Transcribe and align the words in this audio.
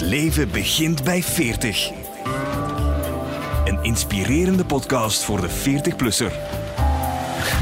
Het 0.00 0.08
leven 0.08 0.50
begint 0.50 1.04
bij 1.04 1.22
40. 1.22 1.90
Een 3.64 3.82
inspirerende 3.82 4.64
podcast 4.64 5.22
voor 5.22 5.40
de 5.40 5.48
40-plusser. 5.48 6.32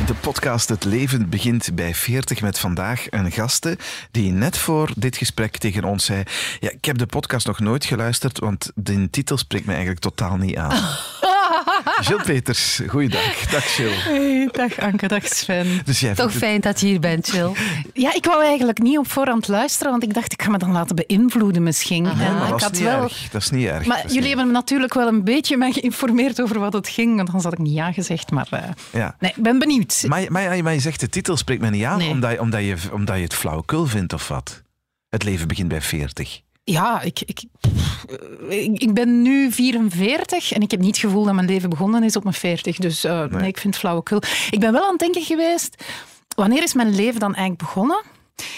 De 0.07 0.15
podcast 0.21 0.69
Het 0.69 0.85
Leven 0.85 1.29
begint 1.29 1.75
bij 1.75 1.95
40 1.95 2.41
met 2.41 2.59
vandaag 2.59 3.07
een 3.11 3.33
gasten 3.33 3.77
die 4.11 4.33
net 4.33 4.59
voor 4.59 4.91
dit 4.97 5.17
gesprek 5.17 5.57
tegen 5.57 5.85
ons 5.85 6.05
zei 6.05 6.23
ja, 6.61 6.71
ik 6.71 6.85
heb 6.85 6.99
de 6.99 7.07
podcast 7.07 7.47
nog 7.47 7.59
nooit 7.61 7.85
geluisterd, 7.85 8.39
want 8.39 8.73
de 8.75 9.11
titel 9.11 9.37
spreekt 9.37 9.65
me 9.65 9.73
eigenlijk 9.73 10.01
totaal 10.01 10.37
niet 10.37 10.57
aan. 10.57 10.97
Jill 12.01 12.23
Peters, 12.25 12.81
goeiedag. 12.87 13.37
Dag 13.51 13.77
Jill. 13.77 13.93
Hey, 13.93 14.49
dag 14.53 14.79
Anke, 14.81 15.09
dag 15.09 15.27
Sven. 15.27 15.81
Dus 15.85 16.01
jij 16.01 16.15
Toch 16.15 16.27
het- 16.31 16.39
fijn 16.39 16.61
dat 16.61 16.81
je 16.81 16.87
hier 16.87 17.01
bent, 17.01 17.29
Jill. 17.29 17.51
Ja, 17.93 18.15
ik 18.15 18.25
wou 18.25 18.45
eigenlijk 18.45 18.79
niet 18.79 18.99
op 18.99 19.11
voorhand 19.11 19.49
luisteren, 19.49 19.91
want 19.91 20.03
ik 20.03 20.15
dacht 20.15 20.33
ik 20.33 20.43
ga 20.43 20.51
me 20.51 20.59
dan 20.59 20.73
laten 20.73 20.97
beïnvloeden 20.97 21.63
misschien. 21.63 22.07
En 22.07 22.17
maar 22.17 22.43
ik 22.43 22.49
dat, 22.49 22.57
is 22.57 22.63
had 22.63 22.73
niet 22.73 22.83
wel... 22.83 23.03
erg. 23.03 23.29
dat 23.31 23.43
is 23.43 23.51
niet 23.51 23.67
erg. 23.67 23.87
Maar 23.87 24.03
jullie 24.07 24.19
niet 24.19 24.27
hebben 24.29 24.47
me 24.47 24.53
natuurlijk 24.53 24.95
wel 24.95 25.07
een 25.09 25.25
beetje 25.25 25.57
mij 25.57 25.73
geïnformeerd 25.73 26.43
over 26.43 26.59
wat 26.59 26.73
het 26.73 26.89
ging, 26.89 27.17
want 27.17 27.27
anders 27.27 27.45
had 27.45 27.53
ik 27.53 27.59
niet 27.59 27.75
ja 27.75 27.93
gezegd. 27.93 28.31
Maar 28.31 28.47
eh. 28.51 28.63
Ja. 28.93 29.17
nee, 29.19 29.33
ik 29.37 29.43
ben 29.43 29.59
benieuwd. 29.59 30.05
Maar, 30.07 30.25
maar, 30.33 30.63
maar 30.63 30.73
je 30.75 30.81
zegt 30.81 31.01
de 31.01 31.09
titel 31.09 31.37
spreekt 31.37 31.61
me 31.61 31.71
niet 31.71 31.85
aan 31.85 31.99
Nee. 31.99 32.11
omdat, 32.11 32.31
je- 32.31 32.41
omdat, 32.41 32.61
je, 32.61 32.77
omdat 32.93 33.17
je 33.17 33.23
het 33.23 33.35
flauwekul 33.35 33.87
vindt 33.87 34.13
of 34.13 34.29
wat? 34.29 34.63
Het 35.09 35.25
leven 35.25 35.49
begint 35.49 35.69
bij 35.69 35.83
40. 35.83 36.41
Ja, 36.71 37.01
ik, 37.01 37.21
ik, 37.21 37.45
ik, 38.49 38.83
ik 38.83 38.95
ben 38.95 39.23
nu 39.23 39.53
44 39.53 40.53
en 40.53 40.63
ik 40.63 40.71
heb 40.71 40.81
niet 40.81 40.97
het 40.97 41.05
gevoel 41.05 41.25
dat 41.25 41.35
mijn 41.35 41.47
leven 41.47 41.71
begonnen 41.71 42.03
is 42.03 42.17
op 42.17 42.23
mijn 42.23 42.35
40. 42.35 42.77
Dus 42.77 43.05
eh, 43.05 43.25
nee. 43.25 43.49
ik 43.49 43.59
vind 43.59 43.75
het 43.75 43.77
flauwekul. 43.77 44.23
Ik 44.51 44.61
ben 44.61 44.73
wel 44.73 44.83
aan 44.83 44.91
het 44.91 44.99
denken 44.99 45.23
geweest, 45.23 45.85
wanneer 46.37 46.63
is 46.63 46.75
mijn 46.75 46.95
leven 46.95 47.21
dan 47.21 47.35
eigenlijk 47.35 47.59
begonnen? 47.59 48.03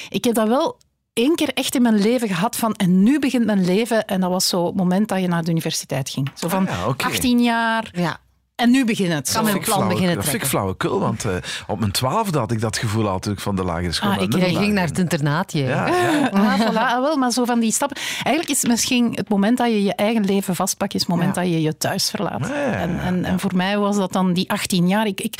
Ik 0.09 0.25
heb 0.25 0.35
dat 0.35 0.49
wel 0.49 0.79
één 1.13 1.35
keer 1.35 1.53
echt 1.55 1.75
in 1.75 1.83
mijn 1.83 1.99
leven 1.99 2.29
gehad 2.29 2.57
van 2.57 2.75
en 2.75 3.03
nu 3.03 3.19
begint 3.19 3.45
mijn 3.45 3.65
leven. 3.65 4.07
En 4.07 4.21
dat 4.21 4.31
was 4.31 4.49
zo 4.49 4.67
het 4.67 4.77
moment 4.77 5.09
dat 5.09 5.21
je 5.21 5.29
naar 5.29 5.45
de 5.45 5.51
universiteit 5.51 6.09
ging. 6.11 6.31
Zo 6.35 6.49
van 6.49 6.69
Ah 6.69 6.75
ja, 6.75 6.89
oké. 6.89 7.05
18 7.05 7.43
jaar 7.43 7.91
Ja. 7.93 8.21
En 8.61 8.71
nu 8.71 8.85
begint 8.85 9.13
het. 9.13 9.33
Kan 9.33 9.47
ik 9.49 9.53
plan 9.53 9.63
flauwe- 9.65 9.89
beginnen 9.89 10.15
dat 10.17 10.25
vind 10.25 10.43
ik 10.43 10.49
flauwekul, 10.49 11.01
want 11.01 11.25
eh, 11.25 11.35
op 11.67 11.79
mijn 11.79 11.93
twaalfde 11.93 12.39
had 12.39 12.53
ik 12.53 12.61
dat 12.61 12.79
gevoel 12.79 13.09
al 13.09 13.19
toen 13.19 13.33
ik 13.33 13.41
van 13.41 13.57
de 13.57 13.65
lagere 13.65 13.93
school 13.93 14.11
Ah, 14.11 14.17
naar 14.17 14.49
ik- 14.49 14.57
ging 14.57 14.73
naar 14.73 14.87
het 14.87 14.99
internaatje. 14.99 15.63
Ja, 15.63 15.87
ja. 15.87 16.29
Ah, 16.33 16.61
voilà, 16.61 16.75
ah, 16.75 17.01
wel, 17.01 17.17
maar 17.17 17.31
zo 17.31 17.45
van 17.45 17.61
die 17.61 17.73
stappen. 17.73 17.97
Eigenlijk 18.23 18.49
is 18.49 18.61
het 18.63 18.71
misschien 18.71 19.13
het 19.15 19.29
moment 19.29 19.59
dat 19.59 19.67
je 19.67 19.83
je 19.83 19.95
eigen 19.95 20.25
leven 20.25 20.55
vastpakt, 20.55 20.95
is 20.95 21.01
het 21.01 21.11
moment 21.11 21.35
Ja. 21.35 21.43
dat 21.43 21.51
je 21.51 21.63
je 21.63 21.77
thuis 21.77 22.11
verlaat. 22.11 22.47
Ja, 22.49 22.55
ja, 22.55 22.73
En, 22.73 23.01
en, 23.01 23.25
en 23.25 23.41
voor 23.41 23.55
mij 23.57 23.79
was 23.79 23.97
dat 23.97 24.13
dan 24.13 24.33
die 24.33 24.51
18 24.51 24.89
jaar. 24.89 25.07
Ik, 25.07 25.21
ik, 25.21 25.35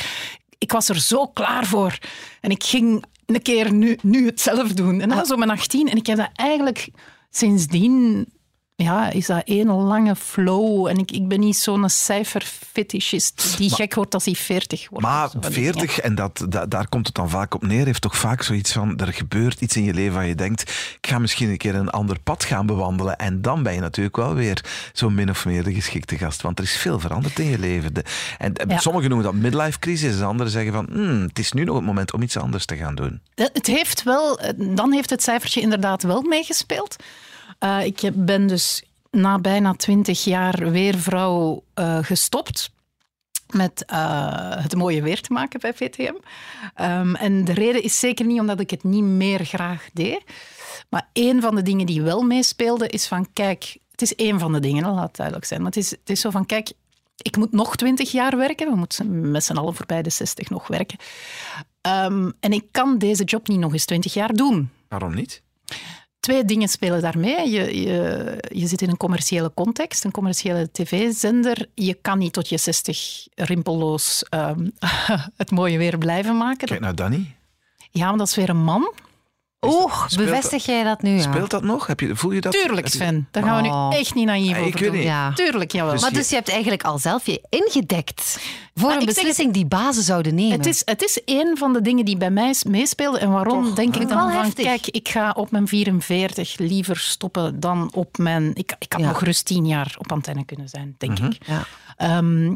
ik 0.57 0.71
was 0.71 0.89
er 0.89 0.99
zo 0.99 1.27
klaar 1.27 1.65
voor. 1.65 1.97
En 2.41 2.49
ik 2.51 2.63
ging 2.63 3.03
een 3.25 3.41
keer 3.41 3.73
nu, 3.73 3.97
nu 4.01 4.25
het 4.25 4.41
zelf 4.41 4.73
doen. 4.73 5.01
En 5.01 5.09
dat 5.09 5.17
was 5.17 5.27
zo 5.27 5.35
mijn 5.35 5.49
18. 5.49 5.89
En 5.89 5.97
ik 5.97 6.05
heb 6.07 6.17
dat 6.17 6.29
eigenlijk 6.33 6.87
sindsdien... 7.29 8.27
Ja, 8.81 9.09
is 9.11 9.25
dat 9.25 9.41
één 9.45 9.67
lange 9.67 10.15
flow. 10.15 10.87
En 10.87 10.97
ik, 10.97 11.11
ik 11.11 11.27
ben 11.27 11.39
niet 11.39 11.57
zo'n 11.57 11.89
cijferfetischist 11.89 13.57
die 13.57 13.69
gek 13.69 13.93
wordt 13.95 14.13
als 14.13 14.25
hij 14.25 14.33
40 14.33 14.89
wordt. 14.89 15.05
Maar 15.05 15.25
of 15.25 15.31
zo 15.31 15.39
van 15.41 15.51
die 15.51 15.61
dingen. 15.61 15.73
40, 15.79 15.99
en 15.99 16.15
dat, 16.15 16.45
da- 16.49 16.65
daar 16.65 16.87
komt 16.89 17.05
het 17.07 17.15
dan 17.15 17.29
vaak 17.29 17.53
op 17.55 17.61
neer, 17.63 17.85
heeft 17.85 18.01
toch 18.01 18.17
vaak 18.17 18.43
zoiets 18.43 18.71
van, 18.71 18.97
er 18.99 19.13
gebeurt 19.13 19.61
iets 19.61 19.75
in 19.75 19.83
je 19.83 19.93
leven 19.93 20.13
waar 20.13 20.25
je 20.25 20.35
denkt, 20.35 20.61
ik 21.01 21.07
ga 21.07 21.19
misschien 21.19 21.49
een 21.49 21.57
keer 21.57 21.75
een 21.75 21.89
ander 21.89 22.19
pad 22.19 22.43
gaan 22.43 22.65
bewandelen. 22.65 23.17
En 23.17 23.41
dan 23.41 23.63
ben 23.63 23.73
je 23.73 23.79
natuurlijk 23.79 24.15
wel 24.15 24.33
weer 24.33 24.63
zo'n 24.93 25.13
min 25.13 25.29
of 25.29 25.45
meer 25.45 25.63
de 25.63 25.73
geschikte 25.73 26.17
gast, 26.17 26.41
want 26.41 26.57
er 26.57 26.63
is 26.65 26.75
veel 26.77 26.99
veranderd 26.99 27.39
in 27.39 27.45
je 27.49 27.59
leven. 27.59 27.93
De- 27.93 28.03
en 28.37 28.53
Ja. 28.67 28.77
sommigen 28.79 29.09
noemen 29.09 29.27
dat 29.31 29.41
midlife 29.41 29.79
crisis, 29.79 30.15
en 30.19 30.25
anderen 30.25 30.51
zeggen 30.51 30.73
van, 30.73 30.87
hmm, 30.91 31.21
het 31.21 31.39
is 31.39 31.51
nu 31.51 31.63
nog 31.63 31.75
het 31.75 31.85
moment 31.85 32.13
om 32.13 32.21
iets 32.21 32.37
anders 32.37 32.65
te 32.65 32.75
gaan 32.75 32.95
doen. 32.95 33.21
Het 33.35 33.67
heeft 33.67 34.03
wel, 34.03 34.39
dan 34.57 34.91
heeft 34.91 35.09
het 35.09 35.23
cijfertje 35.23 35.61
inderdaad 35.61 36.03
wel 36.03 36.21
meegespeeld. 36.21 36.95
Eh, 37.61 37.85
ik 37.85 38.11
ben 38.13 38.47
dus 38.47 38.83
na 39.11 39.39
bijna 39.39 39.73
twintig 39.73 40.23
jaar 40.23 40.71
weervrouw 40.71 41.63
eh 41.73 41.97
gestopt 42.01 42.71
met 43.49 43.85
eh, 43.85 44.63
het 44.63 44.75
mooie 44.75 45.01
weer 45.01 45.21
te 45.21 45.33
maken 45.33 45.59
bij 45.59 45.73
VTM. 45.73 46.13
Ehm, 46.75 47.15
en 47.15 47.45
de 47.45 47.53
reden 47.53 47.83
is 47.83 47.99
zeker 47.99 48.25
niet 48.25 48.39
omdat 48.39 48.59
ik 48.59 48.69
het 48.69 48.83
niet 48.83 49.03
meer 49.03 49.45
graag 49.45 49.89
deed. 49.93 50.23
Maar 50.89 51.09
een 51.13 51.41
van 51.41 51.55
de 51.55 51.61
dingen 51.61 51.85
die 51.85 52.01
wel 52.01 52.21
meespeelde 52.21 52.87
is 52.87 53.07
van, 53.07 53.27
kijk, 53.33 53.77
het 53.91 54.01
is 54.01 54.15
één 54.15 54.39
van 54.39 54.53
de 54.53 54.59
dingen, 54.59 54.93
laat 54.93 55.07
het 55.07 55.15
duidelijk 55.15 55.47
zijn. 55.47 55.61
Maar 55.61 55.71
het 55.71 55.83
is, 55.83 55.91
het 55.91 56.09
is 56.09 56.21
zo 56.21 56.29
van, 56.29 56.45
kijk, 56.45 56.71
ik 57.17 57.37
moet 57.37 57.51
nog 57.51 57.75
twintig 57.75 58.11
jaar 58.11 58.37
werken. 58.37 58.69
We 58.69 58.75
moeten 58.75 59.31
met 59.31 59.43
z'n 59.43 59.57
allen 59.57 59.75
voorbij 59.75 60.01
de 60.01 60.09
60 60.09 60.49
nog 60.49 60.67
werken. 60.67 60.97
Ehm, 61.81 62.31
en 62.39 62.51
ik 62.51 62.65
kan 62.71 62.97
deze 62.97 63.23
job 63.23 63.47
niet 63.47 63.59
nog 63.59 63.73
eens 63.73 63.85
twintig 63.85 64.13
jaar 64.13 64.33
doen. 64.33 64.69
Waarom 64.87 65.15
niet? 65.15 65.41
Twee 66.21 66.45
dingen 66.45 66.67
spelen 66.67 67.01
daarmee. 67.01 67.49
Je, 67.49 67.81
je, 67.81 68.37
je 68.47 68.67
zit 68.67 68.81
in 68.81 68.89
een 68.89 68.97
commerciële 68.97 69.51
context, 69.53 70.03
een 70.03 70.11
commerciële 70.11 70.71
tv-zender. 70.71 71.67
Je 71.73 71.93
kan 71.93 72.17
niet 72.17 72.33
tot 72.33 72.49
je 72.49 72.57
60 72.57 73.27
rimpelloos 73.35 74.23
ehm, 74.29 74.67
het 75.41 75.51
mooie 75.51 75.77
weer 75.77 75.97
blijven 75.97 76.37
maken. 76.37 76.67
Kijk 76.67 76.79
naar 76.79 76.95
Danny. 76.95 77.35
Ja, 77.91 78.09
maar 78.09 78.17
dat 78.17 78.27
is 78.27 78.35
weer 78.35 78.49
een 78.49 78.63
man. 78.63 78.93
Oeh, 79.65 80.07
bevestig 80.15 80.65
jij 80.65 80.83
dat 80.83 81.01
nu? 81.01 81.09
Ja. 81.15 81.21
Speelt 81.21 81.49
dat 81.49 81.63
nog? 81.63 81.87
Heb 81.87 81.99
je, 81.99 82.15
voel 82.15 82.31
je 82.31 82.41
dat? 82.41 82.51
Tuurlijk, 82.51 82.87
Sven. 82.87 83.27
Daar 83.31 83.43
gaan 83.43 83.63
we 83.63 83.69
Oh. 83.69 83.89
nu 83.89 83.95
echt 83.97 84.13
niet 84.15 84.25
naïef 84.25 84.57
ik 84.57 84.63
over 84.65 84.79
weet 84.79 84.83
doen. 84.83 84.95
niet. 84.95 85.03
Ja. 85.03 85.33
Tuurlijk, 85.33 85.71
jawel. 85.71 85.91
Dus 85.91 86.01
Maar 86.01 86.11
je- 86.11 86.17
dus 86.17 86.29
je 86.29 86.35
hebt 86.35 86.49
eigenlijk 86.49 86.83
al 86.83 86.97
zelf 86.99 87.25
je 87.25 87.41
ingedekt 87.49 88.39
voor 88.75 88.87
Maar 88.89 88.95
een 88.95 89.01
ik 89.01 89.07
zeg 89.09 89.15
beslissing 89.15 89.53
die 89.53 89.65
bazen 89.65 90.03
zouden 90.03 90.35
nemen. 90.35 90.51
Het 90.57 90.65
is, 90.65 90.81
het 90.85 91.01
is 91.03 91.21
een 91.25 91.57
van 91.57 91.73
de 91.73 91.81
dingen 91.81 92.05
die 92.05 92.17
bij 92.17 92.31
mij 92.31 92.55
meespeelden. 92.67 93.21
En 93.21 93.31
waarom 93.31 93.65
Toch? 93.65 93.73
denk 93.75 93.95
ik 93.95 94.07
dan 94.07 94.17
wel 94.17 94.29
van, 94.31 94.43
heftig. 94.43 94.65
kijk, 94.65 94.87
ik 94.87 95.09
ga 95.09 95.31
op 95.31 95.51
mijn 95.51 95.67
44 95.67 96.57
liever 96.57 96.97
stoppen 96.97 97.59
dan 97.59 97.89
op 97.93 98.17
mijn... 98.17 98.51
Ik, 98.55 98.75
ik 98.79 98.91
had 98.91 99.01
Ja. 99.01 99.07
nog 99.07 99.17
gerust 99.17 99.45
tien 99.45 99.65
jaar 99.67 99.95
op 99.97 100.11
antenne 100.11 100.45
kunnen 100.45 100.69
zijn, 100.69 100.95
denk 100.97 101.19
ik. 101.19 101.37
Ja. 101.47 101.63
Ehm, 101.97 102.55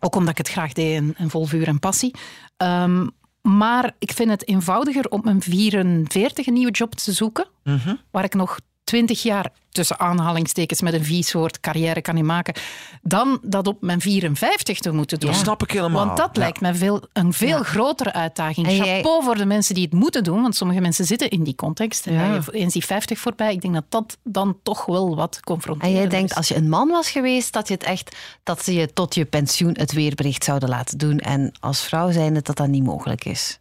ook 0.00 0.14
omdat 0.14 0.30
ik 0.30 0.38
het 0.38 0.48
graag 0.48 0.72
deed 0.72 0.96
en, 0.96 1.14
en 1.16 1.30
vol 1.30 1.44
vuur 1.46 1.66
en 1.66 1.78
passie. 1.78 2.14
Ehm, 2.56 3.06
maar 3.42 3.94
ik 3.98 4.12
vind 4.12 4.30
het 4.30 4.48
eenvoudiger 4.48 5.08
op 5.08 5.24
mijn 5.24 5.42
44 5.42 6.46
een 6.46 6.52
nieuwe 6.52 6.72
job 6.72 6.94
te 6.94 7.12
zoeken, 7.12 7.46
Mhm. 7.64 7.94
waar 8.10 8.24
ik 8.24 8.34
nog 8.34 8.58
20 8.90 9.22
jaar 9.22 9.52
tussen 9.70 9.98
aanhalingstekens 10.00 10.80
met 10.80 10.92
een 10.94 11.04
vies 11.04 11.32
woord 11.32 11.60
carrière 11.60 12.00
kan 12.02 12.24
maken, 12.26 12.54
dan 13.02 13.38
dat 13.42 13.66
op 13.66 13.82
mijn 13.82 14.00
54 14.00 14.78
te 14.78 14.90
moeten 14.92 15.20
doen. 15.20 15.30
Dat 15.30 15.38
snap 15.40 15.62
ik 15.62 15.70
helemaal. 15.70 16.04
Want 16.06 16.16
dat 16.16 16.30
Ja. 16.32 16.40
lijkt 16.40 16.60
mij 16.60 16.74
veel, 16.74 17.02
een 17.12 17.32
veel 17.32 17.48
Ja. 17.58 17.62
grotere 17.62 18.12
uitdaging. 18.12 18.66
En 18.66 18.76
jij- 18.76 18.96
Chapeau 18.96 19.24
voor 19.24 19.34
de 19.36 19.44
mensen 19.46 19.74
die 19.74 19.84
het 19.84 19.92
moeten 19.92 20.24
doen, 20.24 20.42
want 20.42 20.56
sommige 20.56 20.80
mensen 20.80 21.04
zitten 21.04 21.30
in 21.30 21.42
die 21.44 21.54
context. 21.54 22.06
En 22.06 22.12
Ja. 22.12 22.34
je 22.34 22.52
eens 22.52 22.72
die 22.72 22.84
50 22.84 23.18
voorbij, 23.18 23.52
ik 23.52 23.60
denk 23.60 23.74
dat 23.74 23.84
dat 23.88 24.18
dan 24.24 24.58
toch 24.62 24.86
wel 24.86 25.16
wat 25.16 25.34
En 25.36 25.42
confronterend 25.42 25.94
jij 25.96 26.04
is. 26.04 26.10
denkt, 26.10 26.34
als 26.34 26.48
je 26.48 26.56
een 26.56 26.68
man 26.68 26.88
was 26.88 27.10
geweest, 27.10 27.52
dat 27.52 27.68
je 27.68 27.74
het 27.74 27.82
echt, 27.82 28.16
dat 28.42 28.64
ze 28.64 28.74
je 28.74 28.92
tot 28.92 29.14
je 29.14 29.24
pensioen 29.24 29.74
het 29.78 29.92
weerbericht 29.92 30.44
zouden 30.44 30.68
laten 30.68 30.98
doen. 30.98 31.18
En 31.18 31.52
als 31.60 31.82
vrouw 31.82 32.10
zijnde 32.10 32.42
dat 32.42 32.56
dat 32.56 32.68
niet 32.68 32.84
mogelijk 32.84 33.24
is. 33.24 33.58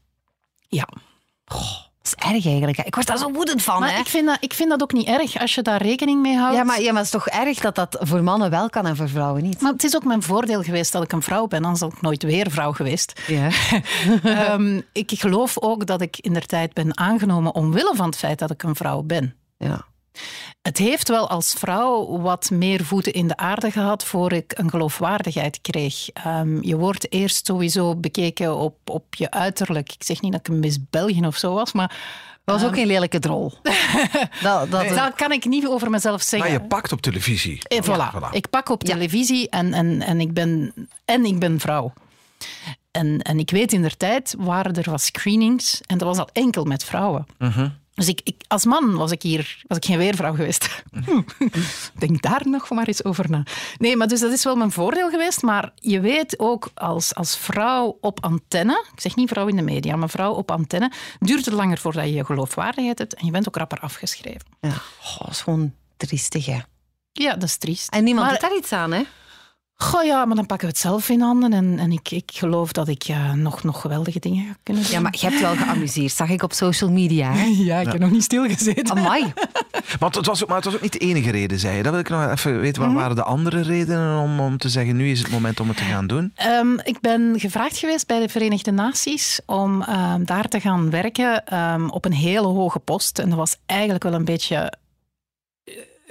Ja. 0.67 0.87
Dat 2.01 2.13
is 2.17 2.33
erg 2.33 2.45
eigenlijk. 2.45 2.77
Ik 2.77 2.95
word 2.95 3.07
daar 3.07 3.17
zo 3.17 3.31
woedend 3.31 3.63
van. 3.63 3.79
Maar 3.79 3.93
hè. 3.93 3.99
ik 3.99 4.05
vind, 4.05 4.25
dat, 4.25 4.37
ik 4.39 4.53
vind 4.53 4.69
dat 4.69 4.81
ook 4.81 4.93
niet 4.93 5.07
erg 5.07 5.39
als 5.39 5.55
je 5.55 5.61
daar 5.61 5.81
rekening 5.81 6.21
mee 6.21 6.37
houdt. 6.37 6.55
Ja, 6.55 6.63
maar, 6.63 6.81
ja, 6.81 6.91
maar 6.91 7.03
het 7.03 7.13
is 7.13 7.21
toch 7.21 7.27
erg 7.27 7.59
dat 7.59 7.75
dat 7.75 7.97
voor 7.99 8.23
mannen 8.23 8.49
wel 8.49 8.69
kan 8.69 8.85
en 8.85 8.95
voor 8.95 9.09
vrouwen 9.09 9.43
niet? 9.43 9.61
Maar 9.61 9.71
het 9.71 9.83
is 9.83 9.95
ook 9.95 10.03
mijn 10.03 10.23
voordeel 10.23 10.63
geweest 10.63 10.91
dat 10.91 11.03
ik 11.03 11.11
een 11.11 11.21
vrouw 11.21 11.47
ben, 11.47 11.63
anders 11.63 11.79
had 11.79 11.93
ik 11.93 12.01
nooit 12.01 12.23
weer 12.23 12.51
vrouw 12.51 12.71
geweest. 12.71 13.21
Ja. 13.27 13.49
Ehm, 14.23 14.81
ik 14.91 15.11
geloof 15.15 15.59
ook 15.59 15.85
dat 15.85 16.01
ik 16.01 16.17
in 16.17 16.33
der 16.33 16.45
tijd 16.45 16.73
ben 16.73 16.97
aangenomen 16.97 17.55
omwille 17.55 17.91
van 17.95 18.05
het 18.05 18.17
feit 18.17 18.39
dat 18.39 18.51
ik 18.51 18.63
een 18.63 18.75
vrouw 18.75 19.01
ben. 19.01 19.35
ja. 19.57 19.87
Het 20.61 20.77
heeft 20.77 21.07
wel 21.07 21.29
als 21.29 21.53
vrouw 21.57 22.19
wat 22.19 22.49
meer 22.49 22.83
voeten 22.85 23.13
in 23.13 23.27
de 23.27 23.37
aarde 23.37 23.71
gehad 23.71 24.03
voor 24.03 24.31
ik 24.33 24.53
een 24.57 24.69
geloofwaardigheid 24.69 25.59
kreeg. 25.61 26.09
Ehm, 26.09 26.61
je 26.61 26.77
wordt 26.77 27.11
eerst 27.13 27.45
sowieso 27.45 27.95
bekeken 27.95 28.55
op, 28.57 28.75
op 28.89 29.15
je 29.15 29.31
uiterlijk. 29.31 29.93
Ik 29.93 30.03
zeg 30.03 30.21
niet 30.21 30.31
dat 30.31 30.39
ik 30.39 30.47
een 30.47 30.59
Miss 30.59 30.77
België 30.89 31.25
of 31.25 31.37
zo 31.37 31.53
was, 31.53 31.71
maar 31.71 31.97
Dat 32.43 32.59
was 32.61 32.69
ook 32.69 32.75
geen 32.75 32.87
lelijke 32.87 33.19
drol. 33.19 33.53
dat, 34.41 34.71
dat, 34.71 34.89
dat 34.89 35.15
kan 35.15 35.31
ik 35.31 35.45
niet 35.45 35.67
over 35.67 35.89
mezelf 35.89 36.21
zeggen. 36.21 36.51
Maar 36.51 36.61
je 36.61 36.67
pakt 36.67 36.91
op 36.91 37.01
televisie. 37.01 37.59
Eh, 37.67 37.81
voilà. 37.83 38.15
voilà. 38.15 38.29
Ik 38.31 38.49
pak 38.49 38.69
op 38.69 38.83
Ja. 38.87 38.93
televisie 38.93 39.49
en, 39.49 39.73
en, 39.73 40.01
en, 40.01 40.19
ik 40.19 40.33
ben, 40.33 40.73
en 41.05 41.25
ik 41.25 41.39
ben 41.39 41.59
vrouw. 41.59 41.93
En, 42.91 43.21
en 43.21 43.39
ik 43.39 43.51
weet 43.51 43.73
in 43.73 43.81
der 43.81 43.97
tijd 43.97 44.35
waren 44.37 44.75
er 44.75 44.89
wat 44.91 45.01
screenings 45.01 45.81
en 45.85 45.97
dat 45.97 46.07
was 46.07 46.17
dat 46.17 46.29
enkel 46.33 46.63
met 46.63 46.83
vrouwen. 46.83 47.25
Dus 47.99 48.07
ik, 48.07 48.21
ik, 48.23 48.35
als 48.47 48.65
man 48.65 48.95
was 48.95 49.11
ik 49.11 49.21
hier 49.21 49.63
was 49.67 49.77
ik 49.77 49.85
geen 49.85 49.97
weervrouw 49.97 50.33
geweest. 50.35 50.83
Denk 51.99 52.21
daar 52.21 52.41
nog 52.43 52.69
maar 52.69 52.87
eens 52.87 53.03
over 53.03 53.29
na. 53.29 53.43
Nee, 53.77 53.95
maar 53.97 54.07
dus 54.07 54.19
dat 54.19 54.31
is 54.31 54.43
wel 54.43 54.55
mijn 54.55 54.71
voordeel 54.71 55.09
geweest. 55.09 55.41
Maar 55.41 55.71
je 55.75 55.99
weet 55.99 56.39
ook 56.39 56.69
als, 56.73 57.15
als 57.15 57.37
vrouw 57.37 57.97
op 58.01 58.23
antenne, 58.23 58.85
ik 58.93 58.99
zeg 59.01 59.15
niet 59.15 59.29
vrouw 59.29 59.47
in 59.47 59.55
de 59.55 59.61
media, 59.61 59.95
maar 59.95 60.09
vrouw 60.09 60.33
op 60.33 60.51
antenne, 60.51 60.91
duurt 61.19 61.45
het 61.45 61.53
langer 61.53 61.77
voordat 61.77 62.03
je 62.03 62.13
je 62.13 62.25
geloofwaardigheid 62.25 62.97
hebt 62.99 63.13
en 63.13 63.25
je 63.25 63.31
bent 63.31 63.47
ook 63.47 63.55
rapper 63.55 63.79
afgeschreven. 63.79 64.45
ja. 64.61 64.69
Oh, 65.03 65.19
dat 65.19 65.29
is 65.29 65.41
gewoon 65.41 65.73
triestig, 65.97 66.45
hè. 66.45 66.57
Ja, 67.11 67.33
dat 67.33 67.43
is 67.43 67.57
triest. 67.57 67.89
En 67.93 68.03
niemand 68.03 68.25
Maar- 68.29 68.39
doet 68.39 68.49
daar 68.49 68.57
iets 68.59 68.71
aan, 68.71 68.91
hè? 68.91 69.01
Goh 69.83 70.03
ja, 70.03 70.25
maar 70.25 70.35
dan 70.35 70.45
pakken 70.45 70.67
we 70.67 70.73
het 70.73 70.81
zelf 70.81 71.09
in 71.09 71.21
handen. 71.21 71.53
En, 71.53 71.79
en 71.79 71.91
ik, 71.91 72.11
ik 72.11 72.31
geloof 72.33 72.71
dat 72.71 72.87
ik 72.87 73.01
ja, 73.01 73.35
nog, 73.35 73.63
nog 73.63 73.81
geweldige 73.81 74.19
dingen 74.19 74.45
ga 74.45 74.55
kunnen 74.63 74.83
doen. 74.83 74.91
Ja, 74.91 74.99
maar 74.99 75.15
je 75.19 75.27
hebt 75.27 75.41
wel 75.41 75.55
geamuseerd, 75.55 76.11
zag 76.11 76.29
ik 76.29 76.43
op 76.43 76.53
social 76.53 76.91
media, 76.91 77.31
hè? 77.31 77.45
Ja, 77.69 77.79
ik 77.79 77.91
heb 77.91 77.99
nog 77.99 78.11
niet 78.11 78.23
stilgezeten. 78.23 78.97
Amai. 78.97 79.33
Want 79.99 80.15
het 80.15 80.25
was, 80.25 80.41
ook, 80.41 80.47
maar 80.47 80.57
het 80.57 80.65
was 80.65 80.75
ook 80.75 80.81
niet 80.81 80.93
de 80.93 80.99
enige 80.99 81.31
reden, 81.31 81.59
zei 81.59 81.77
je. 81.77 81.83
Dat 81.83 81.91
wil 81.91 82.01
ik 82.01 82.09
nog 82.09 82.31
even 82.31 82.59
weten. 82.59 82.81
Wat 82.81 82.93
waren 82.93 83.15
de 83.15 83.23
andere 83.23 83.61
redenen 83.61 84.19
om, 84.19 84.39
om 84.39 84.57
te 84.57 84.69
zeggen, 84.69 84.95
nu 84.95 85.11
is 85.11 85.19
het 85.19 85.31
moment 85.31 85.59
om 85.59 85.67
het 85.67 85.77
te 85.77 85.83
gaan 85.83 86.07
doen? 86.07 86.31
Ehm, 86.35 86.73
ik 86.83 86.99
ben 86.99 87.39
gevraagd 87.39 87.77
geweest 87.77 88.07
bij 88.07 88.19
de 88.19 88.29
Verenigde 88.29 88.71
Naties 88.71 89.41
om 89.45 89.81
ehm, 89.81 90.23
daar 90.23 90.47
te 90.47 90.59
gaan 90.59 90.89
werken 90.89 91.45
ehm, 91.45 91.89
op 91.89 92.05
een 92.05 92.13
hele 92.13 92.47
hoge 92.47 92.79
post. 92.79 93.19
En 93.19 93.29
dat 93.29 93.37
was 93.37 93.55
eigenlijk 93.65 94.03
wel 94.03 94.13
een 94.13 94.25
beetje 94.25 94.55
eh, 94.55 94.67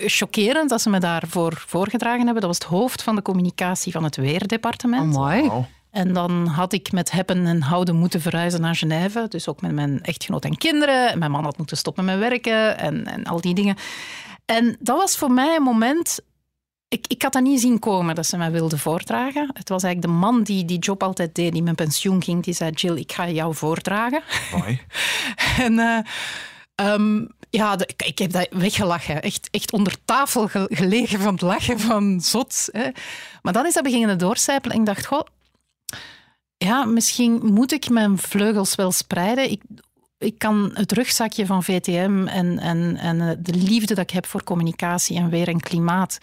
chockerend 0.06 0.68
dat 0.68 0.82
ze 0.82 0.90
me 0.90 0.98
daarvoor 0.98 1.64
voorgedragen 1.66 2.24
hebben. 2.24 2.40
Dat 2.42 2.50
was 2.50 2.58
het 2.58 2.68
hoofd 2.68 3.02
van 3.02 3.14
de 3.14 3.22
communicatie 3.22 3.92
van 3.92 4.04
het 4.04 4.16
Weerdepartement. 4.16 5.12
Mooi. 5.12 5.50
En 5.90 6.12
dan 6.12 6.46
had 6.46 6.72
ik 6.72 6.92
met 6.92 7.10
hebben 7.10 7.46
en 7.46 7.62
houden 7.62 7.96
moeten 7.96 8.20
verhuizen 8.20 8.60
naar 8.60 8.76
Genève. 8.76 9.26
Dus 9.28 9.48
ook 9.48 9.60
met 9.60 9.72
mijn 9.72 10.02
echtgenoot 10.02 10.44
en 10.44 10.56
kinderen. 10.56 11.10
En 11.10 11.18
mijn 11.18 11.30
man 11.30 11.44
had 11.44 11.58
moeten 11.58 11.76
stoppen 11.76 12.04
met 12.04 12.18
werken 12.18 12.78
en, 12.78 13.06
en 13.06 13.24
al 13.24 13.40
die 13.40 13.54
dingen. 13.54 13.76
En 14.44 14.76
dat 14.80 14.96
was 14.96 15.16
voor 15.16 15.30
mij 15.30 15.56
een 15.56 15.62
moment... 15.62 16.20
Ik, 16.88 17.06
ik 17.06 17.22
had 17.22 17.32
dat 17.32 17.42
niet 17.42 17.60
zien 17.60 17.78
komen 17.78 18.14
dat 18.14 18.26
ze 18.26 18.36
mij 18.36 18.50
wilden 18.50 18.78
voordragen. 18.78 19.50
Het 19.52 19.68
was 19.68 19.82
eigenlijk 19.82 20.14
de 20.14 20.20
man 20.20 20.42
die 20.42 20.64
die 20.64 20.78
job 20.78 21.02
altijd 21.02 21.34
deed, 21.34 21.52
die 21.52 21.62
met 21.62 21.76
pensioen 21.76 22.22
ging. 22.22 22.44
Die 22.44 22.54
zei, 22.54 22.70
Jill, 22.70 22.96
ik 22.96 23.12
ga 23.12 23.28
jou 23.28 23.54
voordragen. 23.54 24.22
Mooi. 24.52 24.80
En 25.58 25.78
eh, 25.78 25.98
ehm, 26.74 27.24
ja, 27.50 27.78
ik, 28.04 28.18
heb 28.18 28.32
dat 28.32 28.48
weggelachen. 28.50 29.22
Echt, 29.22 29.48
echt 29.50 29.72
onder 29.72 29.96
tafel 30.04 30.48
ge- 30.48 30.70
gelegen 30.70 31.20
van 31.20 31.32
het 31.32 31.42
lachen 31.42 31.80
van 31.80 32.20
zot. 32.20 32.68
Hè. 32.72 32.88
Maar 33.42 33.52
dan 33.52 33.66
is 33.66 33.74
dat 33.74 33.82
beginnen 33.82 34.18
doorcijpelen 34.18 34.74
en 34.74 34.80
ik 34.80 34.86
dacht, 34.86 35.06
goh, 35.06 35.26
ja, 36.56 36.84
misschien 36.84 37.40
moet 37.46 37.72
ik 37.72 37.88
mijn 37.88 38.18
vleugels 38.18 38.74
wel 38.74 38.92
spreiden. 38.92 39.50
Ik, 39.50 39.62
ik 40.18 40.38
kan 40.38 40.70
het 40.74 40.92
rugzakje 40.92 41.46
van 41.46 41.62
VTM 41.64 42.26
en, 42.26 42.58
en, 42.58 42.96
en 42.96 43.20
eh, 43.20 43.36
de 43.38 43.54
liefde 43.54 43.94
dat 43.94 44.04
ik 44.04 44.10
heb 44.10 44.26
voor 44.26 44.44
communicatie 44.44 45.16
en 45.16 45.30
weer 45.30 45.48
en 45.48 45.60
klimaat, 45.60 46.18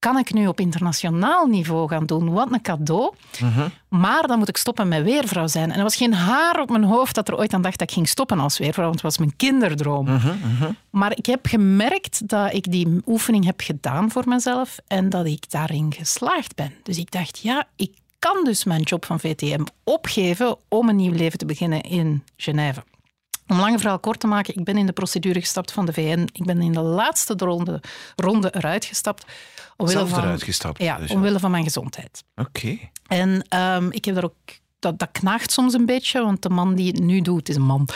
kan 0.00 0.18
ik 0.18 0.32
nu 0.32 0.46
op 0.46 0.60
internationaal 0.60 1.46
niveau 1.46 1.88
gaan 1.88 2.06
doen. 2.06 2.30
Wat 2.32 2.52
een 2.52 2.62
cadeau. 2.62 3.14
Maar 3.88 4.26
dan 4.26 4.38
moet 4.38 4.48
ik 4.48 4.56
stoppen 4.56 4.88
met 4.88 5.02
weervrouw 5.02 5.46
zijn. 5.46 5.70
En 5.70 5.76
er 5.76 5.82
was 5.82 5.96
geen 5.96 6.14
haar 6.14 6.60
op 6.60 6.70
mijn 6.70 6.84
hoofd 6.84 7.14
dat 7.14 7.28
er 7.28 7.36
ooit 7.36 7.52
aan 7.52 7.62
dacht 7.62 7.78
dat 7.78 7.88
ik 7.88 7.94
ging 7.94 8.08
stoppen 8.08 8.40
als 8.40 8.58
weervrouw, 8.58 8.84
want 8.84 8.94
het 8.94 9.04
was 9.04 9.18
mijn 9.18 9.36
kinderdroom. 9.36 10.06
Maar 10.90 11.16
ik 11.16 11.26
heb 11.26 11.46
gemerkt 11.46 12.28
dat 12.28 12.52
ik 12.52 12.70
die 12.70 13.00
oefening 13.06 13.44
heb 13.44 13.60
gedaan 13.60 14.10
voor 14.10 14.28
mezelf 14.28 14.78
en 14.86 15.08
dat 15.08 15.26
ik 15.26 15.50
daarin 15.50 15.92
geslaagd 15.92 16.54
ben. 16.54 16.74
Dus 16.82 16.98
ik 16.98 17.10
dacht, 17.10 17.38
ja, 17.38 17.66
ik 17.76 17.92
kan 18.18 18.44
dus 18.44 18.64
mijn 18.64 18.82
job 18.82 19.04
van 19.04 19.20
VTM 19.20 19.64
opgeven 19.84 20.56
om 20.68 20.88
een 20.88 20.96
nieuw 20.96 21.12
leven 21.12 21.38
te 21.38 21.46
beginnen 21.46 21.80
in 21.80 22.24
Genève. 22.36 22.82
Om 23.50 23.60
lange 23.60 23.78
verhaal 23.78 23.98
kort 23.98 24.20
te 24.20 24.26
maken, 24.26 24.54
ik 24.56 24.64
ben 24.64 24.76
in 24.76 24.86
de 24.86 24.92
procedure 24.92 25.40
gestapt 25.40 25.72
van 25.72 25.86
de 25.86 25.92
VN. 25.92 26.28
Ik 26.32 26.44
ben 26.44 26.60
in 26.62 26.72
de 26.72 26.80
laatste 26.80 27.34
ronde, 27.36 27.82
ronde 28.16 28.54
eruit 28.54 28.84
gestapt. 28.84 29.24
Zelf 29.76 30.08
van- 30.08 30.18
eruit 30.22 30.42
gestapt. 30.42 30.78
Ja, 30.82 30.96
dus. 30.96 31.10
omwille 31.10 31.38
van 31.38 31.50
mijn 31.50 31.64
gezondheid. 31.64 32.24
Oké. 32.36 32.78
En 33.06 33.44
ehm, 33.48 33.90
ik 33.90 34.04
heb 34.04 34.14
daar 34.14 34.24
ook. 34.24 34.34
Dat, 34.80 34.98
dat 34.98 35.08
knaagt 35.12 35.52
soms 35.52 35.74
een 35.74 35.86
beetje, 35.86 36.22
want 36.22 36.42
de 36.42 36.50
man 36.50 36.74
die 36.74 36.86
het 36.86 37.00
nu 37.00 37.20
doet, 37.20 37.48
is 37.48 37.56
een 37.56 37.62
man. 37.62 37.88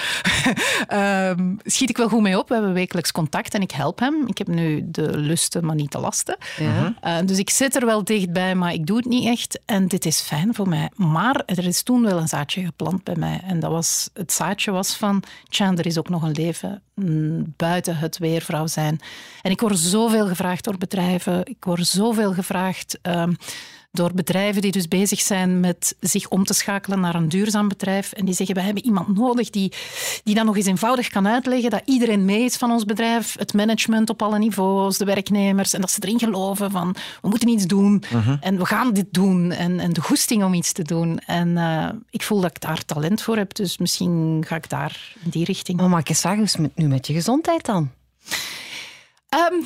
Ehm, 0.86 1.54
schiet 1.64 1.90
ik 1.90 1.96
wel 1.96 2.08
goed 2.08 2.20
mee 2.20 2.38
op. 2.38 2.48
We 2.48 2.54
hebben 2.54 2.72
wekelijks 2.72 3.12
contact 3.12 3.54
en 3.54 3.60
ik 3.60 3.70
help 3.70 3.98
hem. 3.98 4.26
Ik 4.26 4.38
heb 4.38 4.46
nu 4.46 4.82
de 4.86 5.18
lusten, 5.18 5.66
maar 5.66 5.74
niet 5.74 5.92
de 5.92 5.98
lasten. 5.98 6.36
Ja. 6.56 6.94
Eh, 7.00 7.26
dus 7.26 7.38
ik 7.38 7.50
zit 7.50 7.76
er 7.76 7.86
wel 7.86 8.04
dichtbij, 8.04 8.54
maar 8.54 8.72
ik 8.72 8.86
doe 8.86 8.96
het 8.96 9.06
niet 9.06 9.26
echt. 9.26 9.60
En 9.64 9.88
dit 9.88 10.04
is 10.04 10.20
fijn 10.20 10.54
voor 10.54 10.68
mij. 10.68 10.90
Maar 10.94 11.42
er 11.46 11.64
is 11.64 11.82
toen 11.82 12.02
wel 12.02 12.18
een 12.18 12.28
zaadje 12.28 12.64
geplant 12.64 13.04
bij 13.04 13.16
mij. 13.16 13.40
En 13.44 13.60
dat 13.60 13.70
was, 13.70 14.10
het 14.12 14.32
zaadje 14.32 14.70
was 14.70 14.96
van, 14.96 15.22
tja, 15.48 15.72
er 15.76 15.86
is 15.86 15.98
ook 15.98 16.08
nog 16.08 16.22
een 16.22 16.32
leven 16.32 16.82
mm, 16.94 17.54
buiten 17.56 17.96
het 17.96 18.18
weervrouw 18.18 18.66
zijn. 18.66 19.00
En 19.42 19.50
ik 19.50 19.60
word 19.60 19.78
zoveel 19.78 20.26
gevraagd 20.26 20.64
door 20.64 20.78
bedrijven. 20.78 21.40
Ik 21.44 21.64
word 21.64 21.86
zoveel 21.86 22.32
gevraagd... 22.32 22.98
ehm, 23.02 23.32
door 23.94 24.14
bedrijven 24.14 24.62
die 24.62 24.72
dus 24.72 24.88
bezig 24.88 25.20
zijn 25.20 25.60
met 25.60 25.96
zich 26.00 26.28
om 26.28 26.44
te 26.44 26.54
schakelen 26.54 27.00
naar 27.00 27.14
een 27.14 27.28
duurzaam 27.28 27.68
bedrijf. 27.68 28.12
En 28.12 28.24
die 28.24 28.34
zeggen, 28.34 28.54
we 28.54 28.60
hebben 28.60 28.84
iemand 28.84 29.16
nodig 29.16 29.50
die, 29.50 29.72
die 30.24 30.34
dat 30.34 30.44
nog 30.44 30.56
eens 30.56 30.66
eenvoudig 30.66 31.08
kan 31.08 31.28
uitleggen, 31.28 31.70
dat 31.70 31.82
iedereen 31.84 32.24
mee 32.24 32.44
is 32.44 32.56
van 32.56 32.70
ons 32.70 32.84
bedrijf, 32.84 33.34
het 33.38 33.52
management 33.54 34.10
op 34.10 34.22
alle 34.22 34.38
niveaus, 34.38 34.98
de 34.98 35.04
werknemers, 35.04 35.72
en 35.72 35.80
dat 35.80 35.90
ze 35.90 35.98
erin 36.02 36.18
geloven 36.18 36.70
van, 36.70 36.96
we 37.22 37.28
moeten 37.28 37.48
iets 37.48 37.66
doen 37.66 38.02
en 38.40 38.58
we 38.58 38.66
gaan 38.66 38.92
dit 38.92 39.06
doen. 39.10 39.50
En, 39.52 39.80
en 39.80 39.92
de 39.92 40.00
goesting 40.00 40.44
om 40.44 40.54
iets 40.54 40.72
te 40.72 40.82
doen. 40.82 41.18
En 41.18 41.56
eh, 41.58 41.88
ik 42.10 42.22
voel 42.22 42.40
dat 42.40 42.50
ik 42.50 42.60
daar 42.60 42.84
talent 42.84 43.22
voor 43.22 43.36
heb, 43.36 43.54
dus 43.54 43.78
misschien 43.78 44.44
ga 44.46 44.56
ik 44.56 44.68
daar 44.68 45.14
in 45.24 45.30
die 45.30 45.44
richting. 45.44 45.78
Maar 45.80 45.88
mag 45.88 46.00
ik 46.00 46.08
eens 46.08 46.20
vragen, 46.20 46.38
hoe 46.38 46.46
is 46.46 46.52
het 46.52 46.60
met- 46.62 46.76
nu 46.76 46.86
met 46.88 47.06
je 47.06 47.12
gezondheid 47.12 47.64
dan? 47.64 47.90
Ehm, 49.28 49.60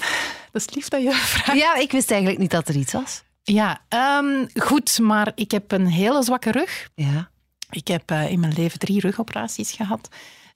dat 0.53 0.63
is 0.69 0.75
lief 0.75 0.89
dat 0.89 1.03
je 1.03 1.13
vraagt. 1.13 1.59
Ja, 1.59 1.75
ik 1.77 1.93
wist 1.93 2.11
eigenlijk 2.11 2.41
niet 2.41 2.51
dat 2.51 2.69
er 2.69 2.77
iets 2.77 2.93
was. 2.93 3.23
Ja, 3.49 3.81
ehm, 3.89 4.47
goed, 4.55 4.99
maar 4.99 5.33
ik 5.35 5.51
heb 5.51 5.73
een 5.73 5.87
hele 5.87 6.23
zwakke 6.23 6.51
rug. 6.51 6.89
Ja. 6.95 7.31
Ik 7.71 7.89
heb 7.89 8.11
eh, 8.11 8.31
in 8.31 8.41
mijn 8.41 8.53
leven 8.53 8.79
drie 8.79 9.01
rugoperaties 9.01 9.73
gehad. 9.73 10.09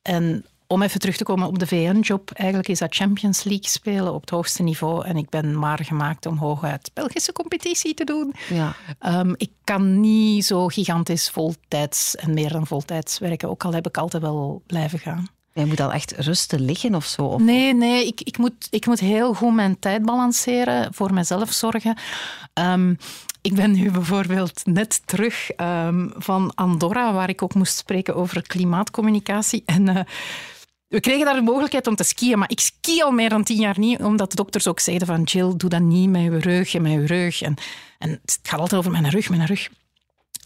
En 0.02 0.44
om 0.66 0.82
even 0.82 1.00
terug 1.00 1.16
te 1.16 1.24
komen 1.24 1.46
op 1.46 1.58
de 1.58 1.66
VN-job, 1.66 2.30
eigenlijk 2.30 2.68
is 2.68 2.78
dat 2.78 2.94
Champions 2.94 3.44
League 3.44 3.68
spelen 3.68 4.14
op 4.14 4.20
het 4.20 4.30
hoogste 4.30 4.62
niveau. 4.62 5.06
En 5.06 5.16
ik 5.16 5.28
ben 5.28 5.58
maar 5.58 5.84
gemaakt 5.84 6.26
om 6.26 6.36
hooguit 6.36 6.90
Belgische 6.94 7.32
competitie 7.32 7.94
te 7.94 8.04
doen. 8.04 8.34
ja. 8.48 8.74
Ehm, 8.98 9.32
ik 9.36 9.50
kan 9.64 10.00
niet 10.00 10.44
zo 10.44 10.66
gigantisch 10.66 11.30
voltijds 11.30 12.16
en 12.16 12.34
meer 12.34 12.52
dan 12.52 12.66
voltijds 12.66 13.18
werken, 13.18 13.48
ook 13.48 13.64
al 13.64 13.72
heb 13.72 13.86
ik 13.86 13.96
altijd 13.96 14.22
wel 14.22 14.62
blijven 14.66 14.98
gaan. 14.98 15.28
Jij 15.54 15.64
moet 15.64 15.80
al 15.80 15.92
echt 15.92 16.12
rusten 16.16 16.60
liggen 16.60 16.94
of 16.94 17.04
zo. 17.04 17.22
Of... 17.22 17.40
Nee, 17.40 17.74
nee, 17.74 18.06
ik, 18.06 18.20
ik, 18.20 18.38
moet, 18.38 18.66
ik 18.70 18.86
moet 18.86 19.00
heel 19.00 19.34
goed 19.34 19.54
mijn 19.54 19.78
tijd 19.78 20.02
balanceren, 20.02 20.94
voor 20.94 21.14
mezelf 21.14 21.52
zorgen. 21.52 21.96
Ehm, 22.52 22.94
ik 23.42 23.54
ben 23.54 23.72
nu 23.72 23.90
bijvoorbeeld 23.90 24.60
net 24.64 25.02
terug 25.04 25.50
ehm, 25.50 26.08
van 26.16 26.52
Andorra, 26.54 27.12
waar 27.12 27.28
ik 27.28 27.42
ook 27.42 27.54
moest 27.54 27.76
spreken 27.76 28.14
over 28.14 28.42
klimaatcommunicatie. 28.42 29.62
En 29.66 29.88
eh, 29.88 30.04
we 30.88 31.00
kregen 31.00 31.24
daar 31.24 31.34
de 31.34 31.40
mogelijkheid 31.40 31.86
om 31.86 31.96
te 31.96 32.04
skiën, 32.04 32.38
maar 32.38 32.50
ik 32.50 32.60
ski 32.60 33.02
al 33.02 33.10
meer 33.10 33.28
dan 33.28 33.44
tien 33.44 33.60
jaar 33.60 33.78
niet, 33.78 34.02
omdat 34.02 34.30
de 34.30 34.36
dokters 34.36 34.68
ook 34.68 34.80
zeiden 34.80 35.06
van 35.06 35.22
Jill, 35.22 35.52
doe 35.56 35.70
dat 35.70 35.80
niet 35.80 36.10
met 36.10 36.22
je 36.22 36.38
rug 36.38 36.74
en 36.74 36.82
met 36.82 36.92
je 36.92 37.06
rug. 37.06 37.42
En, 37.42 37.54
en 37.98 38.10
het 38.10 38.38
gaat 38.42 38.60
altijd 38.60 38.80
over 38.80 38.92
mijn 38.92 39.10
rug, 39.10 39.28
mijn 39.28 39.46
rug. 39.46 39.68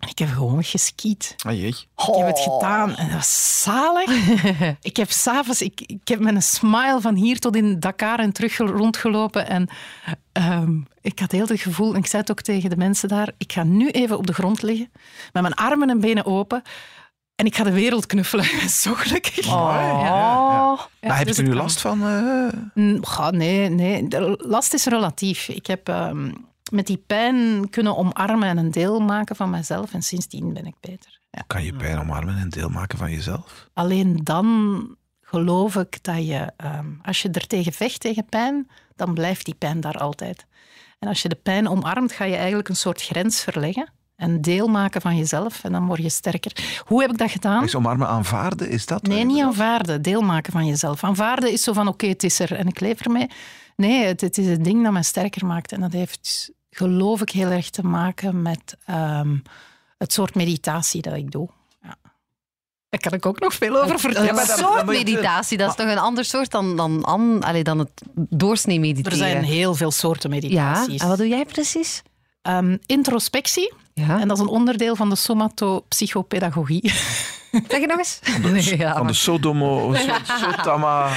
Ik 0.08 0.18
heb 0.18 0.28
gewoon 0.28 0.64
geskiet. 0.64 1.34
Ah. 1.38 1.52
Ik 1.52 1.86
heb 1.96 2.26
het 2.26 2.38
gedaan 2.38 2.96
en 2.96 3.06
dat 3.06 3.14
was 3.14 3.62
zalig. 3.62 4.10
ik 4.90 4.96
heb 4.96 5.10
s'avonds, 5.10 5.62
ik, 5.62 5.80
ik 5.80 6.08
heb 6.08 6.20
met 6.20 6.34
een 6.34 6.42
smile 6.42 7.00
van 7.00 7.14
hier 7.14 7.38
tot 7.38 7.56
in 7.56 7.80
Dakar 7.80 8.18
en 8.18 8.32
terug 8.32 8.56
rondgelopen. 8.56 9.48
En 9.48 9.68
ehm, 10.32 10.80
ik 11.00 11.18
had 11.18 11.32
heel 11.32 11.46
het 11.46 11.60
gevoel, 11.60 11.92
en 11.92 11.98
ik 11.98 12.06
zei 12.06 12.22
het 12.22 12.30
ook 12.30 12.40
tegen 12.42 12.70
de 12.70 12.76
mensen 12.76 13.08
daar, 13.08 13.32
ik 13.38 13.52
ga 13.52 13.62
nu 13.62 13.88
even 13.88 14.18
op 14.18 14.26
de 14.26 14.34
grond 14.34 14.62
liggen, 14.62 14.90
met 15.32 15.42
mijn 15.42 15.54
armen 15.54 15.90
en 15.90 16.00
benen 16.00 16.24
open. 16.26 16.62
En 17.34 17.46
ik 17.46 17.56
ga 17.56 17.64
de 17.64 17.72
wereld 17.72 18.06
knuffelen. 18.06 18.44
Zo 18.82 18.94
gelukkig. 18.94 19.46
Oh. 19.46 19.52
Ja. 19.52 19.90
Ja. 19.90 20.88
Ja, 21.00 21.08
maar 21.08 21.18
heb 21.18 21.26
dus 21.26 21.36
je 21.36 21.42
er 21.42 21.48
nu 21.48 21.54
last 21.54 21.80
van? 21.80 22.02
eh? 22.02 22.58
Mm, 22.74 23.00
nee, 23.30 23.68
nee. 23.68 24.08
De 24.08 24.38
last 24.38 24.72
is 24.74 24.84
relatief. 24.84 25.48
Ik 25.48 25.66
heb 25.66 25.88
ehm, 25.88 26.30
met 26.70 26.86
die 26.86 27.02
pijn 27.06 27.70
kunnen 27.70 27.96
omarmen 27.96 28.48
en 28.48 28.56
een 28.56 28.70
deel 28.70 29.00
maken 29.00 29.36
van 29.36 29.50
mezelf. 29.50 29.92
En 29.92 30.02
sindsdien 30.02 30.52
ben 30.52 30.66
ik 30.66 30.74
beter. 30.80 31.20
Ja. 31.30 31.44
Kan 31.46 31.64
je 31.64 31.74
pijn 31.74 31.98
omarmen 31.98 32.38
en 32.38 32.48
deel 32.48 32.68
maken 32.68 32.98
van 32.98 33.10
jezelf? 33.10 33.68
Alleen 33.72 34.20
dan 34.22 34.96
geloof 35.20 35.76
ik 35.76 36.02
dat 36.02 36.26
je, 36.26 36.52
ehm, 36.56 36.86
als 37.02 37.22
je 37.22 37.30
er 37.30 37.46
tegen 37.46 37.72
vecht, 37.72 38.00
tegen 38.00 38.24
pijn, 38.24 38.68
dan 38.96 39.14
blijft 39.14 39.44
die 39.44 39.54
pijn 39.54 39.80
daar 39.80 39.98
altijd. 39.98 40.46
En 40.98 41.08
als 41.08 41.22
je 41.22 41.28
de 41.28 41.34
pijn 41.42 41.68
omarmt, 41.68 42.12
ga 42.12 42.24
je 42.24 42.36
eigenlijk 42.36 42.68
een 42.68 42.76
soort 42.76 43.02
grens 43.02 43.40
verleggen. 43.40 43.92
En 44.16 44.40
deel 44.40 44.68
maken 44.68 45.00
van 45.00 45.16
jezelf 45.16 45.64
en 45.64 45.72
dan 45.72 45.86
word 45.86 46.02
je 46.02 46.08
sterker. 46.08 46.82
Hoe 46.84 47.00
heb 47.00 47.10
ik 47.10 47.18
dat 47.18 47.30
gedaan? 47.30 47.64
Is 47.64 47.74
omarmen 47.74 48.08
aanvaarden, 48.08 48.68
is 48.68 48.86
dat? 48.86 49.02
Nee, 49.02 49.24
niet 49.24 49.42
aanvaarden. 49.42 50.02
Deel 50.02 50.22
maken 50.22 50.52
van 50.52 50.66
jezelf. 50.66 51.04
Aanvaarden 51.04 51.52
is 51.52 51.62
zo 51.62 51.72
van, 51.72 51.88
oké, 51.88 52.06
het 52.06 52.22
is 52.22 52.38
er 52.38 52.52
en 52.52 52.66
ik 52.66 52.80
leef 52.80 53.00
ermee. 53.00 53.28
Nee, 53.76 54.04
het, 54.04 54.20
het 54.20 54.38
is 54.38 54.46
het 54.46 54.64
ding 54.64 54.82
dat 54.82 54.92
mij 54.92 55.02
sterker 55.02 55.46
maakt. 55.46 55.72
En 55.72 55.80
dat 55.80 55.92
heeft, 55.92 56.50
geloof 56.76 57.20
ik, 57.20 57.30
heel 57.30 57.50
erg 57.50 57.70
te 57.70 57.82
maken 57.84 58.42
met 58.42 58.76
ehm, 58.84 59.36
het 59.98 60.12
soort 60.12 60.34
meditatie 60.34 61.02
dat 61.02 61.14
ik 61.14 61.30
doe. 61.30 61.48
Ja. 61.82 61.96
Daar 62.88 63.00
kan 63.00 63.12
ik 63.12 63.26
ook 63.26 63.40
nog 63.40 63.54
veel 63.54 63.82
over 63.82 63.98
vertellen. 63.98 64.38
Een 64.38 64.46
soort 64.46 64.86
meditatie, 64.86 65.58
dat 65.58 65.70
is 65.70 65.76
toch 65.76 65.86
een 65.86 65.98
ander 65.98 66.24
soort 66.24 66.50
dan, 66.50 66.76
dan, 66.76 67.00
dan, 67.00 67.42
allee, 67.42 67.62
dan 67.62 67.78
het 67.78 68.02
doorsnee 68.14 68.74
Er 68.76 68.80
mediteren. 68.80 69.18
zijn 69.18 69.44
heel 69.44 69.74
veel 69.74 69.90
soorten 69.90 70.30
ja, 70.30 70.36
meditaties. 70.36 71.00
en 71.00 71.08
wat 71.08 71.18
doe 71.18 71.28
jij 71.28 71.44
precies? 71.44 72.02
Ehm, 72.42 72.76
introspectie, 72.86 73.72
Ja. 73.94 74.20
en 74.20 74.28
dat 74.28 74.36
is 74.36 74.42
een 74.42 74.48
onderdeel 74.48 74.96
van 74.96 75.08
de 75.10 75.16
somatopsychopedagogie. 75.16 76.92
Zeg 77.68 77.80
je 77.80 77.86
nog 77.86 77.98
eens? 77.98 78.20
Nee, 78.42 78.78
ja, 78.78 78.88
Van 78.88 78.98
de 78.98 79.04
maar- 79.04 79.14
Sodomo, 79.14 79.94
so- 79.94 80.14
Sotama. 80.40 81.08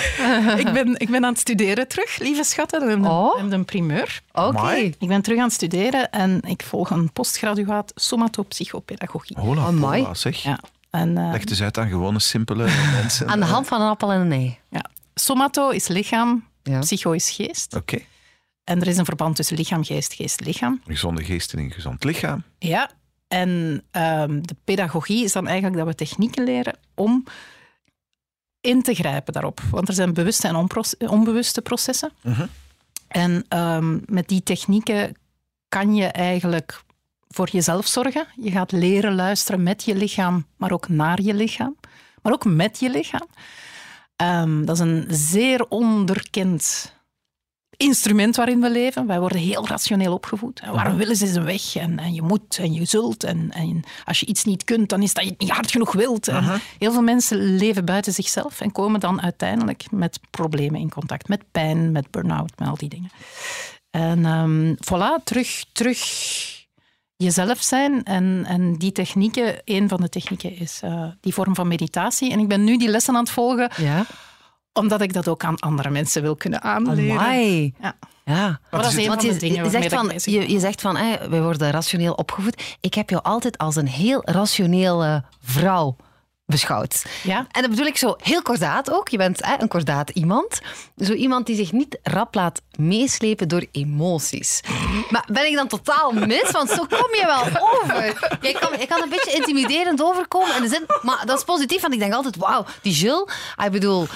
ik, 0.57 0.71
ben, 0.73 0.95
ik 0.99 1.09
ben 1.09 1.23
aan 1.25 1.31
het 1.31 1.39
studeren 1.39 1.87
terug, 1.87 2.17
lieve 2.17 2.43
schatten. 2.43 2.81
We 2.81 2.87
hebben 2.89 3.05
een- 3.05 3.11
Oh. 3.11 3.51
een 3.51 3.65
primeur. 3.65 4.21
Oké. 4.33 4.71
Ik 4.73 5.07
ben 5.07 5.21
terug 5.21 5.37
aan 5.37 5.43
het 5.45 5.53
studeren 5.53 6.09
en 6.11 6.41
ik 6.47 6.63
volg 6.63 6.89
een 6.89 7.11
postgraduaat 7.11 7.91
somatopsychopedagogie. 7.95 9.37
Hola, 9.39 9.61
Amai. 9.65 10.01
hola, 10.01 10.13
zeg. 10.13 10.43
Ja. 10.43 10.59
En, 10.89 11.17
eh, 11.17 11.29
Leg 11.31 11.39
het 11.39 11.49
eens 11.49 11.61
uit 11.61 11.77
aan 11.77 11.89
gewone, 11.89 12.19
simpele 12.19 12.63
mensen. 13.01 13.27
Aan 13.27 13.39
de 13.39 13.45
hand 13.45 13.67
van 13.67 13.81
een 13.81 13.89
appel 13.89 14.11
en 14.11 14.19
een 14.19 14.31
ei. 14.31 14.57
ja. 14.69 14.83
Somato 15.13 15.69
is 15.69 15.87
lichaam, 15.87 16.47
Ja. 16.63 16.79
Psycho 16.79 17.11
is 17.11 17.29
geest. 17.29 17.75
Oké. 17.75 17.97
En 18.63 18.81
er 18.81 18.87
is 18.87 18.97
een 18.97 19.05
verband 19.05 19.35
tussen 19.35 19.57
lichaam, 19.57 19.83
geest, 19.83 20.13
geest, 20.13 20.39
lichaam. 20.45 20.71
Een 20.85 20.93
gezonde 20.93 21.23
geest 21.23 21.53
en 21.53 21.59
een 21.59 21.71
gezond 21.71 22.03
lichaam. 22.03 22.43
Ja, 22.59 22.89
en 23.29 23.83
ehm, 23.91 24.41
de 24.41 24.55
pedagogie 24.63 25.23
is 25.23 25.31
dan 25.31 25.47
eigenlijk 25.47 25.77
dat 25.77 25.87
we 25.87 25.95
technieken 25.95 26.43
leren 26.43 26.77
om 26.95 27.23
in 28.61 28.81
te 28.81 28.93
grijpen 28.93 29.33
daarop. 29.33 29.61
Want 29.71 29.87
er 29.87 29.93
zijn 29.93 30.13
bewuste 30.13 30.47
en 30.47 31.09
onbewuste 31.09 31.61
processen. 31.61 32.11
Mhm. 32.21 32.45
En 33.07 33.45
ehm, 33.47 33.99
met 34.05 34.27
die 34.27 34.43
technieken 34.43 35.15
kan 35.67 35.95
je 35.95 36.05
eigenlijk 36.05 36.83
voor 37.27 37.49
jezelf 37.51 37.87
zorgen. 37.87 38.27
Je 38.35 38.51
gaat 38.51 38.71
leren 38.71 39.15
luisteren 39.15 39.63
met 39.63 39.83
je 39.83 39.95
lichaam, 39.95 40.45
maar 40.55 40.71
ook 40.71 40.89
naar 40.89 41.21
je 41.21 41.33
lichaam. 41.33 41.75
Maar 42.21 42.33
ook 42.33 42.45
met 42.45 42.79
je 42.79 42.89
lichaam. 42.89 43.27
Ehm, 44.15 44.65
dat 44.65 44.75
is 44.75 44.81
een 44.81 45.05
zeer 45.09 45.65
onderkend 45.67 46.93
instrument 47.79 48.35
waarin 48.35 48.61
we 48.61 48.69
leven. 48.69 49.07
Wij 49.07 49.19
worden 49.19 49.37
heel 49.37 49.67
rationeel 49.67 50.13
opgevoed. 50.13 50.59
En 50.59 50.73
waarom 50.73 50.97
willen 50.97 51.15
ze 51.15 51.25
is 51.25 51.35
een 51.35 51.45
weg? 51.45 51.75
En, 51.75 51.99
en 51.99 52.13
je 52.13 52.21
moet 52.21 52.57
en 52.57 52.73
je 52.73 52.85
zult. 52.85 53.23
En, 53.23 53.51
en 53.51 53.83
als 54.05 54.19
je 54.19 54.25
iets 54.25 54.43
niet 54.43 54.63
kunt, 54.63 54.89
dan 54.89 55.01
is 55.01 55.13
dat 55.13 55.23
je 55.23 55.29
het 55.29 55.39
niet 55.39 55.49
hard 55.49 55.71
genoeg 55.71 55.93
wilt. 55.93 56.27
En 56.27 56.61
heel 56.77 56.91
veel 56.91 57.01
mensen 57.01 57.55
leven 57.55 57.85
buiten 57.85 58.13
zichzelf 58.13 58.61
en 58.61 58.71
komen 58.71 58.99
dan 58.99 59.21
uiteindelijk 59.21 59.91
met 59.91 60.19
problemen 60.29 60.79
in 60.79 60.89
contact. 60.89 61.27
Met 61.27 61.43
pijn, 61.51 61.91
met 61.91 62.11
burn-out, 62.11 62.51
met 62.57 62.67
al 62.67 62.77
die 62.77 62.89
dingen. 62.89 63.09
En 63.89 64.25
ehm, 64.25 64.73
voilà, 64.73 65.23
terug, 65.23 65.65
terug 65.71 65.99
jezelf 67.15 67.61
zijn. 67.61 68.03
En, 68.03 68.43
en 68.47 68.77
die 68.77 68.91
technieken, 68.91 69.61
een 69.65 69.89
van 69.89 70.01
de 70.01 70.09
technieken 70.09 70.57
is 70.57 70.79
eh, 70.83 71.03
die 71.21 71.33
vorm 71.33 71.55
van 71.55 71.67
meditatie. 71.67 72.31
En 72.31 72.39
ik 72.39 72.47
ben 72.47 72.63
nu 72.63 72.77
die 72.77 72.89
lessen 72.89 73.15
aan 73.15 73.23
het 73.23 73.31
volgen, 73.31 73.71
Ja. 73.77 74.05
Omdat 74.73 75.01
ik 75.01 75.13
dat 75.13 75.27
ook 75.27 75.43
aan 75.43 75.59
andere 75.59 75.89
mensen 75.89 76.21
wil 76.21 76.35
kunnen 76.35 76.61
aanleren. 76.61 77.19
Amai. 77.19 77.73
Ja. 77.81 77.95
Ja. 78.25 78.59
Maar 78.71 78.81
dat 78.81 78.91
is 78.91 78.97
een 78.97 79.07
Want 79.07 79.19
van 79.21 79.29
je, 79.29 79.33
de 79.33 79.39
dingen 79.39 79.63
je 79.63 79.69
zegt 79.69 79.93
van, 79.93 80.11
je, 80.15 80.51
je 80.51 80.59
zegt 80.59 80.81
van, 80.81 80.95
hè, 80.97 81.29
wij 81.29 81.41
worden 81.41 81.71
rationeel 81.71 82.13
opgevoed. 82.13 82.77
Ik 82.81 82.93
heb 82.93 83.09
jou 83.09 83.23
altijd 83.23 83.57
als 83.57 83.75
een 83.75 83.87
heel 83.87 84.21
rationele 84.25 85.23
vrouw 85.41 85.95
beschouwd. 86.45 87.05
Ja? 87.23 87.47
En 87.51 87.61
dat 87.61 87.69
bedoel 87.69 87.85
ik 87.85 87.97
zo 87.97 88.15
heel 88.21 88.41
kordaat 88.41 88.91
ook. 88.91 89.07
Je 89.09 89.17
bent 89.17 89.45
hè, 89.45 89.55
een 89.61 89.67
kordaat 89.67 90.09
iemand. 90.09 90.59
Zo 90.97 91.13
iemand 91.13 91.45
die 91.45 91.55
zich 91.55 91.71
niet 91.71 91.99
rap 92.03 92.35
laat 92.35 92.61
meeslepen 92.77 93.47
door 93.47 93.65
emoties. 93.71 94.61
Maar 95.09 95.27
ben 95.31 95.47
ik 95.47 95.55
dan 95.55 95.67
totaal 95.67 96.11
mis? 96.11 96.51
Want 96.51 96.69
zo 96.69 96.85
kom 96.85 97.15
je 97.15 97.23
wel 97.25 97.61
over. 97.71 98.05
Je 98.41 98.57
kan, 98.59 98.79
je 98.79 98.87
kan 98.87 99.01
een 99.01 99.09
beetje 99.09 99.33
intimiderend 99.35 100.03
overkomen. 100.03 100.55
In 100.55 100.61
de 100.61 100.67
zin, 100.69 100.83
maar 101.01 101.25
dat 101.25 101.37
is 101.37 101.43
positief, 101.43 101.81
want 101.81 101.93
ik 101.93 101.99
denk 101.99 102.13
altijd, 102.13 102.35
wauw, 102.35 102.65
die 102.81 102.93
Jules. 102.93 103.33
ah, 103.55 103.65
Ik 103.65 103.71
bedoel, 103.71 104.07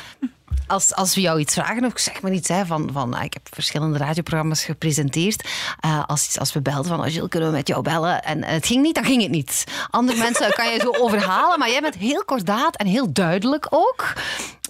als, 0.74 0.94
als 0.96 1.16
we 1.16 1.22
jou 1.22 1.40
iets 1.40 1.54
vragen, 1.54 1.86
of 1.86 1.92
zeg 1.96 2.22
maar 2.22 2.32
iets, 2.32 2.48
hè, 2.48 2.66
van, 2.66 2.90
van 2.94 3.14
ah, 3.14 3.24
ik 3.24 3.34
heb 3.34 3.48
verschillende 3.52 3.98
radioprogramma's 3.98 4.64
gepresenteerd. 4.64 5.50
Eh, 5.80 6.04
als, 6.06 6.40
als 6.40 6.54
we 6.54 6.62
belden 6.62 6.86
van, 6.86 7.12
Gilles, 7.12 7.30
kunnen 7.30 7.50
we 7.50 7.56
met 7.56 7.68
jou 7.68 7.82
bellen? 7.82 8.24
En 8.24 8.44
het 8.44 8.66
ging 8.66 8.82
niet, 8.82 8.96
dan 8.96 9.06
ging 9.06 9.22
het 9.22 9.32
niet. 9.32 9.64
Andere 9.90 10.18
mensen 10.18 10.54
kan 10.54 10.72
je 10.72 10.80
zo 10.80 10.92
overhalen, 11.06 11.60
maar 11.60 11.70
jij 11.70 11.82
bent 11.82 11.96
heel 11.96 12.24
kordaat 12.26 12.76
en 12.76 12.88
heel 12.88 13.14
duidelijk 13.14 13.68
ook. 13.70 14.14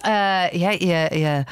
Eh, 0.00 0.52
je, 0.52 0.86
je, 0.86 1.44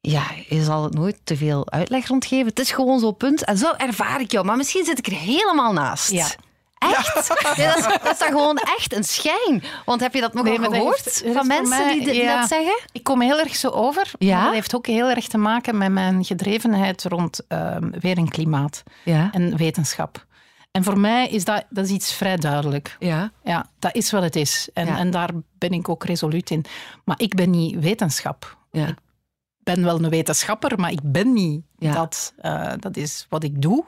ja, 0.00 0.22
je 0.48 0.64
zal 0.64 0.84
het 0.84 0.94
nooit 0.94 1.16
te 1.24 1.36
veel 1.36 1.70
uitleg 1.70 2.06
rondgeven. 2.06 2.46
Het 2.46 2.58
is 2.58 2.70
gewoon 2.70 2.98
zo'n 2.98 3.16
punt. 3.16 3.44
En 3.44 3.58
zo 3.58 3.72
ervaar 3.76 4.20
ik 4.20 4.32
jou. 4.32 4.44
Maar 4.44 4.56
misschien 4.56 4.84
zit 4.84 4.98
ik 4.98 5.06
er 5.06 5.12
helemaal 5.12 5.72
naast. 5.72 6.10
Ja. 6.10 6.26
Echt? 6.78 7.26
Ja, 7.56 7.74
dat, 7.74 7.76
is, 7.78 7.84
dat 8.02 8.12
is 8.12 8.18
dan 8.18 8.28
gewoon 8.28 8.56
echt 8.56 8.94
een 8.94 9.04
schijn. 9.04 9.62
Want 9.84 10.00
heb 10.00 10.14
je 10.14 10.20
dat 10.20 10.34
nog 10.34 10.44
Nee, 10.44 10.58
gehoord 10.58 11.04
heeft- 11.04 11.24
van 11.36 11.46
mensen 11.46 11.68
mij- 11.84 11.92
die, 11.92 12.04
dit- 12.04 12.12
die 12.14 12.22
ja. 12.22 12.40
dat 12.40 12.48
zeggen? 12.48 12.78
Ik 12.92 13.02
kom 13.04 13.20
heel 13.20 13.38
erg 13.38 13.56
zo 13.56 13.68
over. 13.68 14.10
Ja? 14.18 14.34
maar 14.36 14.44
Dat 14.44 14.54
heeft 14.54 14.74
ook 14.74 14.86
heel 14.86 15.08
erg 15.08 15.28
te 15.28 15.38
maken 15.38 15.78
met 15.78 15.90
mijn 15.92 16.24
gedrevenheid 16.24 17.04
rond 17.04 17.40
ehm, 17.48 17.90
weer 18.00 18.16
en 18.16 18.28
klimaat 18.28 18.82
Ja. 19.04 19.28
en 19.32 19.56
wetenschap. 19.56 20.26
En 20.70 20.84
voor 20.84 20.98
mij 20.98 21.28
is 21.28 21.44
dat, 21.44 21.64
dat 21.70 21.84
is 21.84 21.90
iets 21.90 22.12
vrij 22.12 22.36
duidelijk. 22.36 22.96
Ja. 22.98 23.32
Ja, 23.42 23.66
dat 23.78 23.94
is 23.94 24.10
wat 24.10 24.22
het 24.22 24.36
is. 24.36 24.68
En, 24.74 24.88
en 24.88 25.10
daar 25.10 25.30
ben 25.58 25.70
ik 25.70 25.88
ook 25.88 26.04
resoluut 26.04 26.50
in. 26.50 26.64
Maar 27.04 27.20
ik 27.20 27.34
ben 27.34 27.50
niet 27.50 27.78
wetenschap. 27.80 28.56
Ik 28.72 28.94
ben 29.74 29.84
wel 29.84 30.02
een 30.04 30.08
wetenschapper, 30.10 30.80
maar 30.80 30.90
ik 30.92 31.00
ben 31.02 31.32
niet 31.32 31.62
dat. 31.78 32.32
Eh, 32.38 32.72
dat 32.78 32.96
is 32.96 33.26
wat 33.28 33.42
ik 33.44 33.62
doe. 33.62 33.84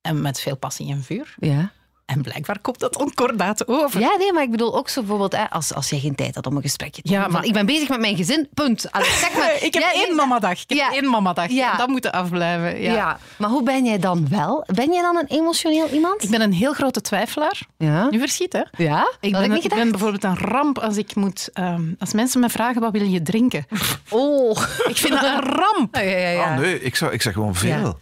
En 0.00 0.20
met 0.22 0.40
veel 0.40 0.56
passie 0.56 0.90
en 0.92 1.02
vuur. 1.02 1.34
Ja. 1.38 1.70
En 2.12 2.22
blijkbaar 2.22 2.58
komt 2.60 2.78
dat 2.78 2.96
onkordaat 2.96 3.68
over. 3.68 4.00
ja, 4.00 4.16
nee, 4.18 4.32
maar 4.32 4.42
ik 4.42 4.50
bedoel 4.50 4.76
ook 4.76 4.88
zo 4.88 5.00
bijvoorbeeld 5.00 5.32
hè, 5.36 5.50
als, 5.50 5.74
als 5.74 5.90
je 5.90 6.00
geen 6.00 6.14
tijd 6.14 6.34
had 6.34 6.46
om 6.46 6.56
een 6.56 6.62
gesprekje 6.62 7.02
te 7.02 7.10
Ja, 7.10 7.14
doen. 7.14 7.24
Van, 7.24 7.32
maar- 7.32 7.44
ik 7.44 7.52
ben 7.52 7.66
bezig 7.66 7.88
met 7.88 8.00
mijn 8.00 8.16
gezin, 8.16 8.48
punt. 8.54 8.92
Allee, 8.92 9.10
zeg 9.24 9.36
maar, 9.36 9.54
Ik 9.60 9.74
heb 9.74 9.82
Ja, 9.82 9.92
één 9.92 10.14
mamadag. 10.16 10.52
Ik 10.52 10.64
heb 10.68 10.78
Ja. 10.78 10.92
één 10.92 11.10
mamadag. 11.10 11.50
Ja. 11.50 11.76
Dat 11.76 11.88
moet 11.88 12.12
afblijven. 12.12 12.80
Ja. 12.82 12.92
Ja. 12.92 13.18
maar 13.36 13.50
hoe 13.50 13.62
ben 13.62 13.84
jij 13.84 13.98
dan 13.98 14.28
wel? 14.28 14.64
Ben 14.66 14.92
jij 14.92 15.02
dan 15.02 15.16
een 15.16 15.26
emotioneel 15.28 15.88
iemand? 15.88 16.22
Ik 16.22 16.30
ben 16.30 16.40
een 16.40 16.52
heel 16.52 16.72
grote 16.72 17.00
twijfelaar. 17.00 17.60
Ja. 17.78 18.08
Nu 18.10 18.18
verschiet, 18.18 18.52
hè? 18.52 18.62
Ja? 18.84 19.12
Ik 19.20 19.32
dat 19.32 19.40
ben, 19.48 19.62
ik 19.64 19.74
ben 19.74 19.90
bijvoorbeeld 19.90 20.24
een 20.24 20.38
ramp 20.38 20.78
als 20.78 20.96
ik 20.96 21.14
moet... 21.14 21.48
ehm, 21.52 21.82
als 21.98 22.12
mensen 22.12 22.40
me 22.40 22.48
vragen, 22.48 22.80
wat 22.80 22.92
wil 22.92 23.02
je 23.06 23.22
drinken? 23.22 23.66
Oh. 24.10 24.62
Ik 24.88 24.96
vind 24.96 25.12
dat 25.12 25.22
een 25.22 25.40
ramp. 25.40 25.94
Ja, 25.96 26.00
ja, 26.00 26.28
ja. 26.28 26.52
Ah, 26.54 26.58
nee, 26.58 26.80
ik, 26.80 26.96
zou, 26.96 27.12
ik 27.12 27.22
zeg 27.22 27.32
gewoon 27.32 27.54
veel. 27.54 27.98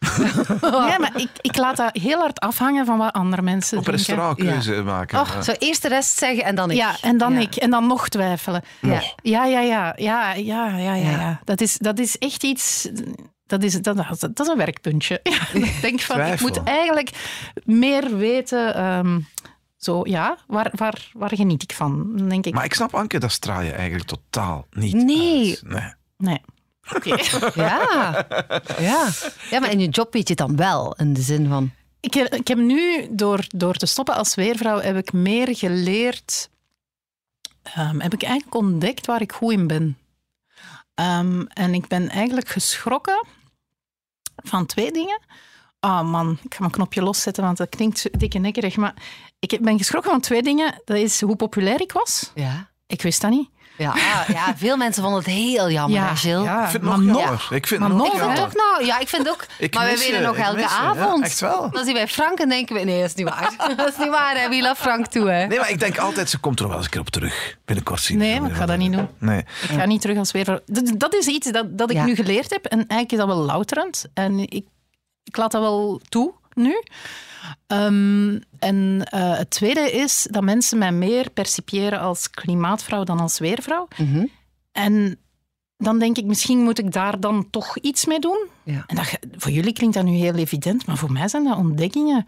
Ja, 0.60 0.98
maar 0.98 1.12
ik, 1.16 1.28
ik 1.40 1.56
laat 1.56 1.76
dat 1.76 1.96
heel 1.96 2.18
hard 2.18 2.40
afhangen 2.40 2.86
van 2.86 2.98
wat 2.98 3.12
andere 3.12 3.42
mensen 3.42 3.78
Op 3.78 3.84
denken. 3.84 4.04
restaurant 4.04 4.38
keuze 4.38 4.82
maken. 4.82 5.20
Och, 5.20 5.44
zo 5.44 5.52
eerst 5.58 5.82
de 5.82 5.88
rest 5.88 6.18
zeggen 6.18 6.44
en 6.44 6.54
dan 6.54 6.70
ik. 6.70 6.76
Ja, 6.76 6.96
en 7.02 7.18
dan 7.18 7.32
Ja. 7.32 7.38
ik. 7.40 7.54
En 7.56 7.70
dan 7.70 7.86
nog 7.86 8.08
twijfelen. 8.08 8.62
Ja. 8.80 9.02
Ja, 9.22 9.44
ja, 9.44 9.60
ja. 9.60 9.92
Ja, 9.96 10.32
ja, 10.32 10.66
ja, 10.66 10.94
ja. 10.94 10.94
Ja. 10.94 11.10
ja. 11.10 11.40
Dat, 11.44 11.60
is, 11.60 11.76
dat 11.78 11.98
is 11.98 12.18
echt 12.18 12.42
iets... 12.44 12.88
Dat 13.46 13.62
is, 13.62 13.72
dat, 13.82 13.96
dat 14.20 14.40
is 14.40 14.46
een 14.46 14.56
werkpuntje. 14.56 15.20
Ja, 15.52 15.60
ik 15.60 15.80
denk 15.80 16.00
van, 16.00 16.20
ik 16.20 16.40
moet 16.40 16.62
eigenlijk 16.62 17.10
meer 17.64 18.16
weten... 18.16 18.74
ehm, 18.74 19.18
zo, 19.76 20.00
ja, 20.04 20.36
waar, 20.46 20.70
waar, 20.74 21.10
waar 21.12 21.30
geniet 21.34 21.62
ik 21.62 21.72
van? 21.72 22.16
Denk 22.28 22.46
ik, 22.46 22.54
Maar 22.54 22.64
ik 22.64 22.74
snap, 22.74 22.94
Anke, 22.94 23.18
dat 23.18 23.32
straal 23.32 23.60
je 23.62 23.72
eigenlijk 23.72 24.08
totaal 24.08 24.66
niet 24.70 24.94
Nee. 24.94 25.48
uit. 25.48 25.62
Nee. 25.72 25.92
nee. 26.16 26.40
Oké. 26.96 27.16
Ja. 27.54 28.26
ja. 28.78 29.08
Ja, 29.50 29.60
maar 29.60 29.70
in 29.70 29.80
je 29.80 29.88
job 29.88 30.12
weet 30.12 30.28
je 30.28 30.34
het 30.34 30.46
dan 30.46 30.56
wel. 30.56 30.94
In 30.96 31.12
de 31.12 31.20
zin 31.22 31.48
van... 31.48 31.70
Ik, 32.00 32.14
heb- 32.14 32.34
ik 32.34 32.48
heb 32.48 32.58
nu, 32.58 33.06
door, 33.10 33.44
door 33.48 33.74
te 33.74 33.86
stoppen 33.86 34.14
als 34.14 34.34
weervrouw, 34.34 34.80
heb 34.80 34.96
ik 34.96 35.12
meer 35.12 35.56
geleerd. 35.56 36.50
ehm, 37.62 38.00
heb 38.00 38.12
ik 38.14 38.22
eigenlijk 38.22 38.54
ontdekt 38.54 39.06
waar 39.06 39.20
ik 39.20 39.32
goed 39.32 39.52
in 39.52 39.66
ben. 39.66 39.98
Ehm, 40.94 41.42
en 41.48 41.74
ik 41.74 41.88
ben 41.88 42.08
eigenlijk 42.08 42.48
geschrokken 42.48 43.26
van 44.36 44.66
twee 44.66 44.92
dingen. 44.92 45.20
Ah 45.80 46.10
man, 46.10 46.38
ik 46.42 46.54
ga 46.54 46.60
mijn 46.60 46.72
knopje 46.72 47.02
loszetten, 47.02 47.44
want 47.44 47.56
dat 47.56 47.68
klinkt 47.68 47.98
zo 47.98 48.08
dikke 48.12 48.38
nekkerig. 48.38 48.76
Maar 48.76 48.94
ik 49.38 49.58
ben 49.62 49.78
geschrokken 49.78 50.10
van 50.10 50.20
twee 50.20 50.42
dingen. 50.42 50.80
Dat 50.84 50.96
is 50.96 51.20
hoe 51.20 51.36
populair 51.36 51.80
ik 51.80 51.92
was. 51.92 52.30
Ja. 52.34 52.70
Ik 52.86 53.02
wist 53.02 53.20
dat 53.20 53.30
niet. 53.30 53.48
Ja, 53.80 53.94
ja, 54.28 54.54
veel 54.56 54.76
mensen 54.76 55.02
vonden 55.02 55.20
het 55.22 55.30
heel 55.32 55.70
jammer, 55.70 55.98
ja, 56.00 56.10
Ik 56.10 56.16
vind 56.18 56.82
maar 56.82 56.92
het 56.94 57.02
nog 57.02 57.16
jammer. 57.20 57.48
Ik 57.50 57.66
vind 57.66 57.80
maar 57.80 57.88
het 57.88 57.98
nog 57.98 58.06
Ik 58.06 58.12
vind 58.12 58.24
jammer. 58.24 58.42
het 58.44 58.46
ook 58.46 58.54
nou, 58.56 58.84
ja, 58.86 58.98
ik 58.98 59.08
vind 59.08 59.28
ook. 59.28 59.44
Ik 59.58 59.74
maar 59.74 59.90
je, 59.90 59.98
weten 59.98 60.22
nog 60.22 60.36
ik 60.36 60.44
elke 60.44 60.66
avond. 60.68 61.24
echt 61.24 61.40
wel. 61.40 61.70
Dan 61.70 61.84
zien 61.84 61.94
wij 61.94 62.08
Frank 62.08 62.38
en 62.38 62.48
denken 62.48 62.74
we, 62.76 62.80
nee, 62.82 63.00
dat 63.00 63.08
is 63.08 63.14
niet 63.14 63.28
waar. 63.28 63.50
dat 63.76 63.88
is 63.88 63.96
niet 63.98 64.08
waar, 64.08 64.36
hè. 64.40 64.48
we 64.48 64.62
love 64.62 64.82
Frank 64.82 65.06
toe, 65.06 65.30
hè. 65.30 65.46
Nee, 65.46 65.58
maar 65.58 65.70
ik 65.70 65.78
denk 65.80 65.98
altijd, 65.98 66.30
ze 66.30 66.38
komt 66.38 66.60
er 66.60 66.66
wel 66.68 66.76
eens 66.76 66.84
een 66.84 66.90
keer 66.90 67.00
op 67.00 67.10
terug. 67.10 67.56
Binnenkort 67.64 68.00
zien 68.00 68.18
we 68.18 68.24
Nee, 68.24 68.34
maar 68.40 68.42
ik 68.42 68.48
weer 68.56 68.60
ga 68.60 68.66
dat 68.66 68.78
niet 68.78 68.92
doen. 68.92 69.08
Nee. 69.18 69.38
Ik 69.38 69.46
ga 69.70 69.86
niet 69.86 70.00
terug 70.00 70.18
als 70.18 70.32
weervrouw. 70.32 70.60
Dat, 70.66 70.92
dat 70.96 71.14
is 71.14 71.26
iets 71.26 71.50
dat, 71.50 71.78
dat 71.78 71.90
ik 71.90 71.96
Ja. 71.96 72.04
nu 72.04 72.14
geleerd 72.14 72.50
heb. 72.50 72.64
En 72.64 72.78
eigenlijk 72.78 73.12
is 73.12 73.18
dat 73.18 73.26
wel 73.26 73.36
louterend. 73.36 74.04
En 74.14 74.38
ik, 74.38 74.64
ik 75.24 75.36
laat 75.36 75.50
dat 75.52 75.60
wel 75.62 76.00
toe 76.08 76.32
nu. 76.54 76.82
Ehm, 77.66 78.38
en 78.58 79.04
eh, 79.04 79.36
het 79.38 79.50
tweede 79.50 79.90
is 79.90 80.26
dat 80.30 80.42
mensen 80.42 80.78
mij 80.78 80.92
meer 80.92 81.30
percipiëren 81.30 82.00
als 82.00 82.30
klimaatvrouw 82.30 83.04
dan 83.04 83.20
als 83.20 83.38
weervrouw. 83.38 83.88
Mhm. 83.96 84.26
En 84.72 85.18
dan 85.76 85.98
denk 85.98 86.16
ik, 86.16 86.24
misschien 86.24 86.58
moet 86.58 86.78
ik 86.78 86.92
daar 86.92 87.20
dan 87.20 87.50
toch 87.50 87.78
iets 87.78 88.06
mee 88.06 88.18
doen. 88.18 88.46
Ja. 88.62 88.84
En 88.86 88.96
dat, 88.96 89.18
voor 89.36 89.50
jullie 89.50 89.72
klinkt 89.72 89.94
dat 89.94 90.04
nu 90.04 90.12
heel 90.12 90.34
evident, 90.34 90.86
maar 90.86 90.96
voor 90.96 91.12
mij 91.12 91.28
zijn 91.28 91.44
dat 91.44 91.56
ontdekkingen. 91.56 92.26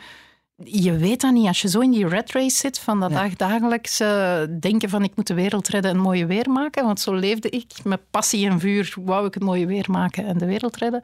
Je 0.65 0.97
weet 0.97 1.21
dat 1.21 1.33
niet. 1.33 1.47
Als 1.47 1.63
je 1.63 1.69
zo 1.69 1.81
in 1.81 1.91
die 1.91 2.09
red 2.09 2.33
race 2.33 2.57
zit, 2.57 2.79
van 2.79 3.01
dat 3.01 3.11
Ja. 3.11 4.47
denken 4.61 4.89
van 4.89 5.05
ik 5.05 5.17
moet 5.17 5.27
de 5.27 5.35
wereld 5.35 5.69
redden 5.69 5.91
en 5.91 5.97
mooie 5.99 6.27
weer 6.27 6.51
maken, 6.51 6.85
want 6.85 7.01
zo 7.01 7.15
leefde 7.15 7.49
ik. 7.51 7.73
Met 7.85 8.01
passie 8.11 8.49
en 8.49 8.61
vuur 8.61 8.95
wou 9.01 9.27
ik 9.27 9.35
het 9.35 9.43
mooie 9.43 9.67
weer 9.67 9.91
maken 9.91 10.27
en 10.27 10.39
de 10.39 10.47
wereld 10.47 10.77
redden. 10.77 11.01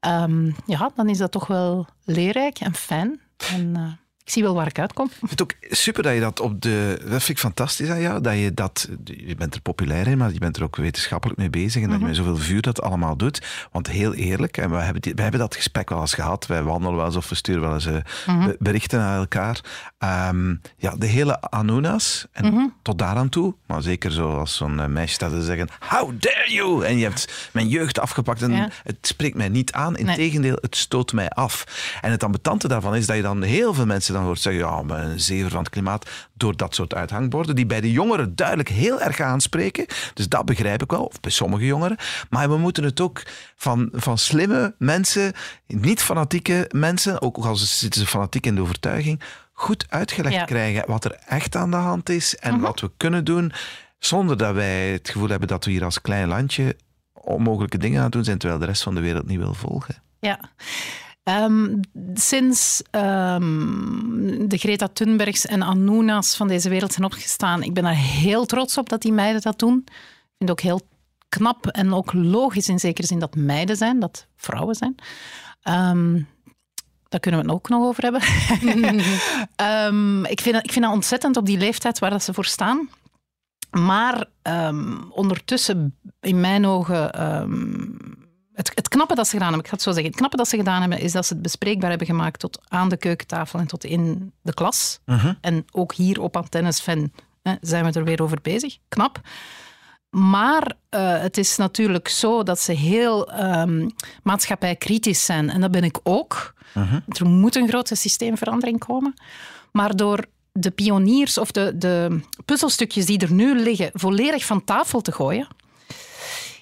Ehm, 0.00 0.50
ja, 0.66 0.90
dan 0.94 1.08
is 1.08 1.18
dat 1.18 1.32
toch 1.32 1.46
wel 1.46 1.86
leerrijk 2.04 2.58
en 2.58 2.74
fijn. 2.74 3.20
En, 3.52 3.76
eh, 3.76 4.03
ik 4.24 4.30
zie 4.30 4.42
wel 4.42 4.54
waar 4.54 4.66
ik 4.66 4.78
uitkom. 4.78 5.06
Ik 5.06 5.16
vind 5.18 5.30
het 5.30 5.42
ook 5.42 5.52
super 5.60 6.02
dat 6.02 6.14
je 6.14 6.20
dat 6.20 6.40
op 6.40 6.60
de... 6.62 6.96
Dat 7.00 7.08
vind 7.08 7.28
ik 7.28 7.38
fantastisch 7.38 7.88
aan 7.90 8.00
jou, 8.00 8.20
dat 8.20 8.34
je 8.38 8.54
dat... 8.54 8.88
Je 9.04 9.34
bent 9.34 9.54
er 9.54 9.60
populair 9.60 10.06
in, 10.06 10.18
maar 10.18 10.32
je 10.32 10.38
bent 10.38 10.56
er 10.56 10.62
ook 10.62 10.76
wetenschappelijk 10.76 11.38
mee 11.38 11.50
bezig 11.50 11.82
en 11.82 11.88
dat 11.90 11.98
je 11.98 12.04
met 12.04 12.16
zoveel 12.16 12.36
vuur 12.36 12.62
dat 12.62 12.82
allemaal 12.82 13.16
doet. 13.16 13.42
Want 13.72 13.86
heel 13.86 14.14
eerlijk, 14.14 14.56
en 14.56 14.70
we 14.70 14.76
hebben, 14.76 15.02
die- 15.02 15.12
wij 15.14 15.22
hebben 15.22 15.40
dat 15.40 15.54
gesprek 15.56 15.88
wel 15.88 16.00
eens 16.00 16.14
gehad, 16.14 16.46
wij 16.46 16.62
wandelen 16.62 16.96
wel 16.96 17.04
eens 17.06 17.16
of 17.16 17.28
we 17.28 17.34
sturen 17.34 17.60
wel 17.62 17.74
eens 17.74 17.86
eh, 17.86 17.96
be- 18.44 18.56
berichten 18.58 18.98
naar 18.98 19.18
elkaar. 19.18 19.60
Ehm, 19.98 20.54
ja, 20.76 20.94
de 20.96 21.06
hele 21.06 21.40
Anunas, 21.40 22.26
en 22.32 22.72
tot 22.82 22.98
daaraan 22.98 23.28
toe, 23.28 23.54
maar 23.66 23.82
zeker 23.82 24.12
zoals 24.12 24.56
zo'n 24.56 24.80
eh, 24.80 24.86
meisje 24.86 25.14
staat 25.14 25.30
te 25.30 25.42
zeggen, 25.42 25.68
how 25.88 26.12
dare 26.18 26.52
you! 26.52 26.84
En 26.84 26.96
je 26.98 27.04
hebt 27.04 27.48
mijn 27.52 27.68
jeugd 27.68 28.00
afgepakt 28.00 28.42
en 28.42 28.52
Ja. 28.52 28.68
het 28.82 28.96
spreekt 29.00 29.36
mij 29.36 29.48
niet 29.48 29.72
aan, 29.72 29.92
Nee. 29.92 30.00
integendeel, 30.04 30.58
het 30.60 30.76
stoot 30.76 31.12
mij 31.12 31.28
af. 31.28 31.64
En 32.00 32.10
het 32.10 32.24
ambetante 32.24 32.68
daarvan 32.68 32.94
is 32.94 33.06
dat 33.06 33.16
je 33.16 33.22
dan 33.22 33.42
heel 33.42 33.74
veel 33.74 33.86
mensen 33.86 34.12
dan 34.14 34.24
hoort 34.24 34.40
zeggen, 34.40 34.62
ja, 34.62 34.82
maar 34.82 35.04
een 35.04 35.20
zever 35.20 35.50
van 35.50 35.58
het 35.58 35.68
klimaat, 35.68 36.10
door 36.32 36.56
dat 36.56 36.74
soort 36.74 36.94
uithangborden, 36.94 37.54
die 37.56 37.66
bij 37.66 37.80
de 37.80 37.92
jongeren 37.92 38.34
duidelijk 38.36 38.68
heel 38.68 39.00
erg 39.00 39.20
aanspreken. 39.20 39.86
Dus 40.14 40.28
dat 40.28 40.44
begrijp 40.44 40.82
ik 40.82 40.90
wel, 40.90 41.04
of 41.04 41.20
bij 41.20 41.30
sommige 41.30 41.64
jongeren. 41.66 41.96
Maar 42.30 42.48
we 42.48 42.56
moeten 42.56 42.84
het 42.84 43.00
ook 43.00 43.22
van, 43.56 43.88
van 43.92 44.18
slimme 44.18 44.74
mensen, 44.78 45.32
niet 45.66 46.02
fanatieke 46.02 46.70
mensen, 46.74 47.22
ook 47.22 47.36
al 47.36 47.56
zitten 47.56 48.00
ze 48.00 48.06
fanatiek 48.06 48.46
in 48.46 48.54
de 48.54 48.60
overtuiging, 48.60 49.20
goed 49.52 49.86
uitgelegd 49.88 50.34
Ja. 50.34 50.44
krijgen 50.44 50.84
wat 50.86 51.04
er 51.04 51.18
echt 51.26 51.56
aan 51.56 51.70
de 51.70 51.76
hand 51.76 52.08
is 52.08 52.36
en 52.36 52.60
wat 52.60 52.80
we 52.80 52.90
kunnen 52.96 53.24
doen, 53.24 53.52
zonder 53.98 54.36
dat 54.36 54.54
wij 54.54 54.92
het 54.92 55.08
gevoel 55.08 55.28
hebben 55.28 55.48
dat 55.48 55.64
we 55.64 55.70
hier 55.70 55.84
als 55.84 56.00
klein 56.00 56.28
landje 56.28 56.76
onmogelijke 57.12 57.78
dingen 57.78 57.98
aan 57.98 58.04
het 58.04 58.12
doen 58.12 58.24
zijn, 58.24 58.38
terwijl 58.38 58.60
de 58.60 58.66
rest 58.66 58.82
van 58.82 58.94
de 58.94 59.00
wereld 59.00 59.26
niet 59.26 59.38
wil 59.38 59.54
volgen. 59.54 60.02
Ja. 60.20 60.40
Ehm, 61.24 61.76
sinds 62.14 62.82
ehm, 62.90 64.48
de 64.48 64.56
Greta 64.58 64.88
Thunbergs 64.88 65.46
en 65.46 65.62
Anunas 65.62 66.36
van 66.36 66.48
deze 66.48 66.68
wereld 66.68 66.92
zijn 66.92 67.04
opgestaan, 67.06 67.62
ik 67.62 67.74
ben 67.74 67.82
daar 67.82 67.94
heel 67.96 68.46
trots 68.46 68.78
op 68.78 68.88
dat 68.88 69.02
die 69.02 69.12
meiden 69.12 69.42
dat 69.42 69.58
doen. 69.58 69.76
Ik 69.86 69.92
vind 70.38 70.38
het 70.38 70.50
ook 70.50 70.60
heel 70.60 70.80
knap 71.28 71.66
en 71.66 71.92
ook 71.94 72.12
logisch 72.12 72.68
in 72.68 72.78
zekere 72.78 73.06
zin 73.06 73.18
dat 73.18 73.36
meiden 73.36 73.76
zijn, 73.76 74.00
dat 74.00 74.26
vrouwen 74.36 74.74
zijn. 74.74 74.94
Ehm, 75.62 76.20
daar 77.08 77.20
kunnen 77.20 77.40
we 77.40 77.46
het 77.46 77.54
ook 77.56 77.68
nog 77.68 77.82
over 77.86 78.02
hebben. 78.02 78.20
Ik, 80.30 80.40
vind, 80.40 80.54
dat- 80.54 80.64
ik 80.64 80.72
vind 80.72 80.84
dat 80.84 80.94
ontzettend 80.94 81.36
op 81.36 81.46
die 81.46 81.58
leeftijd 81.58 81.98
waar 81.98 82.10
dat 82.10 82.22
ze 82.22 82.34
voor 82.34 82.44
staan. 82.44 82.88
Maar 83.70 84.26
ondertussen, 85.10 85.96
in 86.20 86.40
mijn 86.40 86.66
ogen, 86.66 87.12
het, 88.54 88.70
het 88.74 88.88
knappe 88.88 89.14
dat 89.14 89.26
ze 89.26 89.32
gedaan 89.32 89.48
hebben, 89.48 89.64
ik 89.64 89.70
ga 89.70 89.74
het 89.74 89.84
zo 89.84 89.90
zeggen, 89.90 90.10
het 90.10 90.16
knappe 90.16 90.36
dat 90.36 90.48
ze 90.48 90.56
gedaan 90.56 90.80
hebben, 90.80 90.98
is 90.98 91.12
dat 91.12 91.26
ze 91.26 91.32
het 91.32 91.42
bespreekbaar 91.42 91.88
hebben 91.88 92.06
gemaakt 92.06 92.40
tot 92.40 92.60
aan 92.68 92.88
de 92.88 92.96
keukentafel 92.96 93.58
en 93.58 93.66
tot 93.66 93.84
in 93.84 94.32
de 94.42 94.54
klas. 94.54 95.00
En 95.40 95.64
ook 95.72 95.94
hier 95.94 96.20
op 96.20 96.36
Antennes 96.36 96.80
Fan 96.80 97.12
hè, 97.42 97.54
zijn 97.60 97.84
we 97.84 97.98
er 97.98 98.04
weer 98.04 98.22
over 98.22 98.38
bezig. 98.42 98.76
Knap. 98.88 99.20
Maar 100.10 100.72
eh, 100.88 101.20
het 101.20 101.38
is 101.38 101.56
natuurlijk 101.56 102.08
zo 102.08 102.42
dat 102.42 102.60
ze 102.60 102.72
heel 102.72 103.32
ehm, 103.32 103.88
maatschappijkritisch 104.22 105.24
zijn. 105.24 105.50
En 105.50 105.60
dat 105.60 105.70
ben 105.70 105.84
ik 105.84 105.98
ook. 106.02 106.54
Er 107.08 107.26
moet 107.26 107.56
een 107.56 107.68
grote 107.68 107.94
systeemverandering 107.94 108.78
komen. 108.78 109.14
Maar 109.72 109.96
door 109.96 110.24
de 110.52 110.70
pioniers 110.70 111.38
of 111.38 111.50
de, 111.50 111.78
de 111.78 112.20
puzzelstukjes 112.44 113.06
die 113.06 113.18
er 113.18 113.32
nu 113.32 113.58
liggen 113.58 113.90
volledig 113.92 114.44
van 114.44 114.64
tafel 114.64 115.00
te 115.00 115.12
gooien, 115.12 115.48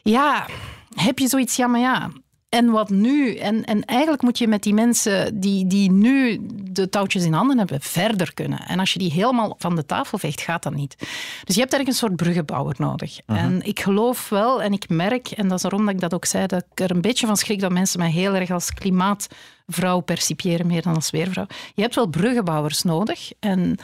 ja, 0.03 0.47
heb 0.95 1.19
je 1.19 1.29
zoiets, 1.29 1.57
ja, 1.57 1.67
maar 1.67 1.81
ja. 1.81 2.11
En 2.49 2.71
wat 2.71 2.91
nu? 2.91 3.37
En, 3.37 3.65
en 3.65 3.85
eigenlijk 3.85 4.23
moet 4.23 4.39
je 4.39 4.49
met 4.49 4.63
die 4.63 4.75
mensen 4.75 5.41
die, 5.41 5.67
die 5.67 5.91
nu 5.91 6.41
de 6.71 6.89
touwtjes 6.89 7.25
in 7.25 7.33
handen 7.33 7.59
hebben, 7.59 7.81
verder 7.81 8.35
kunnen. 8.35 8.59
En 8.59 8.79
als 8.79 8.93
je 8.93 8.99
die 8.99 9.13
helemaal 9.13 9.55
van 9.59 9.77
de 9.77 9.87
tafel 9.87 10.19
veegt, 10.19 10.41
gaat 10.41 10.63
dat 10.63 10.75
niet. 10.75 10.97
Dus 11.45 11.55
je 11.55 11.61
hebt 11.61 11.73
eigenlijk 11.73 11.89
een 11.89 11.95
soort 11.95 12.17
bruggenbouwer 12.17 12.75
nodig. 12.79 13.19
En 13.27 13.63
ik 13.63 13.81
geloof 13.81 14.29
wel, 14.29 14.63
en 14.63 14.73
ik 14.73 14.89
merk, 14.89 15.31
en 15.31 15.49
dat 15.49 15.57
is 15.57 15.63
daarom 15.63 15.85
dat 15.85 15.95
ik 15.95 16.01
dat 16.01 16.15
ook 16.15 16.25
zei, 16.25 16.47
dat 16.47 16.65
ik 16.71 16.81
er 16.81 16.91
een 16.91 17.01
beetje 17.01 17.27
van 17.27 17.37
schrik 17.37 17.61
dat 17.61 17.73
mensen 17.73 17.99
mij 17.99 18.11
heel 18.11 18.35
erg 18.35 18.51
als 18.51 18.73
klimaatvrouw 18.73 20.01
percipiëren, 20.01 20.67
meer 20.67 20.83
dan 20.83 20.95
als 20.95 21.11
weervrouw. 21.11 21.47
Je 21.75 21.83
hebt 21.83 21.95
wel 21.95 22.07
bruggenbouwers 22.07 22.83
nodig. 22.83 23.33
En 23.41 23.79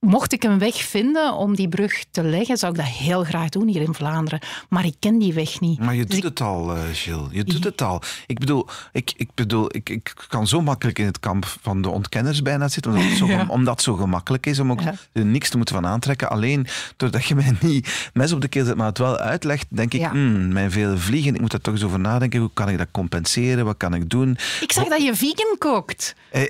Mocht 0.00 0.32
ik 0.32 0.44
een 0.44 0.58
weg 0.58 0.74
vinden 0.76 1.34
om 1.34 1.54
die 1.56 1.68
brug 1.68 2.04
te 2.10 2.22
leggen, 2.22 2.56
zou 2.56 2.72
ik 2.72 2.78
dat 2.78 2.86
heel 2.88 3.24
graag 3.24 3.48
doen 3.48 3.68
hier 3.68 3.80
in 3.82 3.94
Vlaanderen. 3.94 4.40
Maar 4.68 4.84
ik 4.84 4.94
ken 4.98 5.18
die 5.18 5.32
weg 5.32 5.60
niet. 5.60 5.78
Maar 5.78 5.94
je 5.94 6.04
Dus 6.04 6.14
doet 6.20 6.24
het 6.24 6.40
al, 6.40 6.74
eh 6.76 6.82
Gilles. 6.92 7.28
Je 7.30 7.44
doet 7.44 7.64
het 7.64 7.82
al. 7.82 8.02
Ik 8.26 8.38
bedoel, 8.38 8.66
ik, 8.92 9.12
ik, 9.16 9.28
bedoel 9.34 9.76
ik, 9.76 9.88
ik 9.88 10.14
kan 10.28 10.46
zo 10.46 10.60
makkelijk 10.62 10.98
in 10.98 11.04
het 11.06 11.20
kamp 11.20 11.56
van 11.60 11.82
de 11.82 11.88
ontkenners 11.88 12.42
bijna 12.42 12.68
zitten, 12.68 12.92
omdat 12.92 13.06
het 13.08 13.16
zo, 13.18 13.28
omdat 13.48 13.74
het 13.74 13.82
zo 13.82 13.94
gemakkelijk 13.94 14.46
is 14.46 14.58
om 14.58 14.70
ook 14.70 14.80
Ja. 14.80 14.94
niks 15.12 15.48
te 15.50 15.56
moeten 15.56 15.74
van 15.74 15.86
aantrekken. 15.86 16.30
Alleen 16.30 16.66
doordat 16.96 17.24
je 17.24 17.34
mij 17.34 17.56
niet 17.60 18.10
mes 18.12 18.32
op 18.32 18.40
de 18.40 18.48
keel 18.48 18.64
zet, 18.64 18.76
maar 18.76 18.86
het 18.86 18.98
wel 18.98 19.16
uitlegt, 19.16 19.66
denk 19.68 19.94
ik, 19.94 20.00
Ja. 20.00 20.10
hmm, 20.10 20.52
mijn 20.52 20.70
vele 20.70 20.96
vliegen, 20.96 21.34
ik 21.34 21.40
moet 21.40 21.50
daar 21.50 21.60
toch 21.60 21.74
eens 21.74 21.84
over 21.84 22.00
nadenken. 22.00 22.40
Hoe 22.40 22.50
kan 22.54 22.68
ik 22.68 22.78
dat 22.78 22.88
compenseren? 22.90 23.64
Wat 23.64 23.76
kan 23.76 23.94
ik 23.94 24.10
doen? 24.10 24.38
Ik 24.60 24.72
zag 24.72 24.88
dat 24.88 25.02
je 25.02 25.14
vegan 25.14 25.58
kookt. 25.58 26.14
Eh, 26.30 26.42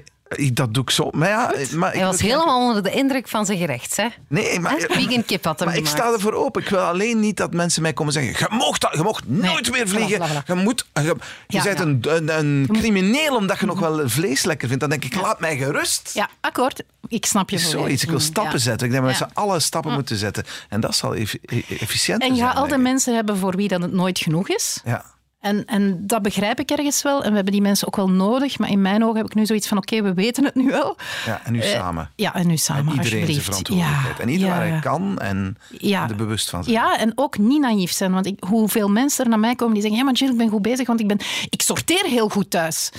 dat 0.52 0.74
doe 0.74 0.82
ik 0.82 0.90
zo. 0.90 1.08
Maar 1.12 1.28
ja, 1.28 1.52
maar 1.74 1.92
ik 1.92 1.98
Hij 1.98 2.06
was 2.08 2.20
helemaal 2.20 2.66
onder 2.68 2.82
de 2.82 2.90
indruk 2.90 3.28
van 3.28 3.46
zijn 3.46 3.58
gerecht. 3.58 3.96
Hè? 3.96 4.06
Nee, 4.28 4.60
maar, 4.60 4.74
Vegan 4.88 5.24
kip 5.24 5.44
had 5.44 5.58
hem 5.58 5.68
Maar 5.68 5.76
ik 5.76 5.86
sta 5.86 6.12
ervoor 6.12 6.32
open. 6.32 6.62
Ik 6.62 6.68
wil 6.68 6.78
alleen 6.80 7.20
niet 7.20 7.36
dat 7.36 7.52
mensen 7.54 7.82
mij 7.82 7.92
komen 7.92 8.12
zeggen: 8.12 8.32
Je 8.50 8.54
mocht, 8.56 8.80
dat, 8.80 8.92
je 8.92 9.02
mocht 9.02 9.28
nooit 9.28 9.70
meer 9.70 9.88
vliegen. 9.88 10.22
Je, 10.46 10.54
moet, 10.54 10.86
je, 10.94 11.02
je 11.02 11.14
Ja, 11.46 11.62
bent 11.62 11.78
ja. 11.78 11.84
een, 11.84 12.04
een, 12.16 12.38
een 12.38 12.68
crimineel 12.72 13.36
omdat 13.36 13.58
je 13.60 13.66
nog 13.66 13.78
wel 13.78 14.08
vlees 14.08 14.44
lekker 14.44 14.66
vindt. 14.68 14.80
Dan 14.82 14.90
denk 14.90 15.04
ik: 15.04 15.14
Laat 15.20 15.40
mij 15.40 15.56
gerust. 15.56 16.10
Ja, 16.14 16.28
akkoord. 16.40 16.82
Ik 17.08 17.26
snap 17.26 17.50
je 17.50 17.58
zoiets. 17.58 18.02
Ik 18.02 18.10
wil 18.10 18.20
stappen 18.20 18.60
zetten. 18.60 18.86
Ik 18.86 18.92
denk 18.92 19.04
dat 19.06 19.16
z'n 19.16 19.30
allen 19.32 19.62
stappen 19.62 19.92
moeten 19.92 20.16
zetten. 20.16 20.44
En 20.68 20.80
dat 20.80 20.94
zal 20.96 21.14
eff- 21.14 21.34
e- 21.44 21.62
efficiënter 21.80 22.28
En 22.28 22.34
je 22.34 22.40
zijn. 22.40 22.50
gaat 22.52 22.62
denk 22.68 22.76
ik. 22.76 22.82
mensen 22.82 23.14
hebben 23.14 23.36
voor 23.36 23.56
wie 23.56 23.68
dat 23.68 23.82
het 23.82 23.92
nooit 23.92 24.18
genoeg 24.18 24.48
is. 24.48 24.80
Ja. 24.84 25.04
En, 25.40 25.64
en 25.64 26.07
dat 26.07 26.22
begrijp 26.22 26.61
ik 26.61 26.70
ergens 26.70 27.03
wel. 27.03 27.22
En 27.22 27.29
we 27.29 27.35
hebben 27.35 27.53
die 27.53 27.62
mensen 27.62 27.87
ook 27.87 27.96
wel 27.96 28.11
nodig. 28.11 28.59
Maar 28.59 28.70
in 28.70 28.83
mijn 28.83 29.05
ogen 29.05 29.16
heb 29.16 29.27
ik 29.27 29.35
nu 29.35 29.46
zoiets 29.46 29.68
van: 29.68 29.77
oké, 29.77 30.03
we 30.03 30.14
weten 30.14 30.44
het 30.44 30.55
nu 30.55 30.66
wel. 30.70 30.96
ja, 31.27 31.40
en 31.44 31.53
nu 31.53 31.61
Eh, 31.61 31.68
samen. 31.70 32.11
Ja, 32.16 32.35
en 32.35 32.46
nu 32.46 32.57
samen, 32.57 32.92
En 32.92 33.05
iedereen 33.05 33.27
zijn 33.27 33.40
verantwoordelijkheid. 33.42 34.16
Ja, 34.16 34.22
en 34.22 34.29
ieder 34.29 34.46
ja, 34.46 34.53
waar 34.53 34.62
hij 34.62 34.70
ja. 34.74 34.81
kan 34.81 35.18
en 35.18 35.57
er 35.81 36.16
bewust 36.16 36.51
van 36.51 36.64
zijn. 36.64 36.77
Ja, 36.77 36.98
en 36.98 37.12
ook 37.14 37.38
niet 37.38 37.61
naïef 37.61 37.92
zijn. 37.92 38.12
Want 38.12 38.27
ik, 38.27 38.44
hoeveel 38.48 38.88
mensen 38.88 39.24
er 39.24 39.31
naar 39.31 39.38
mij 39.38 39.55
komen 39.55 39.72
die 39.72 39.83
zeggen: 39.83 40.01
Ja, 40.01 40.05
maar 40.07 40.14
Jill, 40.14 40.31
ik 40.31 40.37
ben 40.37 40.48
goed 40.48 40.62
bezig, 40.62 40.87
want 40.87 41.01
ik, 41.01 41.07
ben, 41.09 41.18
ik 41.51 41.62
sorteer 41.62 42.05
heel 42.05 42.29
goed 42.29 42.51
thuis. 42.51 42.90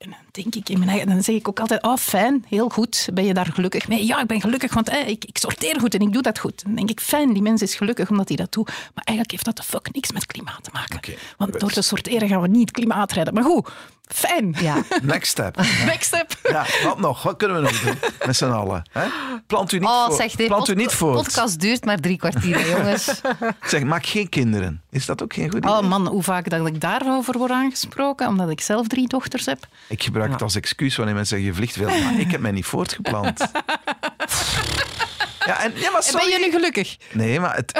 En 0.00 0.10
dan 0.10 0.18
denk 0.30 0.54
ik 0.54 0.68
in 0.68 0.78
mijn 0.78 0.90
eigen, 0.90 1.08
dan 1.08 1.22
zeg 1.22 1.34
ik 1.34 1.48
ook 1.48 1.60
altijd: 1.60 1.82
Oh, 1.82 1.96
fijn, 1.96 2.44
heel 2.48 2.68
goed. 2.68 3.08
Ben 3.14 3.24
je 3.24 3.34
daar 3.34 3.46
gelukkig 3.46 3.88
mee? 3.88 4.06
Ja, 4.06 4.20
ik 4.20 4.26
ben 4.26 4.40
gelukkig, 4.40 4.74
want 4.74 4.88
eh, 4.88 5.08
ik, 5.08 5.24
ik 5.24 5.38
sorteer 5.38 5.80
goed 5.80 5.94
en 5.94 6.00
ik 6.00 6.12
doe 6.12 6.22
dat 6.22 6.38
goed. 6.38 6.64
Dan 6.64 6.74
denk 6.74 6.90
ik: 6.90 7.00
Fijn, 7.00 7.32
die 7.32 7.42
mens 7.42 7.62
is 7.62 7.74
gelukkig 7.74 8.10
omdat 8.10 8.28
hij 8.28 8.36
dat 8.36 8.52
doet. 8.52 8.66
Maar 8.66 9.04
eigenlijk 9.04 9.30
heeft 9.30 9.44
dat 9.44 9.56
de 9.56 9.62
fuck 9.62 9.92
niks 9.92 10.12
met 10.12 10.26
klimaat 10.26 10.64
te 10.64 10.70
maken. 10.72 11.14
Want 11.36 11.60
door 11.60 11.70
te 11.70 11.82
sorteren 11.82 12.28
gaan 12.28 12.40
we 12.40 12.48
niet 12.48 12.60
het 12.60 12.70
klimaat 12.70 13.12
redden. 13.12 13.34
Maar 13.34 13.44
goed, 13.44 13.68
fijn. 14.14 14.56
Ja. 14.60 14.82
Next 15.02 15.30
step. 15.30 15.56
Next 15.86 16.04
step. 16.06 16.32
Ja, 16.42 16.66
wat 16.84 16.98
nog? 16.98 17.22
Wat 17.22 17.36
kunnen 17.36 17.56
we 17.56 17.62
nog 17.62 17.80
doen? 17.80 17.98
Met 18.26 18.36
z'n 18.36 18.44
allen. 18.44 18.82
Hè? 18.92 19.06
Plant 19.46 19.72
u 19.72 19.78
niet 19.78 19.88
Oh, 19.88 20.06
voor. 20.06 20.16
zeg, 20.16 20.34
de 20.34 20.46
Plant 20.46 20.68
u 20.68 20.74
niet 20.74 20.92
voor. 20.92 21.12
podcast 21.14 21.60
duurt 21.60 21.84
maar 21.84 21.98
drie 21.98 22.16
kwartier, 22.16 22.58
hè, 22.60 22.66
jongens. 22.76 23.20
Zeg, 23.62 23.82
maak 23.82 24.06
geen 24.06 24.28
kinderen. 24.28 24.82
Is 24.90 25.06
dat 25.06 25.22
ook 25.22 25.32
geen 25.32 25.50
goed 25.50 25.64
idee? 25.64 25.70
Oh 25.70 25.80
man, 25.80 26.06
hoe 26.06 26.22
vaak 26.22 26.50
dat 26.50 26.66
ik 26.66 26.80
daarover 26.80 27.38
word 27.38 27.50
aangesproken, 27.50 28.28
omdat 28.28 28.50
ik 28.50 28.60
zelf 28.60 28.86
drie 28.86 29.08
dochters 29.08 29.46
heb. 29.46 29.66
Ik 29.88 30.02
gebruik 30.02 30.32
het 30.32 30.42
als 30.42 30.54
excuus 30.54 30.96
wanneer 30.96 31.14
mensen 31.14 31.36
zeggen 31.36 31.54
je 31.54 31.58
vliegt 31.58 31.76
veel. 31.76 32.02
Maar 32.04 32.20
ik 32.20 32.30
heb 32.30 32.40
mij 32.40 32.50
niet 32.50 32.66
voortgeplant. 32.66 33.40
Ja, 35.46 35.60
en, 35.62 35.72
ja, 35.74 35.90
maar 35.90 36.02
En 36.06 36.12
ben 36.12 36.28
je 36.28 36.38
nu 36.44 36.50
gelukkig? 36.50 36.96
Nee, 37.12 37.40
maar 37.40 37.56
het, 37.56 37.72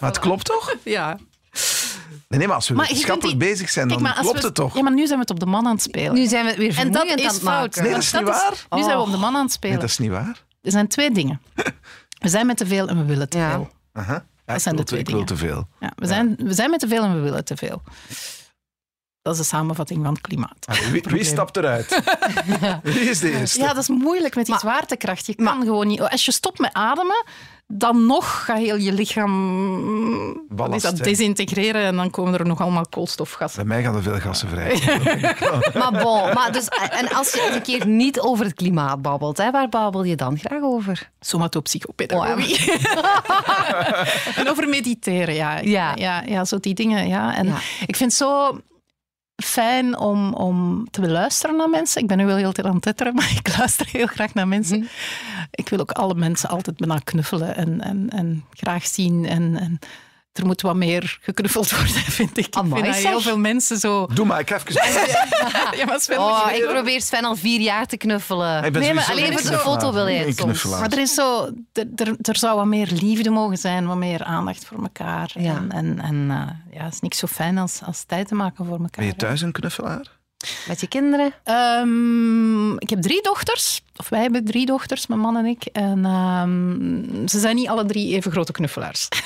maar 0.00 0.10
het 0.10 0.18
klopt 0.18 0.44
toch? 0.44 0.74
Ja. 0.84 1.16
Nee, 2.30 2.38
nee 2.38 2.48
maar 2.48 2.56
als 2.56 2.68
we 2.68 2.74
wetenschappelijk 2.74 3.38
die- 3.38 3.48
bezig 3.48 3.70
zijn, 3.70 3.88
Kijk, 3.88 4.00
dan 4.00 4.12
klopt 4.12 4.40
we- 4.40 4.46
het 4.46 4.54
toch? 4.54 4.74
Ja, 4.74 4.82
maar 4.82 4.92
nu 4.92 5.06
zijn 5.06 5.14
we 5.14 5.20
het 5.20 5.30
op 5.30 5.40
de 5.40 5.46
man 5.46 5.66
aan 5.66 5.72
het 5.72 5.82
spelen. 5.82 6.14
Nu 6.14 6.26
zijn 6.26 6.42
we 6.44 6.48
het 6.50 6.58
weer 6.58 6.68
en 6.68 6.74
dat 6.74 6.84
vermoeiend 6.84 7.20
aan 7.20 7.26
is 7.26 7.32
het 7.32 7.42
fout. 7.42 7.60
maken. 7.60 7.82
Nee, 7.82 7.92
Want 7.92 8.02
dat 8.12 8.12
is 8.12 8.20
niet 8.20 8.28
waar. 8.68 8.78
Nu 8.78 8.82
zijn 8.84 8.96
we 8.96 9.02
Oh. 9.02 9.06
op 9.06 9.12
de 9.12 9.18
man 9.20 9.36
aan 9.36 9.42
het 9.42 9.52
spelen. 9.52 9.72
Nee, 9.76 9.80
dat 9.86 9.90
is 9.90 9.98
niet 9.98 10.10
waar. 10.10 10.44
Er 10.62 10.70
zijn 10.70 10.88
twee 10.88 11.10
dingen. 11.10 11.40
We 12.18 12.28
zijn 12.28 12.46
met 12.46 12.56
te 12.56 12.66
veel 12.66 12.88
en 12.88 12.96
we 12.98 13.04
willen 13.04 13.28
te 13.28 13.38
Ja. 13.38 13.50
veel. 13.50 13.70
Aha. 13.92 14.12
Ja, 14.46 14.52
Dat 14.52 14.62
zijn 14.62 14.76
de 14.76 14.82
twee 14.84 15.00
Ik 15.00 15.06
wil 15.06 15.14
dingen. 15.14 15.28
te 15.32 15.36
veel. 15.46 15.68
Ja, 15.80 15.92
we, 15.96 16.06
zijn, 16.06 16.36
we 16.38 16.54
zijn 16.54 16.70
met 16.70 16.80
te 16.80 16.88
veel 16.88 17.02
en 17.02 17.14
we 17.14 17.20
willen 17.20 17.44
te 17.44 17.56
veel. 17.56 17.82
Dat 19.22 19.32
is 19.32 19.38
de 19.38 19.46
samenvatting 19.46 20.02
van 20.04 20.12
het 20.12 20.20
klimaat. 20.22 20.66
Ah, 20.66 20.76
Wie, 20.78 21.02
wie 21.08 21.24
stapt 21.24 21.56
eruit? 21.56 22.02
Wie 22.82 23.00
is 23.10 23.18
de 23.18 23.30
eerste? 23.38 23.60
Ja, 23.60 23.66
dat 23.68 23.76
is 23.82 23.88
moeilijk 23.88 24.34
met 24.34 24.44
die 24.44 24.54
Maar- 24.54 24.62
zwaartekracht. 24.62 25.26
Je 25.26 25.34
kan 25.34 25.62
gewoon 25.62 25.86
niet... 25.86 26.00
Als 26.00 26.24
je 26.24 26.32
stopt 26.32 26.58
met 26.58 26.72
ademen, 26.72 27.24
dan 27.66 28.06
nog 28.06 28.44
gaat 28.44 28.58
heel 28.58 28.76
je 28.76 28.92
lichaam 28.92 30.32
wat 30.32 30.56
Ballast, 30.56 30.84
is 30.84 30.90
dat, 30.90 31.04
desintegreren 31.04 31.82
en 31.82 31.96
dan 31.96 32.10
komen 32.10 32.34
er 32.38 32.46
nog 32.46 32.60
allemaal 32.60 32.86
koolstofgassen. 32.90 33.66
Bij 33.66 33.76
mij 33.76 33.84
gaan 33.84 33.96
er 33.96 34.02
veel 34.02 34.18
gassen 34.20 34.48
vrij. 34.48 34.78
Maar 35.80 36.02
bon, 36.02 36.34
maar 36.34 36.52
dus, 36.52 36.68
en 36.90 37.12
als 37.12 37.32
je 37.32 37.50
een 37.54 37.62
keer 37.62 37.86
niet 37.86 38.20
over 38.20 38.44
het 38.44 38.54
klimaat 38.54 39.02
babbelt, 39.02 39.36
hè, 39.36 39.50
waar 39.50 39.68
babbel 39.68 40.04
je 40.04 40.16
dan 40.16 40.38
graag 40.38 40.62
over? 40.62 41.10
Somatopsychopedagogie. 41.20 42.72
en 44.40 44.48
over 44.50 44.68
mediteren, 44.68 45.34
ja. 45.34 45.58
Ja. 45.58 45.92
ja. 45.94 46.22
Ja, 46.26 46.44
zo 46.44 46.58
die 46.60 46.74
dingen, 46.74 47.08
ja. 47.08 47.34
En 47.36 47.46
Ja. 47.46 47.56
ik 47.86 47.96
vind 47.96 48.12
zo... 48.12 48.58
fijn 49.42 49.98
om, 49.98 50.32
om 50.32 50.88
te 50.90 51.00
beluisteren 51.00 51.56
naar 51.56 51.68
mensen. 51.68 52.02
Ik 52.02 52.08
ben 52.08 52.16
nu 52.16 52.26
wel 52.26 52.36
heel 52.36 52.52
tijd 52.52 52.66
aan 52.66 52.74
het 52.74 52.82
tetteren, 52.82 53.14
maar 53.18 53.32
ik 53.36 53.56
luister 53.58 53.88
heel 53.90 54.06
graag 54.06 54.34
naar 54.34 54.48
mensen. 54.48 54.88
Ik 55.50 55.68
wil 55.68 55.78
ook 55.78 55.92
alle 55.92 56.14
mensen 56.14 56.48
altijd 56.48 56.76
bijna 56.76 56.98
knuffelen 57.04 57.56
en, 57.56 57.80
en, 57.80 58.08
en 58.10 58.44
graag 58.50 58.86
zien. 58.86 59.26
En, 59.26 59.56
en 59.56 59.78
er 60.32 60.46
moet 60.46 60.60
wat 60.60 60.76
meer 60.76 61.18
geknuffeld 61.20 61.70
worden, 61.76 61.94
vind 61.94 62.38
ik. 62.38 62.54
Amai, 62.54 62.82
ik 62.82 62.84
vind 62.84 63.02
dat 63.02 63.12
heel 63.12 63.20
veel 63.20 63.38
mensen 63.38 63.78
zo... 63.78 64.06
Doe 64.06 64.26
maar, 64.26 64.40
ik 64.40 64.50
even... 64.50 64.72
Ja, 65.78 65.84
maar 65.86 66.00
Sven, 66.00 66.18
Oh, 66.18 66.48
ik 66.52 66.66
probeer 66.66 67.00
Sven 67.00 67.24
al 67.24 67.36
vier 67.36 67.60
jaar 67.60 67.86
te 67.86 67.96
knuffelen. 67.96 68.64
Ik 68.64 68.72
ben 68.72 68.82
Nee, 68.82 68.94
maar 68.94 69.08
alleen 69.10 69.32
een 69.32 69.38
voor 69.38 69.50
de 69.50 69.58
foto 69.58 69.92
wil 69.92 70.08
Een 70.08 70.32
soms. 70.34 70.64
Maar 70.64 70.92
er 70.92 70.98
is 70.98 71.14
zo, 71.14 71.50
er, 71.72 72.16
er, 72.22 72.36
zou 72.36 72.56
wat 72.56 72.66
meer 72.66 72.88
liefde 72.92 73.30
mogen 73.30 73.56
zijn, 73.56 73.86
wat 73.86 73.96
meer 73.96 74.24
aandacht 74.24 74.64
voor 74.64 74.82
elkaar. 74.82 75.30
Ja. 75.38 75.56
En, 75.56 75.70
en, 75.70 76.00
en 76.00 76.30
eh, 76.30 76.76
ja, 76.76 76.84
het 76.84 76.94
is 76.94 77.00
niks 77.00 77.18
zo 77.18 77.26
fijn 77.26 77.58
als, 77.58 77.80
als 77.82 78.04
tijd 78.04 78.28
te 78.28 78.34
maken 78.34 78.64
voor 78.64 78.74
elkaar. 78.80 78.90
Ben 78.90 79.06
je 79.06 79.16
thuis 79.16 79.40
een 79.40 79.52
knuffelaar? 79.52 80.18
Met 80.68 80.80
je 80.80 80.86
kinderen? 80.86 81.32
Ehm, 81.44 82.72
ik 82.76 82.90
heb 82.90 83.02
drie 83.02 83.22
dochters, 83.22 83.80
of 83.96 84.08
wij 84.08 84.20
hebben 84.20 84.44
drie 84.44 84.66
dochters, 84.66 85.06
mijn 85.06 85.20
man 85.20 85.36
en 85.36 85.46
ik. 85.46 85.64
En 85.64 86.04
ehm, 86.04 87.28
ze 87.28 87.38
zijn 87.38 87.56
niet 87.56 87.68
alle 87.68 87.84
drie 87.84 88.14
even 88.14 88.30
grote 88.30 88.52
knuffelaars. 88.52 89.08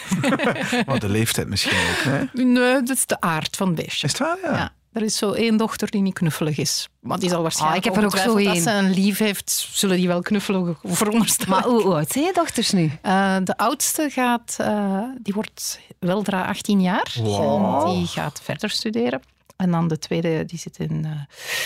Oh, 0.86 0.98
de 0.98 1.08
leeftijd 1.08 1.48
misschien 1.48 1.78
ook, 1.78 2.02
hè? 2.02 2.42
nee, 2.42 2.82
dat 2.82 2.96
is 2.96 3.06
de 3.06 3.20
aard 3.20 3.56
van 3.56 3.66
het 3.66 3.76
beestje. 3.76 4.06
Is 4.06 4.12
het 4.12 4.20
waar? 4.20 4.38
Ja. 4.42 4.56
Ja. 4.56 4.72
Er 4.92 5.02
is 5.02 5.16
zo 5.16 5.32
één 5.32 5.56
dochter 5.56 5.90
die 5.90 6.00
niet 6.00 6.14
knuffelig 6.14 6.58
is. 6.58 6.88
Maar 7.00 7.18
die 7.18 7.28
zal 7.28 7.42
waarschijnlijk 7.42 7.84
Ah, 7.84 7.90
ik 7.90 7.94
heb 7.94 8.04
er 8.04 8.10
ook 8.10 8.24
zo 8.24 8.36
één. 8.36 8.48
Als 8.48 8.62
ze 8.62 8.70
een 8.70 8.90
lief 8.90 9.18
heeft, 9.18 9.68
zullen 9.72 9.96
die 9.96 10.06
wel 10.06 10.20
knuffelen, 10.22 10.76
veronderstellen. 10.82 11.52
Maar 11.52 11.62
hoe, 11.62 11.94
oud 11.94 12.10
zijn 12.10 12.24
je 12.24 12.32
dochters 12.32 12.70
nu? 12.70 12.92
Eh, 13.02 13.36
de 13.44 13.56
oudste 13.56 14.10
gaat, 14.10 14.56
eh, 14.58 15.02
die 15.18 15.34
wordt 15.34 15.80
weldra 15.98 16.44
18 16.44 16.80
jaar. 16.80 17.14
Wow. 17.22 17.88
En 17.88 17.94
die 17.94 18.06
gaat 18.06 18.40
verder 18.42 18.70
studeren. 18.70 19.20
En 19.56 19.70
dan 19.70 19.88
de 19.88 19.98
tweede, 19.98 20.44
die 20.44 20.58
zit 20.58 20.78
in, 20.78 21.04
eh, 21.04 21.10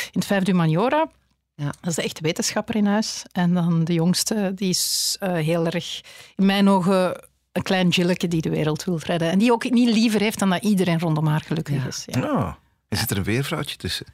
in 0.04 0.18
het 0.20 0.24
vijfde 0.26 0.50
humaniora. 0.50 1.08
Ja. 1.54 1.64
Dat 1.80 1.90
is 1.90 1.94
de 1.94 2.02
echte 2.02 2.22
wetenschapper 2.22 2.76
in 2.76 2.86
huis. 2.86 3.22
En 3.32 3.54
dan 3.54 3.84
de 3.84 3.92
jongste, 3.92 4.52
die 4.54 4.68
is 4.68 5.16
eh, 5.20 5.32
heel 5.32 5.66
erg, 5.66 6.00
in 6.36 6.46
mijn 6.46 6.68
ogen, 6.68 7.24
een 7.52 7.62
klein 7.62 7.88
Jilleke 7.88 8.28
die 8.28 8.40
de 8.40 8.50
wereld 8.50 8.84
wil 8.84 8.98
redden. 9.02 9.30
En 9.30 9.38
die 9.38 9.52
ook 9.52 9.70
niet 9.70 9.88
liever 9.88 10.20
heeft 10.20 10.38
dan 10.38 10.50
dat 10.50 10.62
iedereen 10.62 11.00
rondom 11.00 11.26
haar 11.26 11.40
gelukkig 11.40 11.74
Ja. 11.82 11.86
is. 11.86 12.02
Ja. 12.06 12.22
Oh, 12.22 12.52
is 12.88 13.02
er 13.10 13.16
een 13.16 13.22
weervrouwtje 13.24 13.76
tussen? 13.76 14.06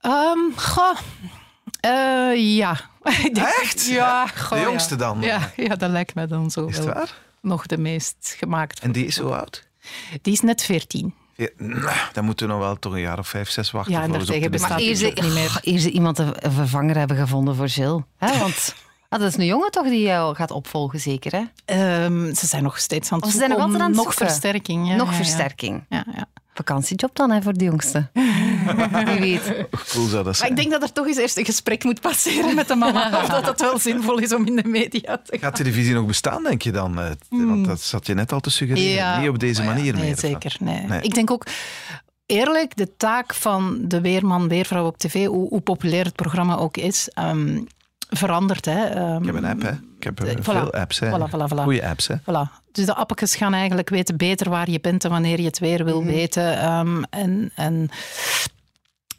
Ehm, 0.00 0.38
goh, 0.56 0.98
eh, 1.80 2.56
ja. 2.56 2.80
Echt? 3.62 3.86
Ja, 3.86 4.26
goh, 4.26 4.58
De 4.58 4.64
jongste 4.64 4.94
ja. 4.94 5.00
dan? 5.00 5.20
Ja, 5.20 5.52
ja, 5.56 5.74
dat 5.76 5.90
lijkt 5.90 6.14
me 6.14 6.26
dan 6.26 6.50
zo 6.50 6.66
Is 6.66 6.76
het 6.76 6.86
waar? 6.86 7.18
nog 7.40 7.66
de 7.66 7.78
meest 7.78 8.34
gemaakt. 8.38 8.80
En 8.80 8.92
die 8.92 9.06
is 9.06 9.14
zo 9.14 9.28
oud? 9.30 9.66
Die 10.22 10.32
is 10.32 10.40
net 10.40 10.62
14. 10.62 11.14
Ja, 11.36 11.48
nou, 11.56 11.96
dan 12.12 12.24
moeten 12.24 12.46
we 12.46 12.52
nog 12.52 12.62
wel 12.62 12.78
toch 12.78 12.92
een 12.92 13.00
jaar 13.00 13.18
of 13.18 13.28
vijf, 13.28 13.50
zes 13.50 13.70
wachten. 13.70 13.92
Ja, 13.92 14.02
en 14.02 14.08
voor 14.08 14.18
we 14.18 14.24
ze 14.24 14.32
op 14.34 14.40
daartegen 14.40 14.50
bestaat 14.50 14.78
bestaat. 14.78 14.98
die 14.98 15.06
Eer 15.06 15.18
ook 15.18 15.24
niet 15.24 15.34
meer. 15.34 15.58
eer 15.74 15.78
ze 15.78 15.90
iemand 15.90 16.18
een 16.18 16.34
vervanger 16.52 16.96
hebben 16.98 17.16
gevonden 17.16 17.56
voor 17.56 17.66
Jill. 17.66 18.02
Hè? 18.16 18.38
Want 18.38 18.74
ah, 19.08 19.20
dat 19.20 19.28
is 19.28 19.36
een 19.36 19.46
jongen 19.46 19.70
toch 19.70 19.86
die 19.88 20.00
jou 20.02 20.34
gaat 20.34 20.50
opvolgen, 20.50 21.00
zeker? 21.00 21.32
Hè? 21.32 21.42
Ehm, 21.64 22.34
ze 22.34 22.46
zijn 22.46 22.62
nog 22.62 22.78
steeds 22.78 23.12
aan 23.12 23.16
het 23.18 23.26
Oh, 23.26 23.32
ze 23.32 23.38
zijn 23.38 23.50
nog 23.50 23.58
altijd 23.60 23.80
aan 23.80 23.86
het 23.88 23.96
nog 23.96 24.14
versterking. 24.14 24.88
Ja, 24.88 24.94
Nog 24.94 25.06
ja, 25.10 25.12
ja. 25.12 25.16
versterking. 25.24 25.84
Ja, 25.88 26.04
ja. 26.16 26.26
Vakantiejob 26.54 27.10
dan 27.16 27.30
hè, 27.30 27.42
voor 27.42 27.52
de 27.52 27.64
jongste. 27.64 28.08
Wie 29.04 29.20
weet. 29.20 29.42
Cool 29.70 30.06
zou 30.06 30.10
dat 30.10 30.24
Maar 30.24 30.34
zijn? 30.34 30.50
ik 30.50 30.56
denk 30.56 30.70
dat 30.70 30.82
er 30.82 30.92
toch 30.92 31.06
eens 31.06 31.16
eerst 31.16 31.36
een 31.36 31.44
gesprek 31.44 31.84
moet 31.84 32.00
passeren 32.00 32.54
met 32.54 32.68
de 32.68 32.74
mama. 32.74 33.08
Of 33.22 33.28
dat 33.28 33.46
het 33.46 33.60
wel 33.60 33.78
zinvol 33.78 34.18
is 34.18 34.34
om 34.34 34.46
in 34.46 34.56
de 34.56 34.68
media 34.68 35.16
te 35.16 35.22
gaan. 35.30 35.40
Gaat 35.40 35.54
televisie 35.56 35.94
nog 35.94 36.06
bestaan, 36.06 36.42
denk 36.42 36.62
je 36.62 36.70
dan? 36.72 36.98
Eh, 37.00 37.10
Want 37.28 37.64
dat 37.66 37.80
zat 37.80 38.06
je 38.06 38.14
net 38.14 38.32
al 38.32 38.40
te 38.40 38.50
suggereren. 38.50 39.20
Niet 39.20 39.28
op 39.28 39.38
deze 39.38 39.62
maar 39.62 39.70
Hmm. 39.74 39.80
Oh 39.80 39.86
ja, 39.86 39.92
manier 39.92 40.04
nee, 40.04 40.04
meer. 40.22 40.30
zeker. 40.30 40.56
Nee. 40.60 40.86
Nee. 40.86 41.00
Ik 41.02 41.14
denk 41.14 41.30
ook, 41.30 41.46
eerlijk, 42.26 42.76
de 42.76 42.96
taak 42.96 43.34
van 43.34 43.78
de 43.82 44.00
weerman, 44.00 44.48
weervrouw 44.48 44.86
op 44.86 44.98
tv, 44.98 45.26
hoe, 45.26 45.48
hoe 45.48 45.60
populair 45.60 46.04
het 46.04 46.14
programma 46.16 46.56
ook 46.56 46.76
is, 46.76 47.08
ehm, 47.14 47.60
verandert. 48.08 48.64
Hè. 48.64 48.84
Ehm, 48.84 49.16
Ik 49.20 49.26
heb 49.26 49.34
een 49.34 49.44
app, 49.44 49.62
hè? 49.62 49.70
Ik 50.02 50.16
heb 50.16 50.20
eh, 50.20 50.34
Voilà. 50.36 50.42
veel 50.42 50.72
apps, 50.72 50.98
hè? 50.98 51.10
Voilà, 51.10 51.30
voilà, 51.30 51.52
voilà. 51.54 51.62
Goeie 51.62 51.86
apps, 51.88 52.06
hè? 52.06 52.14
Voilà. 52.20 52.60
Dus 52.72 52.86
de 52.86 52.94
appetjes 52.94 53.34
gaan 53.36 53.54
eigenlijk 53.54 53.88
weten 53.88 54.16
beter 54.16 54.50
waar 54.50 54.70
je 54.70 54.80
bent 54.80 55.04
en 55.04 55.10
wanneer 55.10 55.38
je 55.40 55.46
het 55.46 55.58
weer 55.58 55.84
wil 55.84 56.04
weten. 56.04 56.58
Ehm, 56.58 57.02
en, 57.10 57.50
en 57.54 57.88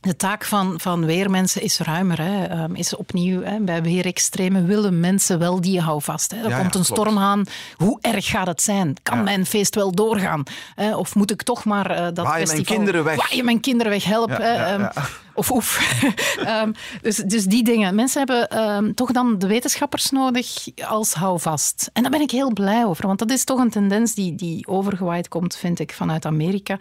de 0.01 0.15
taak 0.15 0.43
van, 0.43 0.73
van 0.79 1.05
weermensen 1.05 1.61
is 1.61 1.79
ruimer. 1.79 2.21
Hè. 2.21 2.43
Ehm, 2.45 2.75
is 2.75 2.95
opnieuw, 2.95 3.43
hè, 3.43 3.59
bij 3.59 3.81
weerextremen 3.81 4.65
willen 4.67 4.99
mensen 4.99 5.39
wel 5.39 5.61
die 5.61 5.81
houvast. 5.81 6.31
Hè. 6.31 6.37
Er 6.43 6.49
Ja, 6.49 6.57
komt 6.59 6.75
een 6.75 6.85
storm 6.85 7.17
aan. 7.19 7.43
Hoe 7.75 7.97
erg 8.01 8.25
gaat 8.25 8.47
het 8.47 8.61
zijn? 8.61 8.95
Kan 9.03 9.17
Ja. 9.17 9.23
mijn 9.23 9.45
feest 9.45 9.75
wel 9.75 9.91
doorgaan? 9.91 10.43
Hè? 10.75 10.95
Of 10.95 11.15
moet 11.15 11.31
ik 11.31 11.41
toch 11.43 11.63
maar 11.65 11.89
eh, 11.89 12.03
dat 12.03 12.15
Waai 12.25 12.27
mijn 12.29 12.47
festival... 12.47 12.75
kinderen 12.75 13.03
weg. 13.03 13.15
Waai 13.29 13.43
mijn 13.43 13.59
kinderen 13.59 13.91
weg, 13.91 14.03
help. 14.03 14.29
Hè. 14.29 14.53
Ehm. 14.53 14.89
Of 15.33 15.51
oef. 15.51 16.01
Ehm, 16.43 16.71
dus, 17.01 17.15
dus 17.15 17.45
die 17.45 17.63
dingen. 17.63 17.95
Mensen 17.95 18.17
hebben 18.17 18.49
ehm, 18.49 18.93
toch 18.93 19.11
dan 19.11 19.39
de 19.39 19.47
wetenschappers 19.47 20.09
nodig 20.09 20.67
als 20.85 21.13
houvast. 21.13 21.89
En 21.93 22.01
daar 22.01 22.11
ben 22.11 22.21
ik 22.21 22.31
heel 22.31 22.53
blij 22.53 22.85
over, 22.85 23.07
want 23.07 23.19
dat 23.19 23.31
is 23.31 23.43
toch 23.43 23.59
een 23.59 23.69
tendens 23.69 24.13
die, 24.13 24.35
die 24.35 24.67
overgewaaid 24.67 25.27
komt, 25.27 25.55
vind 25.55 25.79
ik, 25.79 25.93
vanuit 25.93 26.25
Amerika. 26.25 26.77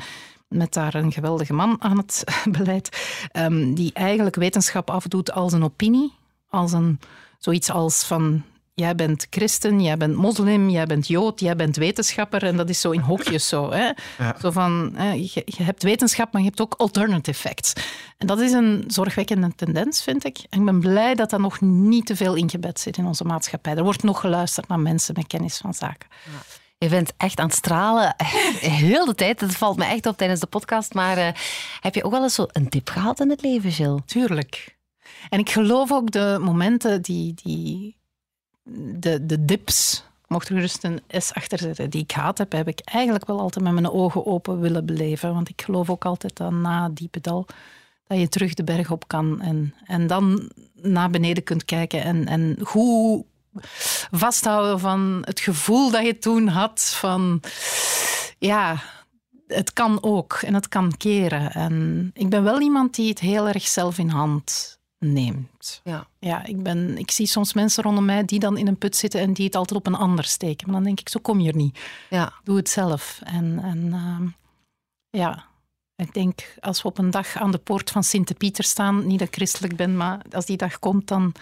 Met 0.48 0.72
daar 0.72 0.94
een 0.94 1.12
geweldige 1.12 1.52
man 1.52 1.76
aan 1.78 1.96
het 1.96 2.24
beleid, 2.58 2.88
ehm, 3.32 3.74
die 3.74 3.92
eigenlijk 3.92 4.36
wetenschap 4.36 4.90
afdoet 4.90 5.32
als 5.32 5.52
een 5.52 5.64
opinie, 5.64 6.12
als 6.48 6.72
een, 6.72 7.00
zoiets 7.38 7.70
als 7.70 8.04
van 8.04 8.42
jij 8.74 8.94
bent 8.94 9.26
christen, 9.30 9.80
jij 9.80 9.96
bent 9.96 10.14
moslim, 10.14 10.70
jij 10.70 10.86
bent 10.86 11.06
jood, 11.06 11.40
jij 11.40 11.56
bent 11.56 11.76
wetenschapper. 11.76 12.42
En 12.42 12.56
dat 12.56 12.68
is 12.68 12.80
zo 12.80 12.90
in 12.90 13.00
hokjes 13.00 13.48
zo. 13.48 13.70
Hè? 13.70 13.90
Ja. 14.18 14.36
Zo 14.40 14.50
van, 14.50 14.92
hè, 14.94 15.12
je, 15.12 15.42
je 15.44 15.62
hebt 15.62 15.82
wetenschap, 15.82 16.32
maar 16.32 16.42
je 16.42 16.48
hebt 16.48 16.60
ook 16.60 16.74
alternative 16.74 17.38
facts. 17.38 17.72
En 18.18 18.26
dat 18.26 18.40
is 18.40 18.52
een 18.52 18.84
zorgwekkende 18.86 19.54
tendens, 19.54 20.02
vind 20.02 20.24
ik. 20.24 20.38
En 20.48 20.58
ik 20.58 20.64
ben 20.64 20.80
blij 20.80 21.14
dat 21.14 21.30
dat 21.30 21.40
nog 21.40 21.60
niet 21.60 22.06
te 22.06 22.16
veel 22.16 22.34
ingebed 22.34 22.80
zit 22.80 22.96
in 22.96 23.06
onze 23.06 23.24
maatschappij. 23.24 23.76
Er 23.76 23.84
wordt 23.84 24.02
nog 24.02 24.20
geluisterd 24.20 24.68
naar 24.68 24.80
mensen 24.80 25.14
met 25.16 25.26
kennis 25.26 25.56
van 25.56 25.74
zaken. 25.74 26.08
Je 26.78 26.88
bent 26.88 27.12
echt 27.16 27.38
aan 27.38 27.46
het 27.46 27.56
stralen. 27.56 28.14
Heel 28.82 29.04
de 29.04 29.14
tijd. 29.14 29.40
Dat 29.40 29.52
valt 29.52 29.76
me 29.76 29.84
echt 29.84 30.06
op 30.06 30.16
tijdens 30.16 30.40
de 30.40 30.46
podcast. 30.46 30.94
Maar 30.94 31.16
eh, 31.16 31.28
heb 31.80 31.94
je 31.94 32.04
ook 32.04 32.12
wel 32.12 32.22
eens 32.22 32.34
zo 32.34 32.46
een 32.52 32.68
tip 32.68 32.88
gehad 32.88 33.20
in 33.20 33.30
het 33.30 33.42
leven, 33.42 33.70
Jill? 33.70 34.00
Tuurlijk. 34.06 34.76
En 35.28 35.38
ik 35.38 35.50
geloof 35.50 35.92
ook 35.92 36.10
de 36.10 36.38
momenten 36.40 37.02
die... 37.02 37.34
die 37.42 38.00
de, 38.64 39.26
de 39.26 39.44
dips, 39.44 40.04
mocht 40.26 40.48
er 40.48 40.54
gerust 40.54 40.84
een 40.84 41.00
S 41.08 41.32
achter 41.32 41.58
zitten, 41.58 41.90
die 41.90 42.02
ik 42.02 42.12
gehad 42.12 42.38
heb, 42.38 42.52
heb 42.52 42.68
ik 42.68 42.80
eigenlijk 42.84 43.26
wel 43.26 43.40
altijd 43.40 43.64
met 43.64 43.72
mijn 43.72 43.90
ogen 43.90 44.26
open 44.26 44.60
willen 44.60 44.86
beleven. 44.86 45.34
Want 45.34 45.48
ik 45.48 45.62
geloof 45.62 45.90
ook 45.90 46.04
altijd 46.04 46.36
dat 46.36 46.50
na 46.50 46.84
het 46.84 46.96
diepe 46.96 47.20
dal 47.20 47.46
dat 48.06 48.20
je 48.20 48.28
terug 48.28 48.54
de 48.54 48.64
berg 48.64 48.90
op 48.90 49.08
kan 49.08 49.40
en, 49.40 49.74
en 49.84 50.06
dan 50.06 50.50
naar 50.74 51.10
beneden 51.10 51.42
kunt 51.42 51.64
kijken 51.64 52.02
en, 52.02 52.26
en 52.26 52.56
goed 52.62 53.24
vasthouden 54.10 54.80
van 54.80 55.22
het 55.24 55.40
gevoel 55.40 55.90
dat 55.90 56.06
je 56.06 56.18
toen 56.18 56.48
had 56.48 56.94
van 56.98 57.40
ja, 58.38 58.82
het 59.46 59.72
kan 59.72 60.02
ook 60.02 60.32
en 60.32 60.54
het 60.54 60.68
kan 60.68 60.96
keren. 60.96 61.52
En 61.52 62.10
ik 62.14 62.28
ben 62.28 62.42
wel 62.42 62.60
iemand 62.60 62.94
die 62.94 63.08
het 63.08 63.18
heel 63.18 63.48
erg 63.48 63.68
zelf 63.68 63.98
in 63.98 64.08
hand 64.08 64.78
neemt. 65.02 65.80
Ja. 65.84 66.06
Ja, 66.18 66.44
ik, 66.44 66.62
ben, 66.62 66.98
ik 66.98 67.10
zie 67.10 67.26
soms 67.26 67.52
mensen 67.52 67.82
rondom 67.82 68.04
mij 68.04 68.24
die 68.24 68.38
dan 68.38 68.56
in 68.56 68.66
een 68.66 68.78
put 68.78 68.96
zitten 68.96 69.20
en 69.20 69.32
die 69.32 69.44
het 69.44 69.54
altijd 69.54 69.78
op 69.78 69.86
een 69.86 69.94
ander 69.94 70.24
steken. 70.24 70.66
Maar 70.66 70.76
dan 70.76 70.84
denk 70.84 71.00
ik, 71.00 71.08
zo 71.08 71.20
kom 71.20 71.40
je 71.40 71.48
er 71.48 71.56
niet. 71.56 71.78
Ja. 72.10 72.32
Doe 72.44 72.56
het 72.56 72.68
zelf. 72.68 73.20
En, 73.24 73.58
en 73.62 73.92
ehm, 73.92 74.26
ja, 75.10 75.44
ik 75.96 76.14
denk 76.14 76.54
als 76.60 76.82
we 76.82 76.88
op 76.88 76.98
een 76.98 77.10
dag 77.10 77.36
aan 77.36 77.50
de 77.50 77.58
poort 77.58 77.90
van 77.90 78.04
Sint-Pieter 78.04 78.64
staan, 78.64 79.06
niet 79.06 79.18
dat 79.18 79.28
ik 79.28 79.34
christelijk 79.34 79.76
ben, 79.76 79.96
maar 79.96 80.20
als 80.30 80.46
die 80.46 80.56
dag 80.56 80.78
komt, 80.78 81.08
dan 81.08 81.32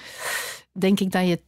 denk 0.72 1.00
ik 1.00 1.10
dat 1.10 1.26
je 1.26 1.40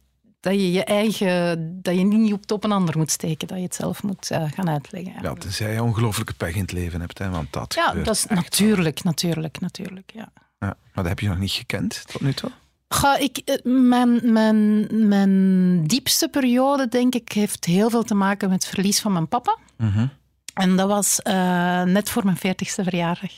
dat 0.43 0.53
je 0.53 0.71
je 0.71 0.83
eigen, 0.83 1.81
dat 1.81 1.95
je 1.95 2.03
niet 2.03 2.33
op, 2.33 2.51
op 2.51 2.63
een 2.63 2.71
ander 2.71 2.97
moet 2.97 3.11
steken, 3.11 3.47
dat 3.47 3.57
je 3.57 3.63
het 3.63 3.75
zelf 3.75 4.03
moet 4.03 4.31
eh, 4.31 4.51
gaan 4.51 4.69
uitleggen. 4.69 5.13
Ja, 5.21 5.33
tenzij 5.33 5.73
je 5.73 5.83
ongelooflijke 5.83 6.33
pech 6.33 6.55
in 6.55 6.61
het 6.61 6.71
leven 6.71 7.01
hebt, 7.01 7.17
hè, 7.17 7.29
want 7.29 7.53
dat 7.53 7.73
Ja, 7.73 7.93
dat 7.93 8.15
is 8.15 8.25
natuurlijk, 8.25 9.03
natuurlijk, 9.03 9.59
natuurlijk. 9.59 10.11
Ja. 10.13 10.31
Ja, 10.63 10.75
maar 10.93 11.03
dat 11.03 11.07
heb 11.07 11.19
je 11.19 11.27
nog 11.27 11.37
niet 11.37 11.51
gekend 11.51 12.03
tot 12.07 12.21
nu 12.21 12.33
toe? 12.33 12.51
Ga 12.87 13.17
ik, 13.17 13.37
eh, 13.37 13.63
mijn, 13.63 14.33
mijn, 14.33 14.87
mijn 15.07 15.87
diepste 15.87 16.29
periode, 16.29 16.87
denk 16.87 17.15
ik, 17.15 17.31
heeft 17.31 17.65
heel 17.65 17.89
veel 17.89 18.03
te 18.03 18.15
maken 18.15 18.49
met 18.49 18.63
het 18.63 18.73
verlies 18.73 18.99
van 18.99 19.11
mijn 19.11 19.27
papa. 19.27 19.57
Mhm. 19.77 20.07
En 20.53 20.75
dat 20.75 20.87
was 20.87 21.21
eh, 21.21 21.83
net 21.83 22.09
voor 22.09 22.25
mijn 22.25 22.37
veertigste 22.37 22.83
verjaardag. 22.83 23.31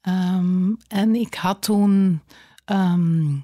Ehm, 0.00 0.72
en 0.88 1.14
ik 1.14 1.34
had 1.34 1.62
toen, 1.62 2.22
ehm, 2.64 3.34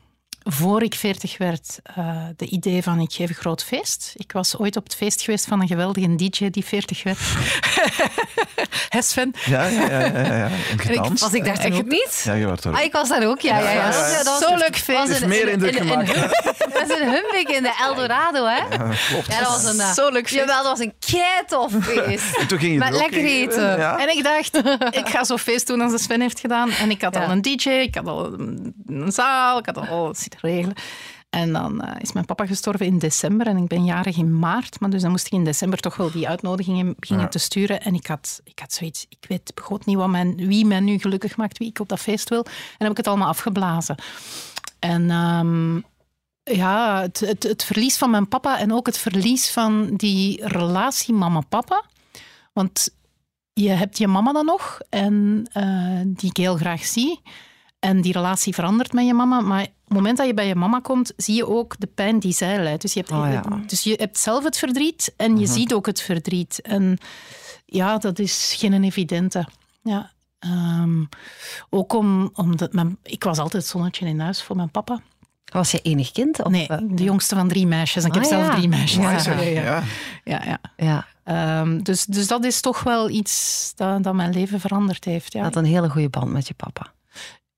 voor 0.49 0.83
ik 0.83 0.95
40 0.95 1.39
werd, 1.39 1.79
uh, 1.99 2.23
de 2.37 2.47
idee 2.47 2.83
van 2.83 3.01
ik 3.01 3.13
geef 3.13 3.29
een 3.29 3.35
groot 3.35 3.65
feest. 3.65 4.13
Ik 4.17 4.33
was 4.33 4.57
ooit 4.57 4.77
op 4.77 4.85
het 4.85 4.95
feest 4.95 5.23
geweest 5.23 5.47
van 5.47 5.61
een 5.61 5.67
geweldige 5.67 6.15
DJ 6.15 6.51
die 6.51 6.65
40 6.65 7.03
werd. 7.03 7.19
Hè 8.89 9.03
Sven? 9.03 9.35
Ja, 9.45 9.65
ja, 9.65 9.81
ja. 9.89 9.99
ja, 10.01 10.37
ja. 10.37 10.49
En 10.85 10.93
ik, 10.93 11.19
was 11.19 11.33
ik 11.33 11.45
daar 11.45 11.59
toch 11.59 11.85
niet? 11.85 12.23
Ja, 12.25 12.33
je 12.33 12.47
was 12.47 12.61
er 12.61 12.71
ook. 12.71 12.77
Ah, 12.77 12.83
ik 12.83 12.93
was 12.93 13.09
daar 13.09 13.27
ook, 13.27 13.41
ja. 13.41 13.59
ja, 13.59 13.71
ja. 13.71 13.91
Dat 13.91 14.25
was, 14.25 14.39
Zo 14.39 14.57
leuk 14.57 14.77
feest. 14.77 15.09
Het 15.09 15.11
is 15.11 15.25
meer 15.25 15.49
indruk 15.49 15.77
gemaakt. 15.77 16.15
Dat 16.73 16.91
is 16.91 17.01
een 17.01 17.11
humbik 17.11 17.49
in 17.49 17.63
de 17.63 17.75
Eldorado, 17.81 18.45
hè? 18.47 18.57
Ja, 18.57 18.93
klopt. 19.09 19.27
Ja, 19.33 19.39
dat 19.39 19.49
was 19.49 19.65
een... 19.65 19.95
Zo 19.95 20.11
leuk 20.11 20.29
feest. 20.29 20.41
Jawel, 20.41 20.63
dat 20.63 20.79
was 20.79 20.87
een 20.87 20.95
keitof 20.99 21.73
feest. 21.81 22.37
En 22.37 22.47
toen 22.47 22.59
ging 22.59 22.73
je 22.73 22.79
Met 22.79 22.89
er 22.89 22.95
ook 22.95 23.01
lekker 23.01 23.25
eten. 23.25 23.79
Ja. 23.79 23.99
En 23.99 24.17
ik 24.17 24.25
dacht, 24.25 24.57
ik 25.01 25.09
ga 25.09 25.25
zo'n 25.25 25.39
feest 25.39 25.67
doen 25.67 25.81
als 25.81 25.93
de 25.93 25.99
Sven 25.99 26.21
heeft 26.21 26.41
gedaan. 26.41 26.71
En 26.71 26.91
ik 26.91 27.03
had 27.03 27.15
Ja. 27.15 27.25
al 27.25 27.31
een 27.31 27.43
DJ, 27.43 27.69
ik 27.69 27.95
had 27.95 28.07
al 28.07 28.33
een 28.33 28.75
een 28.87 29.13
zaal, 29.13 29.59
ik 29.59 29.67
had 29.67 29.77
al 29.77 30.15
regelen. 30.41 30.77
En 31.31 31.53
dan 31.53 31.81
eh, 31.81 32.01
is 32.01 32.13
mijn 32.13 32.25
papa 32.27 32.47
gestorven 32.47 32.87
in 32.87 32.99
december 32.99 33.47
en 33.47 33.57
ik 33.57 33.67
ben 33.67 33.85
jarig 33.85 34.17
in 34.17 34.39
maart. 34.39 34.81
Maar 34.81 34.91
dus 34.91 35.03
dan 35.03 35.11
moest 35.11 35.27
ik 35.27 35.33
in 35.33 35.45
december 35.45 35.79
toch 35.79 35.97
wel 35.97 36.11
die 36.11 36.29
uitnodigingen 36.29 36.95
beginnen 36.99 37.25
Ja. 37.25 37.31
te 37.31 37.39
sturen. 37.39 37.81
En 37.81 37.95
ik 37.95 38.07
had, 38.07 38.41
ik 38.45 38.59
had 38.59 38.73
zoiets, 38.73 39.07
ik 39.09 39.25
weet 39.29 39.53
begot 39.55 39.87
niet 39.87 39.97
wat 39.97 40.09
mijn, 40.09 40.37
wie 40.37 40.65
mij 40.67 40.81
nu 40.81 40.99
gelukkig 40.99 41.37
maakt, 41.37 41.59
wie 41.59 41.69
ik 41.69 41.81
op 41.81 41.89
dat 41.89 42.01
feest 42.01 42.29
wil. 42.29 42.45
En 42.45 42.53
dan 42.53 42.79
heb 42.79 42.91
ik 42.91 42.97
het 42.97 43.07
allemaal 43.07 43.29
afgeblazen. 43.29 43.97
En 44.79 45.11
ehm, 45.11 45.77
ja, 46.57 47.01
het, 47.01 47.21
het, 47.21 47.43
het 47.43 47.65
verlies 47.65 47.97
van 47.97 48.11
mijn 48.11 48.29
papa 48.29 48.59
en 48.59 48.73
ook 48.73 48.87
het 48.87 48.99
verlies 48.99 49.51
van 49.51 49.97
die 49.97 50.47
relatie 50.47 51.15
mama-papa. 51.15 51.85
Want 52.53 52.89
je 53.53 53.69
hebt 53.69 53.99
je 53.99 54.07
mama 54.09 54.33
dan 54.33 54.45
nog 54.45 54.81
en 54.89 55.47
eh, 55.53 56.01
die 56.05 56.31
ik 56.31 56.37
heel 56.37 56.57
graag 56.57 56.85
zie. 56.85 57.21
En 57.79 58.01
die 58.01 58.13
relatie 58.13 58.55
verandert 58.55 58.93
met 58.93 59.07
je 59.07 59.15
mama. 59.15 59.41
Maar 59.41 59.67
op 59.89 59.93
het 59.93 59.97
moment 59.99 60.17
dat 60.17 60.27
je 60.27 60.35
bij 60.35 60.47
je 60.47 60.55
mama 60.55 60.81
komt, 60.81 61.13
zie 61.17 61.35
je 61.35 61.47
ook 61.49 61.75
de 61.79 61.87
pijn 61.87 62.19
die 62.19 62.33
zij 62.33 62.63
lijdt. 62.63 62.83
Dus 62.83 62.93
je 62.93 63.01
hebt, 63.01 63.13
Oh 63.13 63.29
ja. 63.33 63.43
dus 63.67 63.83
je 63.83 63.95
hebt 63.97 64.19
zelf 64.19 64.45
het 64.45 64.59
verdriet 64.59 65.13
en 65.17 65.39
je 65.39 65.47
ziet 65.47 65.73
ook 65.73 65.87
het 65.87 66.01
verdriet. 66.01 66.61
En 66.63 66.99
ja, 67.67 67.99
dat 67.99 68.19
is 68.19 68.55
geen 68.59 68.85
evidente. 68.85 69.47
Ja. 69.83 70.11
Ehm, 70.39 71.05
ook 71.71 71.93
om, 71.93 72.31
omdat 72.35 72.73
mijn, 72.73 72.99
ik 73.03 73.25
was 73.25 73.39
altijd 73.39 73.65
zonnetje 73.67 74.07
in 74.07 74.21
huis 74.21 74.43
voor 74.43 74.57
mijn 74.57 74.71
papa. 74.71 75.01
Was 75.53 75.71
je 75.71 75.81
enig 75.81 76.11
kind? 76.13 76.43
Of, 76.43 76.51
Nee, 76.51 76.67
eh, 76.69 76.79
de 76.91 77.03
jongste 77.03 77.35
van 77.35 77.49
drie 77.49 77.67
meisjes. 77.67 78.03
En 78.03 78.09
ik 78.09 78.15
heb 78.15 78.23
Ah, 78.25 78.29
zelf 78.29 78.47
ja. 78.47 78.55
drie 78.55 78.69
meisjes. 78.69 79.25
Ja. 79.25 79.41
Ja, 79.41 79.43
ja. 79.63 79.83
Ja. 80.25 80.61
ja, 80.77 81.07
Ehm, 81.25 81.79
dus, 81.83 82.05
dus 82.05 82.27
dat 82.27 82.45
is 82.45 82.61
toch 82.61 82.83
wel 82.83 83.09
iets 83.11 83.73
dat, 83.77 84.03
dat 84.03 84.15
mijn 84.15 84.33
leven 84.33 84.61
veranderd 84.61 85.05
heeft. 85.05 85.33
Ja. 85.33 85.43
had 85.43 85.57
een 85.57 85.65
hele 85.65 85.89
goede 85.91 86.09
band 86.09 86.31
met 86.33 86.49
je 86.49 86.55
papa. 86.55 86.93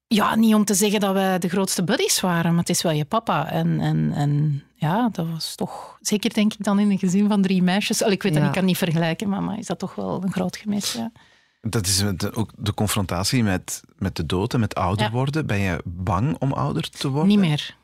Ja, 0.09 0.35
niet 0.35 0.55
om 0.55 0.65
te 0.65 0.75
zeggen 0.75 1.01
dat 1.01 1.13
wij 1.13 1.39
de 1.39 1.49
grootste 1.49 1.85
buddies 1.85 2.21
waren, 2.21 2.51
maar 2.51 2.61
het 2.61 2.69
is 2.69 2.83
wel 2.83 2.93
je 2.93 3.05
papa. 3.05 3.51
En, 3.51 3.81
en, 3.81 4.13
en 4.15 4.63
ja, 4.75 5.09
dat 5.13 5.27
was 5.33 5.55
toch... 5.55 5.99
Zeker 6.01 6.35
denk 6.35 6.53
ik 6.53 6.65
dan 6.65 6.79
in 6.79 6.91
een 6.91 6.99
gezin 6.99 7.29
van 7.29 7.43
drie 7.43 7.63
meisjes. 7.63 8.03
Al, 8.03 8.11
ik 8.11 8.23
weet 8.23 8.35
dat, 8.35 8.45
ik 8.45 8.53
kan 8.53 8.65
niet 8.65 8.77
vergelijken, 8.79 9.29
maar, 9.29 9.43
maar 9.43 9.59
is 9.59 9.67
dat 9.67 9.79
toch 9.79 9.95
wel 9.95 10.23
een 10.23 10.33
groot 10.33 10.57
gemis. 10.57 10.93
Ja. 10.93 11.13
Dat 11.61 11.87
is 11.87 12.05
ook 12.35 12.51
de 12.57 12.75
confrontatie 12.75 13.43
met, 13.43 13.81
met 13.97 14.17
de 14.17 14.27
dood 14.27 14.55
en 14.55 14.61
met 14.61 14.75
ouder 14.75 15.05
Ja. 15.05 15.11
worden. 15.11 15.47
Ben 15.47 15.59
je 15.59 15.81
bang 15.85 16.37
om 16.39 16.53
ouder 16.53 16.91
te 16.91 17.09
worden? 17.09 17.29
Niet 17.29 17.39
meer. 17.39 17.77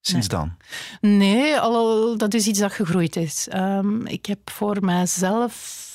Sinds 0.00 0.28
dan? 0.28 0.52
Nee, 1.00 1.58
al, 1.58 2.16
dat 2.16 2.34
is 2.34 2.46
iets 2.46 2.58
dat 2.58 2.72
gegroeid 2.72 3.16
is. 3.16 3.48
Ehm, 3.48 4.06
ik 4.06 4.26
heb 4.26 4.50
voor 4.50 4.76
mijzelf... 4.84 5.88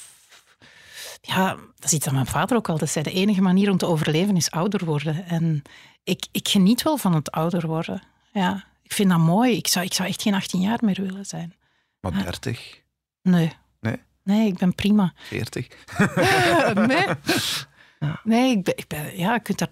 Ja, 1.27 1.55
dat 1.55 1.83
is 1.85 1.93
iets 1.93 2.05
dat 2.05 2.13
mijn 2.13 2.25
vader 2.25 2.57
ook 2.57 2.69
altijd 2.69 2.89
zei. 2.89 3.03
De 3.03 3.11
enige 3.11 3.41
manier 3.41 3.71
om 3.71 3.77
te 3.77 3.85
overleven 3.85 4.35
is 4.35 4.51
ouder 4.51 4.85
worden. 4.85 5.25
En 5.25 5.61
ik, 6.03 6.25
ik 6.31 6.47
geniet 6.47 6.83
wel 6.83 6.97
van 6.97 7.13
het 7.13 7.31
ouder 7.31 7.67
worden. 7.67 8.01
Ja, 8.31 8.63
ik 8.81 8.93
vind 8.93 9.09
dat 9.09 9.19
mooi. 9.19 9.55
Ik 9.55 9.67
zou, 9.67 9.85
ik 9.85 9.93
zou 9.93 10.07
echt 10.09 10.21
geen 10.21 10.33
18 10.33 10.61
jaar 10.61 10.79
meer 10.81 11.01
willen 11.01 11.25
zijn. 11.25 11.53
Maar 11.99 12.23
30, 12.23 12.81
Nee. 13.21 13.51
Nee? 13.79 13.99
Nee, 14.23 14.47
ik 14.47 14.57
ben 14.57 14.75
prima. 14.75 15.13
40? 15.15 15.67
nee. 16.87 17.07
Nee, 18.23 18.51
ik 18.51 18.63
ben, 18.63 18.77
ik 18.77 18.87
ben... 18.87 19.17
Ja, 19.17 19.33
je 19.33 19.39
kunt 19.39 19.57
daar... 19.57 19.69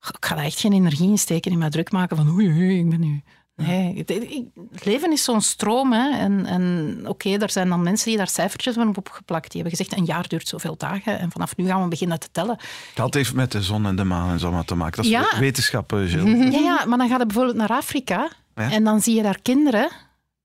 Ik 0.00 0.24
ga 0.24 0.34
daar 0.34 0.44
echt 0.44 0.60
geen 0.60 0.72
energie 0.72 1.08
in 1.08 1.18
steken 1.18 1.52
in 1.52 1.58
mij 1.58 1.70
druk 1.70 1.90
maken 1.90 2.16
van 2.16 2.30
oei, 2.30 2.48
oei, 2.48 2.78
ik 2.78 2.88
ben 2.90 3.00
nu... 3.00 3.22
Nee, 3.56 4.04
het, 4.06 4.84
leven 4.84 5.12
is 5.12 5.24
zo'n 5.24 5.40
stroom. 5.40 5.92
Hè. 5.92 6.10
En, 6.18 6.46
en 6.46 7.00
oké, 7.06 7.30
er 7.30 7.50
zijn 7.50 7.68
dan 7.68 7.82
mensen 7.82 8.08
die 8.08 8.16
daar 8.16 8.28
cijfertjes 8.28 8.74
van 8.74 8.96
op 8.96 9.08
geplakt. 9.08 9.52
Die 9.52 9.60
hebben 9.62 9.78
gezegd, 9.78 9.98
een 9.98 10.04
jaar 10.04 10.28
duurt 10.28 10.48
zoveel 10.48 10.76
dagen. 10.76 11.18
En 11.18 11.30
vanaf 11.30 11.56
nu 11.56 11.66
gaan 11.66 11.82
we 11.82 11.88
beginnen 11.88 12.20
te 12.20 12.28
tellen. 12.32 12.58
Dat 12.94 13.14
heeft 13.14 13.34
met 13.34 13.52
de 13.52 13.62
zon 13.62 13.86
en 13.86 13.96
de 13.96 14.04
maan 14.04 14.30
en 14.30 14.38
zo 14.38 14.50
maar 14.52 14.64
te 14.64 14.74
maken. 14.74 14.96
Dat 14.96 15.04
is 15.04 15.10
Ja. 15.10 15.38
wetenschap, 15.38 15.92
eh, 15.92 15.98
Gilles. 15.98 16.52
Ja, 16.54 16.58
ja, 16.60 16.84
maar 16.84 16.98
dan 16.98 17.08
ga 17.08 17.18
je 17.18 17.26
bijvoorbeeld 17.26 17.56
naar 17.56 17.70
Afrika. 17.70 18.28
Ja. 18.54 18.70
En 18.70 18.84
dan 18.84 19.00
zie 19.00 19.14
je 19.14 19.22
daar 19.22 19.38
kinderen, 19.42 19.88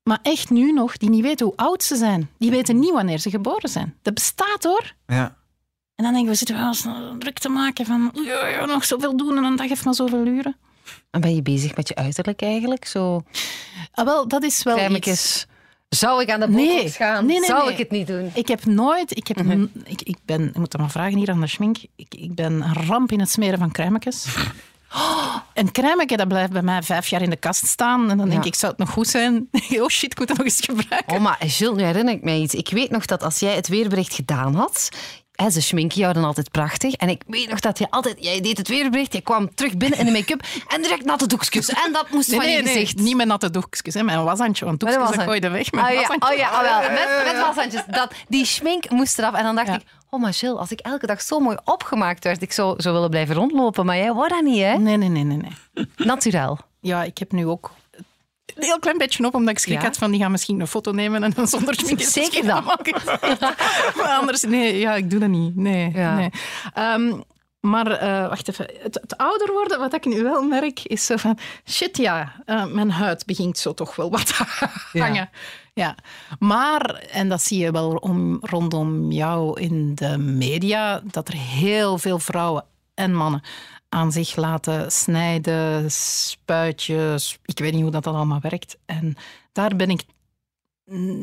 maar 0.02 0.18
echt 0.22 0.50
nu 0.50 0.72
nog, 0.72 0.96
die 0.96 1.10
niet 1.10 1.22
weten 1.22 1.46
hoe 1.46 1.56
oud 1.56 1.82
ze 1.82 1.96
zijn. 1.96 2.30
Die 2.38 2.50
weten 2.50 2.78
niet 2.78 2.92
wanneer 2.92 3.18
ze 3.18 3.30
geboren 3.30 3.68
zijn. 3.68 3.94
Dat 4.02 4.14
bestaat 4.14 4.62
hoor. 4.64 4.94
Ja. 5.06 5.36
En 5.94 6.04
dan 6.04 6.12
denk 6.12 6.24
ik, 6.24 6.30
we 6.30 6.36
zitten 6.36 6.56
wel 6.56 6.66
eens 6.66 6.86
druk 7.18 7.38
te 7.38 7.48
maken 7.48 7.86
van 7.86 8.12
oei, 8.16 8.66
nog 8.66 8.84
zoveel 8.84 9.16
doen 9.16 9.36
en 9.36 9.44
een 9.44 9.56
dag 9.56 9.68
heeft 9.68 9.84
maar 9.84 9.94
zoveel 9.94 10.26
uren. 10.26 10.56
En 11.10 11.20
ben 11.20 11.34
je 11.34 11.42
bezig 11.42 11.76
met 11.76 11.88
je 11.88 11.94
uiterlijk 11.94 12.42
eigenlijk? 12.42 12.84
Zo 12.84 13.22
Ah, 13.92 14.04
wel, 14.04 14.28
dat 14.28 14.42
is 14.42 14.62
wel 14.62 14.90
iets. 14.94 15.46
Zou 15.88 16.22
ik 16.22 16.30
aan 16.30 16.40
de 16.40 16.48
Nee. 16.48 16.76
botox 16.76 16.96
gaan? 16.96 17.26
Nee, 17.26 17.38
nee, 17.38 17.48
Zou 17.48 17.70
ik 17.70 17.78
het 17.78 17.90
niet 17.90 18.06
doen? 18.06 18.30
Ik 18.34 18.48
heb 18.48 18.64
nooit, 18.64 19.16
ik, 19.16 19.26
heb, 19.28 19.42
n- 19.42 19.72
ik, 19.84 20.02
ik 20.02 20.16
ben, 20.24 20.48
ik 20.48 20.56
moet 20.56 20.70
dat 20.70 20.80
maar 20.80 20.90
vragen 20.90 21.18
hier 21.18 21.30
aan 21.30 21.40
de 21.40 21.46
schmink, 21.46 21.76
ik, 21.96 22.14
ik 22.14 22.34
ben 22.34 22.52
een 22.62 22.74
ramp 22.86 23.12
in 23.12 23.20
het 23.20 23.30
smeren 23.30 23.58
van 23.58 23.72
crèmetjes. 23.72 24.24
Een 25.54 25.72
crèmetje, 25.72 26.16
dat 26.16 26.28
blijft 26.28 26.52
bij 26.52 26.62
mij 26.62 26.82
vijf 26.82 27.06
jaar 27.08 27.22
in 27.22 27.30
de 27.30 27.36
kast 27.36 27.66
staan. 27.66 28.10
En 28.10 28.16
dan 28.18 28.28
denk 28.28 28.42
Ja. 28.42 28.48
ik, 28.48 28.54
zou 28.54 28.70
het 28.72 28.80
nog 28.80 28.90
goed 28.90 29.08
zijn? 29.08 29.48
Oh 29.80 29.88
shit, 29.88 30.12
ik 30.12 30.18
moet 30.18 30.28
dat 30.28 30.36
nog 30.36 30.46
eens 30.46 30.60
gebruiken. 30.60 31.14
Oh, 31.14 31.20
maar 31.20 31.36
Gilles, 31.40 31.76
nu 31.76 31.82
herinner 31.82 32.14
ik 32.14 32.22
mij 32.22 32.38
iets. 32.40 32.54
Ik 32.54 32.68
weet 32.68 32.90
nog 32.90 33.04
dat 33.04 33.22
als 33.22 33.38
jij 33.38 33.54
het 33.54 33.68
weerbericht 33.68 34.14
gedaan 34.14 34.54
had... 34.54 34.88
Hè, 35.42 35.50
ze 35.50 35.60
schminken 35.60 35.98
jou 35.98 36.12
dan 36.12 36.24
altijd 36.24 36.50
prachtig. 36.50 36.94
En 36.94 37.08
ik 37.08 37.22
weet 37.26 37.48
nog 37.50 37.60
dat 37.60 37.78
je 37.78 37.90
altijd... 37.90 38.16
Jij 38.20 38.40
deed 38.40 38.58
het 38.58 38.68
weerbericht, 38.68 39.12
je 39.12 39.20
kwam 39.20 39.54
terug 39.54 39.76
binnen 39.76 39.98
in 39.98 40.04
de 40.06 40.12
make-up 40.12 40.44
en 40.68 40.82
direct 40.82 41.04
natte 41.04 41.26
doekjes. 41.26 41.68
En 41.68 41.92
dat 41.92 42.10
moest 42.10 42.28
Nee, 42.28 42.36
van 42.38 42.46
nee, 42.48 42.56
je 42.56 42.62
nee, 42.62 42.72
gezicht. 42.72 42.98
niet 42.98 43.16
met 43.16 43.26
natte 43.26 43.50
doekjes, 43.50 43.94
hè, 43.94 44.02
met 44.02 44.14
een 44.14 44.24
washandje. 44.24 44.64
Want 44.64 44.80
doekjes 44.80 44.98
washandje. 44.98 45.26
gooi 45.26 45.40
je 45.40 45.48
weg. 45.48 45.72
Met 45.72 45.84
een 45.84 45.92
ja, 45.92 46.00
oh 46.18 46.36
ja, 46.36 46.48
ah, 46.48 46.60
wel. 46.80 46.90
Met, 46.90 47.08
met 47.32 47.42
washandjes. 47.42 47.82
Dat, 47.86 48.12
die 48.28 48.44
schmink 48.44 48.90
moest 48.90 49.18
eraf. 49.18 49.34
En 49.34 49.42
dan 49.44 49.54
dacht 49.54 49.66
Ja. 49.68 49.74
ik, 49.74 49.82
oh 50.10 50.20
maar 50.20 50.34
Gilles, 50.34 50.58
als 50.58 50.70
ik 50.70 50.80
elke 50.80 51.06
dag 51.06 51.20
zo 51.22 51.38
mooi 51.40 51.56
opgemaakt 51.64 52.24
werd, 52.24 52.42
ik 52.42 52.52
zou, 52.52 52.74
zou 52.82 52.94
willen 52.94 53.10
blijven 53.10 53.34
rondlopen. 53.34 53.86
Maar 53.86 53.96
jij 53.96 54.12
wordt 54.12 54.30
dat 54.32 54.42
niet, 54.42 54.62
hè? 54.62 54.78
Nee, 54.78 54.96
nee, 54.96 55.08
nee, 55.08 55.24
nee, 55.24 55.36
nee. 55.36 55.86
Naturel. 55.96 56.58
Ja, 56.80 57.02
ik 57.02 57.18
heb 57.18 57.32
nu 57.32 57.46
ook 57.46 57.70
een 58.54 58.62
heel 58.62 58.78
klein 58.78 58.98
beetje 58.98 59.26
op, 59.26 59.34
omdat 59.34 59.50
ik 59.52 59.58
schrik 59.58 59.76
Ja? 59.78 59.82
had 59.82 59.96
van 59.96 60.10
die 60.10 60.20
gaan 60.20 60.30
misschien 60.30 60.60
een 60.60 60.66
foto 60.66 60.92
nemen 60.92 61.22
en 61.22 61.30
dan 61.30 61.48
zonder 61.48 61.74
schmink 61.78 62.00
Zeker 62.00 62.46
dat. 62.46 62.64
Maar 63.96 64.18
anders, 64.20 64.42
nee, 64.42 64.78
ja, 64.78 64.94
ik 64.94 65.10
doe 65.10 65.20
dat 65.20 65.28
niet. 65.28 65.56
Nee, 65.56 65.90
Ja. 65.94 66.14
nee. 66.14 66.30
Ehm, 66.74 67.12
maar 67.60 67.90
eh, 67.90 68.28
wacht 68.28 68.48
even. 68.48 68.66
Het, 68.82 68.98
het 69.00 69.16
ouder 69.16 69.52
worden, 69.52 69.78
wat 69.78 69.94
ik 69.94 70.04
nu 70.04 70.22
wel 70.22 70.42
merk, 70.42 70.80
is 70.82 71.06
zo 71.06 71.16
van... 71.16 71.38
Shit, 71.70 71.96
ja, 71.96 72.32
eh, 72.44 72.64
mijn 72.64 72.90
huid 72.90 73.26
begint 73.26 73.58
zo 73.58 73.74
toch 73.74 73.96
wel 73.96 74.10
wat 74.10 74.26
te 74.36 74.44
hangen. 74.98 75.30
Ja. 75.74 75.94
Maar, 76.38 76.94
en 76.94 77.28
dat 77.28 77.42
zie 77.42 77.58
je 77.58 77.70
wel 77.70 77.90
om, 77.90 78.38
rondom 78.40 79.12
jou 79.12 79.60
in 79.60 79.94
de 79.94 80.18
media, 80.18 81.00
dat 81.04 81.28
er 81.28 81.34
heel 81.34 81.98
veel 81.98 82.18
vrouwen 82.18 82.64
en 82.94 83.14
mannen 83.14 83.42
aan 83.92 84.12
zich 84.12 84.36
laten 84.36 84.92
snijden, 84.92 85.90
spuitjes. 85.90 87.38
Ik 87.44 87.58
weet 87.58 87.72
niet 87.72 87.82
hoe 87.82 87.90
dat, 87.90 88.04
dat 88.04 88.14
allemaal 88.14 88.40
werkt. 88.40 88.76
En 88.86 89.14
daar 89.52 89.76
ben 89.76 89.90
ik 89.90 90.02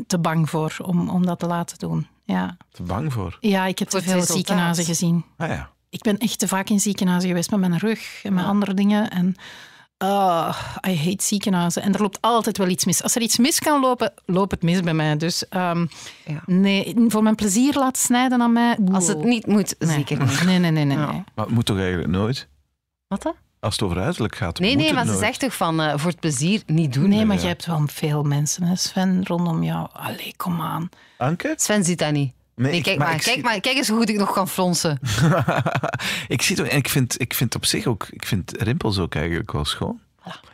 te 0.08 0.20
bang 0.20 0.50
voor 0.50 0.76
om, 0.82 1.10
om 1.10 1.26
dat 1.26 1.40
te 1.40 1.46
laten 1.48 1.78
doen. 1.78 2.08
Ja, 2.26 2.58
Te 2.72 2.84
bang 2.84 3.14
voor. 3.14 3.38
ja 3.40 3.66
ik 3.66 3.80
heb 3.80 3.90
Voor 3.92 4.00
te 4.00 4.06
veel 4.06 4.14
resultaat. 4.16 4.38
ziekenhuizen 4.38 4.86
gezien. 4.86 5.26
Ah 5.38 5.48
ja. 5.50 5.70
Ik 5.90 6.02
ben 6.02 6.18
echt 6.18 6.40
te 6.40 6.48
vaak 6.48 6.70
in 6.70 6.80
ziekenhuizen 6.80 7.30
geweest 7.30 7.52
met 7.52 7.60
mijn 7.60 7.78
rug 7.78 8.24
en 8.24 8.34
met 8.34 8.46
andere 8.46 8.74
dingen. 8.74 9.10
En 9.10 9.36
ah, 9.98 10.58
I 10.88 10.98
hate 10.98 11.24
ziekenhuizen. 11.24 11.82
En 11.82 11.94
er 11.94 12.02
loopt 12.02 12.22
altijd 12.22 12.58
wel 12.58 12.68
iets 12.68 12.86
mis. 12.86 13.04
Als 13.04 13.16
er 13.16 13.22
iets 13.22 13.38
mis 13.38 13.60
kan 13.60 13.82
lopen, 13.82 14.14
loopt 14.26 14.52
het 14.52 14.62
mis 14.64 14.80
bij 14.82 14.94
mij. 14.94 15.18
Dus 15.18 15.48
ehm, 15.48 15.86
Ja. 16.26 16.42
nee, 16.46 16.96
voor 17.08 17.24
mijn 17.24 17.36
plezier 17.36 17.74
laten 17.78 18.02
snijden 18.02 18.42
aan 18.42 18.54
mij. 18.54 18.78
Als 18.92 19.08
het 19.08 19.24
niet 19.24 19.48
moet, 19.48 19.76
Nee. 19.80 19.90
zeker 19.96 20.20
niet. 20.20 20.44
Nee, 20.44 20.60
nee, 20.60 20.72
nee, 20.72 20.86
nee. 20.86 20.98
Ja. 20.98 21.12
nee. 21.12 21.24
Maar 21.36 21.46
het 21.46 21.54
moet 21.54 21.66
toch 21.66 21.78
eigenlijk 21.78 22.10
nooit? 22.10 22.48
Wat 23.10 23.22
dan? 23.22 23.34
Als 23.60 23.74
het 23.74 23.84
over 23.84 24.00
uiterlijk 24.02 24.36
gaat, 24.36 24.60
Nee, 24.60 24.70
moet 24.70 24.78
nee, 24.78 24.86
het 24.88 24.96
maar 24.96 25.06
ze 25.06 25.12
nooit. 25.12 25.24
zegt 25.24 25.40
toch 25.40 25.56
van 25.56 25.82
eh, 25.82 25.98
voor 25.98 26.10
het 26.10 26.20
plezier 26.20 26.62
niet 26.66 26.94
doen. 26.94 27.10
Nee, 27.10 27.26
maar 27.26 27.36
ja. 27.36 27.42
je 27.42 27.48
hebt 27.48 27.66
wel 27.66 27.84
veel 27.88 28.24
mensen, 28.24 28.64
hè, 28.64 28.76
Sven, 28.76 29.26
rondom 29.26 29.64
jou. 29.64 29.88
Allee, 29.94 30.34
kom 30.38 30.62
aan. 30.62 30.90
Anke? 31.18 31.54
Sven 31.58 31.84
ziet 31.84 32.00
dat 32.00 32.12
niet. 32.12 32.34
Nee, 32.56 32.68
Nee, 32.70 32.78
ik- 32.78 32.84
kijk, 32.84 32.98
maar 32.98 33.08
maar, 33.08 33.16
ik 33.16 33.22
kijk, 33.22 33.36
zie- 33.36 33.44
maar, 33.44 33.60
kijk 33.60 33.76
eens 33.78 33.88
hoe 33.88 33.98
goed 33.98 34.10
ik 34.10 34.18
nog 34.18 34.32
kan 34.34 34.48
fronsen. 34.50 35.00
ik 36.28 36.42
zie 36.42 36.56
het 36.56 36.68
en 36.68 36.78
ik 36.78 36.90
vind, 36.90 37.22
ik 37.22 37.34
vind 37.34 37.56
op 37.56 37.66
zich 37.66 37.86
ook, 37.86 38.08
ik 38.12 38.26
vind 38.26 38.52
rimpels 38.62 38.98
ook 39.00 39.16
eigenlijk 39.16 39.52
wel 39.52 39.66
schoon. 39.66 40.00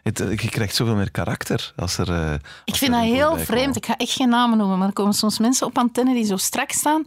Het, 0.03 0.19
eh, 0.19 0.37
je 0.37 0.49
krijgt 0.49 0.75
zoveel 0.75 0.95
meer 0.95 1.11
karakter 1.11 1.73
als 1.75 1.97
er. 1.97 2.11
eh, 2.13 2.33
Ik 2.65 2.75
vind 2.75 2.93
er 2.93 2.99
dat 2.99 3.07
heel 3.09 3.37
vreemd. 3.37 3.47
komen. 3.61 3.75
Ik 3.75 3.85
ga 3.85 3.97
echt 3.97 4.11
geen 4.11 4.29
namen 4.29 4.57
noemen, 4.57 4.77
maar 4.77 4.87
er 4.87 4.93
komen 4.93 5.13
soms 5.13 5.39
mensen 5.39 5.67
op 5.67 5.77
antenne 5.77 6.13
die 6.13 6.25
zo 6.25 6.37
strak 6.37 6.71
staan. 6.71 7.03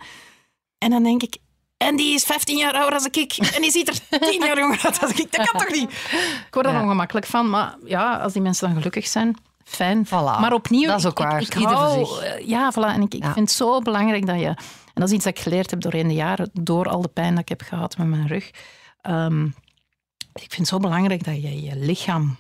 En 0.79 0.91
dan 0.91 1.03
denk 1.03 1.23
ik, 1.23 1.37
En 1.79 1.97
die 1.97 2.14
is 2.14 2.25
15 2.25 2.57
jaar 2.57 2.73
ouder 2.73 2.99
dan 2.99 3.23
ik. 3.23 3.33
En 3.55 3.62
die 3.62 3.71
ziet 3.71 3.88
er 3.88 4.21
10 4.31 4.45
jaar 4.47 4.59
jonger 4.59 4.81
uit 4.85 5.01
dan 5.01 5.11
ik. 5.11 5.33
Dat 5.33 5.51
kan 5.51 5.61
toch 5.61 5.71
niet? 5.71 5.91
Ik 6.47 6.47
word 6.51 6.67
er 6.67 6.73
Ja. 6.73 6.83
ongemakkelijk 6.83 7.27
van. 7.27 7.51
Maar 7.51 7.77
ja, 7.85 8.17
als 8.17 8.33
die 8.33 8.43
mensen 8.43 8.67
dan 8.67 8.77
gelukkig 8.77 9.07
zijn, 9.07 9.37
fijn. 9.64 10.07
Voilà. 10.07 10.11
Maar 10.41 10.53
opnieuw... 10.53 10.87
Dat 10.88 10.99
is 10.99 11.07
ook 11.07 11.19
ik- 11.21 11.25
waar. 11.27 11.41
Ik, 11.41 11.47
ik 11.49 11.55
Ieder 11.55 11.69
voor 11.77 11.79
hou- 11.87 12.07
zich. 12.07 12.19
eh, 12.23 12.49
Ja, 12.49 12.73
voilà. 12.73 12.95
En 12.95 13.03
ik, 13.03 13.14
ik 13.14 13.23
Ja. 13.23 13.33
vind 13.33 13.49
het 13.49 13.59
zo 13.59 13.81
belangrijk 13.81 14.27
dat 14.27 14.41
je... 14.41 14.47
En 14.47 15.05
dat 15.05 15.09
is 15.09 15.14
iets 15.14 15.25
dat 15.25 15.37
ik 15.37 15.43
geleerd 15.43 15.71
heb 15.71 15.81
doorheen 15.81 16.09
de 16.09 16.14
jaren, 16.14 16.51
door 16.53 16.88
al 16.88 17.01
de 17.03 17.09
pijn 17.09 17.31
dat 17.31 17.43
ik 17.43 17.49
heb 17.49 17.62
gehad 17.62 17.97
met 17.97 18.07
mijn 18.07 18.27
rug. 18.27 18.51
Ehm, 19.01 19.45
ik 20.33 20.49
vind 20.49 20.57
het 20.57 20.69
zo 20.69 20.79
belangrijk 20.79 21.25
dat 21.25 21.35
je 21.43 21.62
je 21.62 21.77
lichaam 21.77 22.38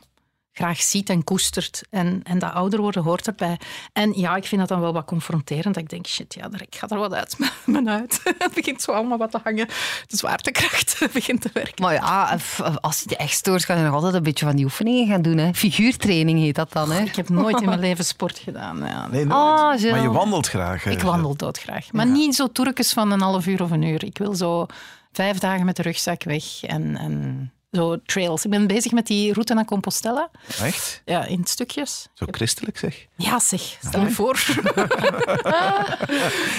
graag 0.58 0.82
ziet 0.82 1.10
en 1.10 1.24
koestert. 1.24 1.82
En, 1.90 2.20
en 2.24 2.38
dat 2.38 2.52
ouder 2.52 2.80
worden 2.80 3.02
hoort 3.02 3.26
erbij. 3.26 3.58
En 3.92 4.12
ja, 4.18 4.36
ik 4.36 4.44
vind 4.44 4.60
dat 4.60 4.68
dan 4.70 4.80
wel 4.80 4.92
wat 4.92 5.04
confronterend. 5.04 5.74
Dat 5.74 5.82
ik 5.82 5.88
denk, 5.88 6.06
shit, 6.06 6.34
ja, 6.34 6.48
daar- 6.48 6.62
ik 6.62 6.74
ga 6.76 6.88
er 6.88 6.98
wat 6.98 7.12
uit 7.14 7.36
mijn 7.66 7.88
uit. 7.90 8.20
Het 8.38 8.54
begint 8.54 8.82
zo 8.82 8.92
allemaal 8.92 9.18
wat 9.18 9.30
te 9.30 9.40
hangen. 9.42 9.66
De 10.06 10.16
zwaartekracht 10.16 10.98
begint 11.12 11.40
te 11.40 11.50
werken. 11.52 11.82
Maar 11.84 11.92
ja, 11.94 12.38
f- 12.38 12.60
als 12.80 13.04
je 13.08 13.16
echt 13.16 13.32
stoort, 13.34 13.64
kan 13.66 13.76
je 13.78 13.84
nog 13.84 13.94
altijd 13.94 14.14
een 14.14 14.22
beetje 14.22 14.46
van 14.46 14.56
die 14.56 14.64
oefeningen 14.64 15.06
gaan 15.08 15.22
doen. 15.22 15.36
Hè. 15.38 15.54
Figuurtraining 15.54 16.38
heet 16.38 16.54
dat 16.54 16.72
dan. 16.72 16.90
Hè. 16.92 17.00
Ik 17.02 17.16
heb 17.16 17.28
nooit 17.28 17.60
in 17.60 17.68
mijn 17.68 17.80
leven 17.80 18.04
sport 18.04 18.38
gedaan. 18.38 18.78
Ja. 18.78 19.06
Nee, 19.06 19.24
nooit. 19.24 19.60
Oh, 19.60 19.80
Jill. 19.80 19.90
maar 19.90 20.02
je 20.02 20.10
wandelt 20.10 20.48
graag. 20.48 20.84
hè. 20.84 20.90
Ik 20.90 21.00
wandel 21.02 21.36
doodgraag. 21.36 21.92
Maar 21.92 22.06
niet 22.06 22.34
zo 22.34 22.46
toerkes 22.52 22.92
van 22.92 23.10
een 23.10 23.20
half 23.20 23.46
uur 23.46 23.62
of 23.62 23.70
een 23.70 23.82
uur. 23.82 24.04
Ik 24.04 24.18
wil 24.18 24.34
zo 24.34 24.66
vijf 25.12 25.38
dagen 25.38 25.64
met 25.66 25.76
de 25.76 25.82
rugzak 25.82 26.24
weg 26.24 26.62
en, 26.62 26.96
en 26.96 27.52
zo 27.70 28.02
trails. 28.02 28.44
Ik 28.44 28.50
ben 28.50 28.66
bezig 28.66 28.92
met 28.92 29.06
die 29.06 29.32
route 29.32 29.54
naar 29.54 29.64
Compostela. 29.64 30.30
Echt? 30.60 31.02
Ja, 31.04 31.24
in 31.24 31.44
stukjes. 31.44 32.08
Zo 32.14 32.26
christelijk 32.30 32.78
zeg. 32.78 33.06
Ja, 33.16 33.38
zeg, 33.38 33.60
stel 33.60 34.02
je 34.02 34.10
voor. 34.10 34.34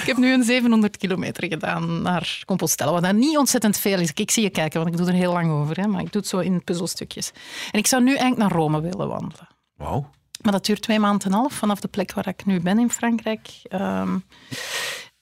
ik 0.00 0.06
heb 0.06 0.16
nu 0.16 0.32
een 0.32 0.44
700 0.44 0.96
kilometer 0.96 1.46
gedaan 1.46 2.02
naar 2.02 2.42
Compostela, 2.46 2.92
wat 2.92 3.02
dat 3.02 3.14
niet 3.14 3.36
ontzettend 3.36 3.78
veel 3.78 3.98
is. 3.98 4.10
Ik 4.14 4.30
zie 4.30 4.42
je 4.42 4.50
kijken, 4.50 4.80
want 4.80 4.92
ik 4.92 4.98
doe 4.98 5.08
er 5.08 5.14
heel 5.14 5.32
lang 5.32 5.50
over. 5.50 5.76
Hè, 5.76 5.86
maar 5.86 6.00
ik 6.00 6.12
doe 6.12 6.20
het 6.20 6.30
zo 6.30 6.38
in 6.38 6.64
puzzelstukjes. 6.64 7.30
En 7.70 7.78
ik 7.78 7.86
zou 7.86 8.02
nu 8.02 8.10
eigenlijk 8.10 8.40
naar 8.40 8.60
Rome 8.60 8.80
willen 8.80 9.08
wandelen. 9.08 9.48
Wauw. 9.76 10.10
Maar 10.42 10.52
dat 10.52 10.66
duurt 10.66 10.82
twee 10.82 10.98
maanden 10.98 11.26
en 11.26 11.32
een 11.32 11.38
half 11.38 11.52
vanaf 11.52 11.80
de 11.80 11.88
plek 11.88 12.12
waar 12.12 12.28
ik 12.28 12.44
nu 12.44 12.60
ben 12.60 12.78
in 12.78 12.90
Frankrijk. 12.90 13.48
Ehm, 13.62 14.18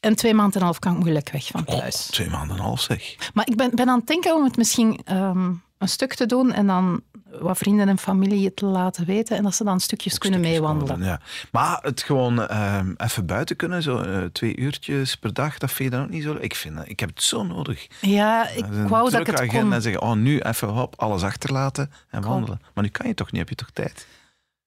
en 0.00 0.16
twee 0.16 0.34
maanden 0.34 0.54
en 0.54 0.60
een 0.60 0.66
half 0.66 0.78
kan 0.78 0.92
ik 0.92 0.98
moeilijk 0.98 1.30
weg 1.30 1.46
van 1.46 1.64
thuis. 1.64 2.06
Twee 2.06 2.28
maanden 2.28 2.50
en 2.50 2.56
een 2.56 2.68
half 2.68 2.80
zeg. 2.80 3.30
Maar 3.34 3.48
ik 3.48 3.56
ben, 3.56 3.70
ben 3.74 3.88
aan 3.88 3.98
het 3.98 4.06
denken 4.06 4.34
om 4.34 4.44
het 4.44 4.56
misschien 4.56 5.00
ehm, 5.04 5.52
een 5.78 5.88
stuk 5.88 6.14
te 6.14 6.26
doen 6.26 6.52
en 6.52 6.66
dan 6.66 7.00
wat 7.40 7.58
vrienden 7.58 7.88
en 7.88 7.98
familie 7.98 8.44
het 8.44 8.56
te 8.56 8.66
laten 8.66 9.04
weten 9.06 9.36
en 9.36 9.42
dat 9.42 9.54
ze 9.54 9.64
dan 9.64 9.80
stukjes 9.80 10.18
kunnen 10.18 10.38
Stukjes 10.40 10.60
meewandelen. 10.60 10.88
wandelen, 10.98 11.18
Ja. 11.22 11.48
Maar 11.52 11.78
het 11.82 12.02
gewoon 12.02 12.46
ehm, 12.48 12.92
even 12.96 13.26
buiten 13.26 13.56
kunnen, 13.56 13.82
zo 13.82 14.00
eh, 14.00 14.22
twee 14.32 14.56
uurtjes 14.56 15.16
per 15.16 15.32
dag, 15.34 15.58
dat 15.58 15.72
vind 15.72 15.90
je 15.90 15.96
dan 15.96 16.04
ook 16.06 16.10
niet 16.12 16.22
zo... 16.22 16.36
Ik, 16.40 16.54
vind, 16.54 16.76
dat- 16.76 16.88
ik 16.88 17.00
heb 17.00 17.08
het 17.08 17.22
zo 17.22 17.42
nodig. 17.42 17.86
Ja, 18.00 18.48
ik 18.48 18.64
wou 18.88 19.10
dat 19.10 19.20
ik 19.20 19.26
het 19.26 19.46
kon. 19.46 19.72
En 19.72 19.82
zeggen, 19.82 20.02
oh, 20.02 20.12
nu 20.12 20.38
even 20.40 20.68
hop, 20.68 20.94
alles 20.96 21.22
achterlaten 21.22 21.90
en 22.10 22.22
wandelen. 22.22 22.60
Maar 22.74 22.84
nu 22.84 22.90
kan 22.90 23.06
je 23.06 23.14
toch 23.14 23.30
niet, 23.30 23.40
heb 23.40 23.48
je 23.48 23.54
toch 23.54 23.70
tijd? 23.72 24.06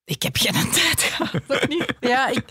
Ik 0.04 0.24
heb 0.24 0.36
geen 0.38 0.72
tijd 0.72 1.02
gehad. 1.02 1.68
niet. 1.70 1.94
Ja, 2.00 2.28
ik, 2.28 2.44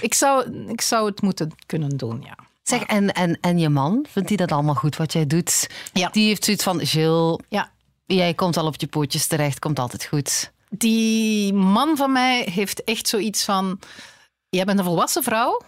ik, 0.00 0.14
zou, 0.14 0.64
ik 0.68 0.80
zou 0.80 1.06
het 1.06 1.22
moeten 1.22 1.50
kunnen 1.66 1.96
doen, 1.96 2.22
ja. 2.22 2.36
Zeg, 2.62 2.82
en, 2.82 3.12
en, 3.12 3.38
en 3.40 3.58
je 3.58 3.68
man, 3.68 4.06
vindt 4.10 4.28
hij 4.28 4.36
dat 4.36 4.52
allemaal 4.52 4.74
goed 4.74 4.96
wat 4.96 5.12
jij 5.12 5.26
doet? 5.26 5.70
Ja. 5.92 6.08
Die 6.12 6.26
heeft 6.26 6.44
zoiets 6.44 6.62
van, 6.64 6.78
Jill, 6.78 7.38
Ja, 7.48 7.70
jij 8.16 8.34
komt 8.34 8.56
al 8.56 8.66
op 8.66 8.80
je 8.80 8.86
pootjes 8.86 9.26
terecht, 9.26 9.58
komt 9.58 9.78
altijd 9.78 10.04
goed. 10.04 10.52
die 10.68 11.52
man 11.52 11.96
van 11.96 12.12
mij 12.12 12.48
heeft 12.52 12.84
echt 12.84 13.08
zoiets 13.08 13.44
van... 13.44 13.78
Jij 14.50 14.64
bent 14.64 14.78
een 14.78 14.84
volwassen 14.84 15.22
vrouw. 15.22 15.60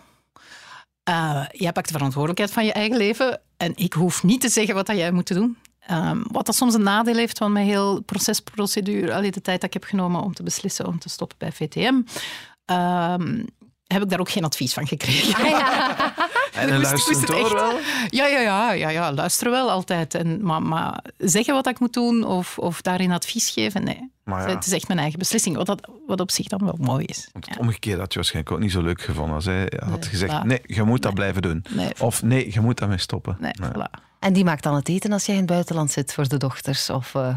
Eh, 1.03 1.45
jij 1.53 1.73
pakt 1.73 1.87
de 1.87 1.93
verantwoordelijkheid 1.93 2.53
van 2.53 2.65
je 2.65 2.73
eigen 2.73 2.97
leven. 2.97 3.41
En 3.57 3.73
ik 3.77 3.93
hoef 3.93 4.23
niet 4.23 4.41
te 4.41 4.49
zeggen 4.49 4.75
wat 4.75 4.87
dat 4.87 4.97
jij 4.97 5.13
moet 5.13 5.35
doen. 5.35 5.59
Ehm, 5.81 6.23
wat 6.31 6.47
dat 6.47 6.55
soms 6.55 6.75
een 6.75 6.83
nadeel 6.83 7.15
heeft 7.15 7.39
van 7.39 7.53
mijn 7.53 7.67
heel 7.67 8.03
procesprocedure. 8.03 9.15
Allee, 9.15 9.31
de 9.31 9.41
tijd 9.41 9.61
dat 9.61 9.75
ik 9.75 9.81
heb 9.81 9.91
genomen 9.91 10.23
om 10.23 10.35
te 10.35 10.43
beslissen 10.43 10.87
om 10.87 10.99
te 10.99 11.09
stoppen 11.09 11.39
bij 11.39 11.53
VTM. 11.53 12.01
ehm, 12.65 13.45
heb 13.93 14.03
ik 14.03 14.09
daar 14.11 14.21
ook 14.21 14.31
geen 14.31 14.45
advies 14.45 14.73
van 14.73 14.87
gekregen. 14.87 15.45
En 16.55 16.81
luisterend 16.81 17.21
het 17.21 17.31
oor 17.31 17.45
echt- 17.45 17.53
wel? 17.53 17.79
Ja, 18.09 18.27
ja, 18.27 18.39
ja, 18.41 18.73
ja, 18.73 18.89
ja, 18.89 19.13
luisteren 19.13 19.53
wel 19.53 19.71
altijd. 19.71 20.15
En, 20.15 20.43
maar, 20.43 20.63
maar 20.63 21.05
zeggen 21.19 21.55
wat 21.55 21.67
ik 21.67 21.81
moet 21.81 21.93
doen 21.93 22.25
of, 22.25 22.59
of 22.59 22.81
daarin 22.83 23.13
advies 23.13 23.51
geven, 23.51 23.85
nee. 23.85 24.11
Maar 24.25 24.49
ja. 24.49 24.55
Het 24.55 24.67
is 24.67 24.73
echt 24.73 24.87
mijn 24.89 24.99
eigen 25.01 25.19
beslissing, 25.19 25.57
wat, 25.57 25.67
dat, 25.67 25.89
wat 26.07 26.21
op 26.21 26.31
zich 26.31 26.47
dan 26.47 26.65
wel 26.65 26.77
mooi 26.81 27.05
is. 27.05 27.29
Want 27.33 27.47
Ja. 27.47 27.53
het 27.53 27.61
omgekeerde 27.61 28.01
had 28.01 28.13
je 28.13 28.19
waarschijnlijk 28.19 28.55
ook 28.55 28.61
niet 28.61 28.73
zo 28.73 28.83
leuk 28.83 29.03
gevonden 29.03 29.35
als 29.35 29.45
hij 29.45 29.73
had 29.85 30.01
Nee, 30.01 30.09
gezegd, 30.09 30.33
voilà. 30.33 30.47
nee, 30.47 30.61
je 30.63 30.83
moet 30.83 31.03
dat 31.03 31.15
blijven 31.15 31.43
doen. 31.43 31.65
Nee. 31.71 31.93
Of 32.01 32.23
nee, 32.23 32.53
je 32.53 32.61
moet 32.61 32.79
daarmee 32.79 32.99
stoppen. 32.99 33.37
Nee, 33.41 33.53
Nee. 33.61 33.71
voilà. 33.71 34.01
En 34.19 34.33
die 34.33 34.45
maakt 34.45 34.63
dan 34.63 34.75
het 34.75 34.89
eten 34.89 35.13
als 35.13 35.27
jij 35.27 35.35
in 35.35 35.41
het 35.41 35.51
buitenland 35.51 35.91
zit 35.91 36.13
voor 36.15 36.29
de 36.29 36.37
dochters? 36.37 36.91
Of, 36.91 37.15
eh, 37.15 37.37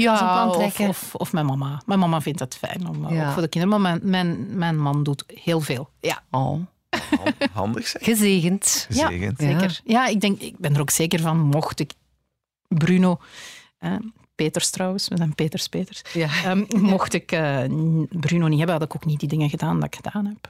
Ja, 0.00 0.48
of, 0.48 0.56
trekken. 0.56 0.88
of, 0.88 1.14
of 1.14 1.32
mijn 1.32 1.46
mama. 1.46 1.82
Mijn 1.86 1.98
mama 1.98 2.20
vindt 2.20 2.40
het 2.40 2.56
fijn 2.56 2.88
om, 2.88 3.04
eh, 3.04 3.16
Ja. 3.16 3.26
ook 3.26 3.32
voor 3.32 3.42
de 3.42 3.48
kinderen. 3.48 3.80
Maar 3.80 3.92
mijn, 3.98 4.10
mijn, 4.10 4.58
mijn 4.58 4.78
man 4.80 5.02
doet 5.02 5.24
heel 5.26 5.60
veel. 5.60 5.90
Ja, 6.00 6.22
oh, 6.30 6.40
Han- 6.40 6.66
Handig 7.52 7.86
zeg. 7.86 8.04
gezegend. 8.04 8.86
Gezegend. 8.90 9.40
Ja. 9.40 9.46
zeker. 9.58 9.80
Ja, 9.84 10.06
ik, 10.06 10.20
denk, 10.20 10.40
ik 10.40 10.58
ben 10.58 10.74
er 10.74 10.80
ook 10.80 10.90
zeker 10.90 11.20
van, 11.20 11.38
mocht 11.38 11.80
ik 11.80 11.92
Bruno... 12.68 13.18
eh, 13.78 13.92
Peters 14.34 14.70
trouwens, 14.70 15.08
we 15.08 15.16
zijn 15.16 15.34
Peters 15.34 15.68
Peters. 15.68 16.02
Ja. 16.12 16.28
Ehm, 16.44 16.64
mocht 16.76 17.12
ik 17.12 17.32
eh, 17.32 17.58
Bruno 18.10 18.46
niet 18.46 18.58
hebben, 18.58 18.76
had 18.76 18.84
ik 18.84 18.94
ook 18.94 19.04
niet 19.04 19.20
die 19.20 19.28
dingen 19.28 19.50
gedaan 19.50 19.74
dat 19.80 19.84
ik 19.86 19.94
gedaan 19.94 20.26
heb. 20.26 20.48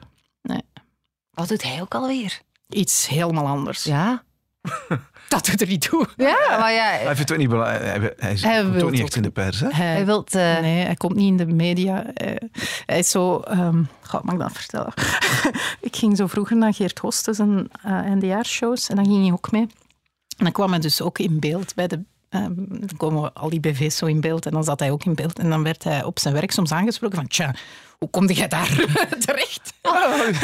Wat 1.31 1.47
doet 1.47 1.63
hij 1.63 1.81
ook 1.81 1.95
alweer? 1.95 2.41
Iets 2.69 3.07
helemaal 3.07 3.45
anders. 3.47 3.83
Ja? 3.83 4.23
Dat 5.29 5.45
doet 5.45 5.61
er 5.61 5.67
niet 5.67 5.81
toe. 5.89 6.07
Ja, 6.17 6.57
maar 6.59 6.71
ja, 6.71 6.83
Hij 6.83 7.03
vindt 7.05 7.19
het 7.19 7.31
ook 7.31 7.37
niet 7.37 7.49
belangrijk. 7.49 7.83
Hij, 7.83 8.13
hij, 8.17 8.35
Hij 8.51 8.63
komt 8.63 8.83
ook 8.83 8.91
niet 8.91 9.01
echt 9.01 9.15
in 9.15 9.21
de 9.21 9.29
pers, 9.31 9.59
hè? 9.59 9.67
Hij, 9.69 9.85
hij 9.85 10.05
wilt... 10.05 10.35
eh, 10.35 10.59
Nee, 10.59 10.85
hij 10.85 10.95
komt 10.95 11.15
niet 11.15 11.27
in 11.27 11.37
de 11.37 11.45
media. 11.45 12.05
Eh, 12.13 12.35
hij 12.85 12.99
is 12.99 13.09
zo... 13.09 13.39
ehm 13.39 13.83
goh, 14.01 14.21
mag 14.23 14.33
ik 14.33 14.39
dat 14.39 14.51
vertellen? 14.51 14.93
ik 15.89 15.95
ging 15.95 16.17
zo 16.17 16.27
vroeger 16.27 16.57
naar 16.57 16.73
Geert 16.73 16.99
Hostes 16.99 17.39
en 17.39 17.69
uh, 17.85 17.91
eindejaarshows 17.91 18.89
en 18.89 18.95
dan 18.95 19.05
ging 19.05 19.21
hij 19.23 19.31
ook 19.31 19.51
mee. 19.51 19.67
En 20.37 20.43
dan 20.43 20.51
kwam 20.51 20.69
hij 20.71 20.79
dus 20.79 21.01
ook 21.01 21.19
in 21.19 21.39
beeld 21.39 21.75
bij 21.75 21.87
de... 21.87 21.99
ehm, 22.29 22.53
dan 22.55 22.97
komen 22.97 23.33
al 23.33 23.49
die 23.49 23.59
BV's 23.59 23.97
zo 23.97 24.05
in 24.05 24.21
beeld 24.21 24.45
en 24.45 24.51
dan 24.51 24.63
zat 24.63 24.79
hij 24.79 24.91
ook 24.91 25.03
in 25.05 25.15
beeld. 25.15 25.39
En 25.39 25.49
dan 25.49 25.63
werd 25.63 25.83
hij 25.83 26.03
op 26.03 26.19
zijn 26.19 26.33
werk 26.33 26.51
soms 26.51 26.71
aangesproken 26.71 27.17
van... 27.17 27.27
Tja, 27.27 27.55
hoe 27.99 28.09
kom 28.09 28.29
jij 28.29 28.47
daar 28.47 28.69
terecht? 29.25 29.73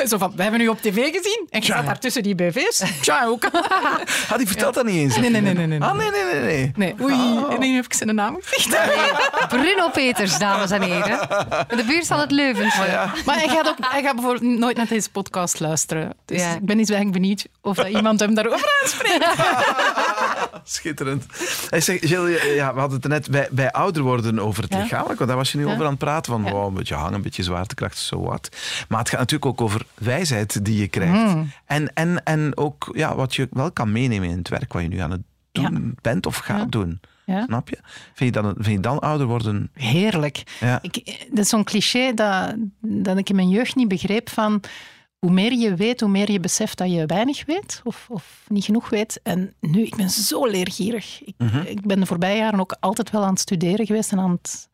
Zo 0.09 0.17
van, 0.17 0.33
we 0.35 0.43
hebben 0.43 0.61
u 0.61 0.67
op 0.67 0.81
tv 0.81 0.95
gezien 1.11 1.47
en 1.49 1.59
je 1.59 1.65
Tja. 1.65 1.75
zat 1.75 1.85
daar 1.85 1.99
tussen 1.99 2.23
die 2.23 2.35
BV's. 2.35 2.83
Tja, 3.01 3.25
hoe 3.27 3.37
kan 3.39 3.51
Had 4.27 4.37
hij 4.37 4.47
vertelt 4.47 4.73
dat 4.73 4.85
niet 4.85 4.95
eens? 4.95 5.17
Nee, 5.17 5.29
nee, 5.29 5.41
nee, 5.41 5.53
nee, 5.53 5.67
nee. 5.67 5.81
Ah, 5.81 5.93
nee, 5.95 6.09
nee, 6.11 6.23
nee. 6.23 6.41
nee. 6.41 6.71
Nee, 6.75 6.95
oei. 7.01 7.45
En 7.49 7.59
nu 7.59 7.75
heb 7.75 7.85
ik 7.85 7.93
zijn 7.93 8.15
naam 8.15 8.37
gezegd. 8.41 8.77
Bruno 9.47 9.89
Peters, 9.89 10.37
dames 10.37 10.71
en 10.71 10.81
heren. 10.81 11.19
De 11.67 11.83
buurt 11.87 12.07
van 12.07 12.19
het 12.19 12.31
Leuvense. 12.31 13.09
Maar 13.25 13.35
hij 13.35 13.47
gaat, 13.47 13.67
ook, 13.67 13.75
hij 13.81 14.01
gaat 14.03 14.15
bijvoorbeeld 14.15 14.57
nooit 14.59 14.77
naar 14.77 14.87
deze 14.87 15.09
podcast 15.11 15.59
luisteren. 15.59 16.13
Dus 16.25 16.41
Ja. 16.41 16.53
ik 16.53 16.65
ben 16.65 16.79
eens 16.79 16.89
eigenlijk 16.89 17.21
benieuwd 17.21 17.45
of 17.61 17.75
dat 17.75 17.87
iemand 17.87 18.19
hem 18.19 18.33
daarover 18.33 18.79
aanspreekt. 18.81 19.25
Schitterend. 20.63 21.25
Hij 21.69 21.81
zegt, 21.81 22.05
Gilles, 22.05 22.43
ja, 22.43 22.73
we 22.73 22.79
hadden 22.79 22.95
het 22.95 23.03
er 23.05 23.09
net 23.11 23.29
bij, 23.29 23.47
bij 23.51 23.71
ouder 23.71 24.01
worden 24.03 24.39
over 24.39 24.63
het 24.63 24.73
Ja. 24.73 24.79
lichamelijk, 24.81 25.17
want 25.17 25.29
daar 25.29 25.37
was 25.39 25.51
je 25.51 25.57
nu 25.57 25.65
Ja. 25.65 25.71
over 25.71 25.83
aan 25.83 25.89
het 25.89 25.99
praten, 25.99 26.31
van 26.31 26.43
Ja. 26.45 26.51
wow, 26.51 26.67
een 26.67 26.73
beetje 26.73 26.95
hangen, 26.95 27.13
een 27.13 27.21
beetje 27.21 27.40
zwaartekracht, 27.43 27.97
zo 27.97 28.21
wat. 28.21 28.49
Maar 28.89 28.99
het 28.99 29.09
gaat 29.09 29.19
natuurlijk 29.19 29.51
ook 29.51 29.61
over 29.61 29.85
wijsheid 29.93 30.65
die 30.65 30.77
je 30.79 30.87
krijgt. 30.87 31.31
Hmm. 31.31 31.51
En, 31.65 31.93
en, 31.93 32.23
en 32.23 32.57
ook 32.57 32.89
ja, 32.93 33.15
wat 33.15 33.35
je 33.35 33.47
wel 33.51 33.71
kan 33.71 33.91
meenemen 33.91 34.29
in 34.29 34.37
het 34.37 34.49
werk 34.49 34.73
wat 34.73 34.81
je 34.81 34.87
nu 34.87 34.97
aan 34.97 35.11
het 35.11 35.21
doen 35.51 35.97
bent 36.01 36.25
of 36.25 36.37
gaat 36.37 36.57
Ja. 36.59 36.65
doen. 36.65 36.99
Ja. 37.25 37.43
Snap 37.43 37.69
je? 37.69 37.77
Vind 38.13 38.35
je, 38.35 38.41
dan, 38.41 38.53
vind 38.53 38.75
je 38.75 38.79
dan 38.79 38.99
ouder 38.99 39.27
worden... 39.27 39.69
Heerlijk. 39.73 40.43
Ja. 40.59 40.79
Ik, 40.81 41.25
dat 41.29 41.39
is 41.39 41.49
zo'n 41.49 41.63
cliché 41.63 42.13
dat, 42.13 42.55
dat 42.81 43.17
ik 43.17 43.29
in 43.29 43.35
mijn 43.35 43.49
jeugd 43.49 43.75
niet 43.75 43.87
begreep 43.87 44.29
van... 44.29 44.61
Hoe 45.19 45.31
meer 45.31 45.53
je 45.53 45.75
weet, 45.75 45.99
hoe 45.99 46.09
meer 46.09 46.31
je 46.31 46.39
beseft 46.39 46.77
dat 46.77 46.91
je 46.91 47.05
weinig 47.05 47.45
weet 47.45 47.81
of, 47.83 48.05
of 48.09 48.43
niet 48.47 48.63
genoeg 48.65 48.89
weet. 48.89 49.19
En 49.23 49.53
nu, 49.59 49.81
ik 49.81 49.95
ben 49.95 50.09
zo 50.09 50.45
leergierig. 50.47 51.21
Ik, 51.23 51.35
ik 51.65 51.81
ben 51.81 51.99
de 51.99 52.05
voorbije 52.05 52.37
jaren 52.37 52.59
ook 52.59 52.75
altijd 52.79 53.09
wel 53.09 53.23
aan 53.23 53.29
het 53.29 53.39
studeren 53.39 53.85
geweest 53.85 54.11
en 54.11 54.19
aan 54.19 54.31
het 54.31 54.69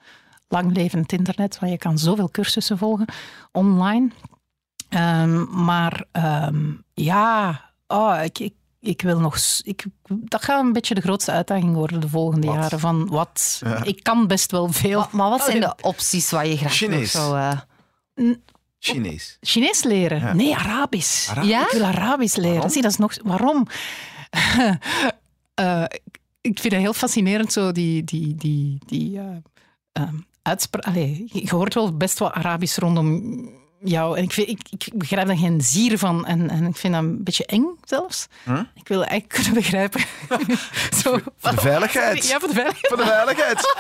lang 0.48 0.76
leven 0.76 1.00
het 1.00 1.12
internet, 1.12 1.60
want 1.60 1.72
je 1.72 1.78
kan 1.78 1.98
zoveel 1.98 2.32
cursussen 2.32 2.78
volgen 2.78 3.06
online. 3.52 4.10
Ehm, 4.90 5.64
maar 5.64 6.06
ehm, 6.12 6.72
ja, 6.94 7.62
oh, 7.88 8.20
ik, 8.24 8.40
ik, 8.40 8.54
ik 8.80 9.02
wil 9.02 9.20
nog... 9.20 9.38
Ik, 9.64 9.86
dat 10.08 10.44
gaat 10.44 10.64
een 10.64 10.74
beetje 10.74 10.96
de 10.96 11.02
grootste 11.02 11.32
uitdaging 11.32 11.74
worden 11.74 12.02
de 12.02 12.10
volgende 12.10 12.48
Wat? 12.48 12.56
jaren. 12.56 12.80
Van 12.80 13.08
wat? 13.08 13.62
Ja. 13.66 13.84
Ik 13.84 14.04
kan 14.04 14.28
best 14.28 14.52
wel 14.52 14.72
veel. 14.72 15.00
Maar, 15.00 15.10
maar 15.12 15.30
wat 15.30 15.44
zijn 15.44 15.60
de 15.60 15.76
opties 15.82 16.30
waar 16.32 16.48
je 16.48 16.58
graag 16.58 16.90
nog 16.90 17.08
zou... 17.08 17.38
eh, 17.38 18.32
Chinees. 18.80 19.38
Chinees 19.42 19.84
leren? 19.84 20.20
Ja. 20.20 20.34
Nee, 20.34 20.56
Arabisch. 20.56 21.30
Arabisch? 21.30 21.52
Ja? 21.52 21.62
Ik 21.66 21.72
wil 21.72 21.84
Arabisch 21.84 22.36
leren. 22.36 22.54
Waarom? 22.54 22.72
Zie, 22.72 22.82
dat 22.82 22.92
is 22.92 22.98
nog... 22.98 23.18
Waarom? 23.24 23.68
Eh, 25.58 25.84
ik 26.42 26.60
vind 26.60 26.74
het 26.74 26.82
heel 26.82 26.94
fascinerend, 26.94 27.54
zo 27.54 27.72
die... 27.72 28.04
die, 28.04 28.36
die, 28.36 28.78
die 28.86 29.20
eh, 29.20 29.26
ehm, 29.92 30.16
uitspra- 30.48 30.82
Allee, 30.92 31.30
je 31.34 31.50
hoort 31.56 31.74
wel 31.74 31.98
best 31.98 32.20
wel 32.20 32.32
Arabisch 32.32 32.78
rondom 32.78 33.22
jou. 33.80 34.18
En 34.18 34.24
ik, 34.24 34.32
vind, 34.32 34.48
ik, 34.48 34.60
ik 34.70 34.88
begrijp 34.94 35.28
daar 35.28 35.38
geen 35.38 35.62
zier 35.62 35.98
van. 35.98 36.26
En, 36.26 36.50
en 36.50 36.66
ik 36.66 36.76
vind 36.76 36.94
dat 36.94 37.04
een 37.04 37.24
beetje 37.24 37.46
eng 37.46 37.66
zelfs. 37.84 38.28
Huh? 38.46 38.60
Ik 38.76 38.88
wil 38.88 38.98
eigenlijk 39.04 39.34
kunnen 39.34 39.54
begrijpen. 39.54 40.02
Zo, 41.04 41.18
Voor 41.38 41.52
de 41.52 41.58
veiligheid. 41.62 42.28
Ja, 42.28 42.40
voor 42.40 42.48
de 42.48 42.54
veiligheid. 42.54 42.88
Voor 42.88 42.98
de 42.98 43.06
veiligheid. 43.06 43.60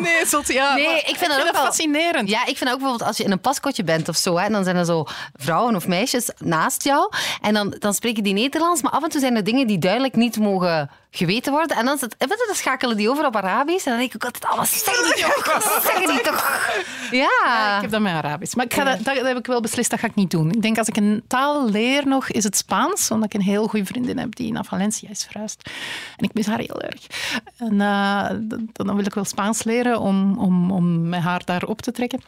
Nee, 0.00 0.26
zot, 0.26 0.52
ja, 0.52 0.74
Nee, 0.74 0.86
maar 0.86 0.96
ik 0.96 1.16
vind 1.16 1.30
dat 1.30 1.46
ook 1.46 1.52
wel- 1.52 1.64
fascinerend. 1.64 2.28
Ja, 2.28 2.46
ik 2.46 2.56
vind 2.56 2.70
ook 2.70 2.78
bijvoorbeeld 2.78 3.08
als 3.08 3.16
je 3.16 3.24
in 3.24 3.30
een 3.30 3.40
paskotje 3.40 3.84
bent 3.84 4.08
of 4.08 4.16
zo, 4.16 4.36
hè, 4.38 4.44
en 4.44 4.52
dan 4.52 4.64
zijn 4.64 4.76
er 4.76 4.84
zo 4.84 5.04
vrouwen 5.34 5.76
of 5.76 5.86
meisjes 5.86 6.30
naast 6.38 6.84
jou. 6.84 7.10
En 7.40 7.54
dan, 7.54 7.76
dan 7.78 7.94
spreken 7.94 8.22
die 8.22 8.32
Nederlands, 8.32 8.82
maar 8.82 8.92
af 8.92 9.02
en 9.02 9.08
toe 9.08 9.20
zijn 9.20 9.36
er 9.36 9.44
dingen 9.44 9.66
die 9.66 9.78
duidelijk 9.78 10.14
niet 10.16 10.38
mogen 10.38 10.90
geweten 11.10 11.52
worden. 11.52 11.76
En 11.76 11.84
dan, 11.84 11.96
het, 12.00 12.16
en 12.16 12.28
dan 12.28 12.38
schakelen 12.52 12.96
die 12.96 13.10
over 13.10 13.26
op 13.26 13.36
Arabisch. 13.36 13.84
En 13.84 13.90
dan 13.90 14.00
denk 14.00 14.14
ik 14.14 14.24
ook 14.24 14.32
altijd, 14.32 14.52
oh, 14.52 14.58
wat 14.58 14.68
zeggen 14.68 15.14
die 15.14 15.24
toch? 15.24 15.52
Wat 15.52 15.82
zeggen 15.92 16.08
die 16.08 16.20
toch? 16.20 16.70
Ja. 17.10 17.76
Ik 17.76 17.82
heb 17.82 17.90
dat 17.90 18.00
met 18.00 18.12
Arabisch. 18.12 18.54
Maar 18.54 18.64
ik 18.64 18.74
ga 18.74 18.84
dat, 18.84 19.04
dat, 19.04 19.14
dat 19.14 19.26
heb 19.26 19.38
ik 19.38 19.46
wel 19.46 19.60
beslist, 19.60 19.90
dat 19.90 19.98
ga 19.98 20.06
ik 20.06 20.14
niet 20.14 20.30
doen. 20.30 20.50
Ik 20.50 20.62
denk 20.62 20.78
als 20.78 20.88
ik 20.88 20.96
een 20.96 21.24
taal 21.28 21.70
leer 21.70 22.06
nog, 22.06 22.30
is 22.30 22.44
het 22.44 22.56
Spaans. 22.56 23.10
Omdat 23.10 23.34
ik 23.34 23.40
een 23.40 23.46
heel 23.46 23.66
goede 23.66 23.86
vriendin 23.86 24.18
heb 24.18 24.34
die 24.34 24.52
naar 24.52 24.64
Valencia 24.64 25.08
is 25.08 25.24
verhuisd. 25.24 25.70
En 26.16 26.24
ik 26.24 26.34
mis 26.34 26.46
haar 26.46 26.58
heel 26.58 26.80
erg. 26.80 27.06
En 27.56 27.80
eh, 27.80 28.30
dan 28.72 28.96
wil 28.96 29.06
ik 29.06 29.14
wel 29.14 29.24
Spaans 29.24 29.64
leren 29.64 30.00
om, 30.00 30.38
om, 30.38 30.70
om 30.70 31.08
met 31.08 31.20
haar 31.20 31.44
daar 31.44 31.64
op 31.64 31.82
te 31.82 31.92
trekken. 31.92 32.20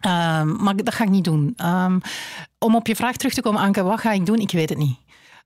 Ehm, 0.00 0.62
maar 0.62 0.76
dat 0.76 0.94
ga 0.94 1.04
ik 1.04 1.10
niet 1.10 1.24
doen. 1.24 1.52
Ehm, 1.56 1.98
om 2.58 2.74
op 2.74 2.86
je 2.86 2.96
vraag 2.96 3.16
terug 3.16 3.34
te 3.34 3.42
komen, 3.42 3.60
Anke, 3.60 3.82
wat 3.82 4.00
ga 4.00 4.12
ik 4.12 4.26
doen? 4.26 4.38
Ik 4.38 4.50
weet 4.50 4.68
het 4.68 4.78
niet. 4.78 4.98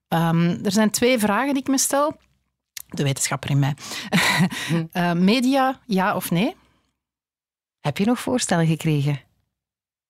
Ehm, 0.09 0.65
er 0.65 0.73
zijn 0.73 0.91
twee 0.91 1.19
vragen 1.19 1.55
die 1.55 1.63
ik 1.63 1.69
me 1.69 1.79
stel. 1.79 2.17
De 2.93 3.03
wetenschapper 3.03 3.51
in 3.51 3.59
mij. 3.59 3.75
Eh, 4.93 5.13
media, 5.13 5.81
ja 5.87 6.17
of 6.17 6.31
nee? 6.31 6.57
Heb 7.81 7.99
je 7.99 8.05
nog 8.05 8.21
voorstellen 8.21 8.67
gekregen? 8.67 9.21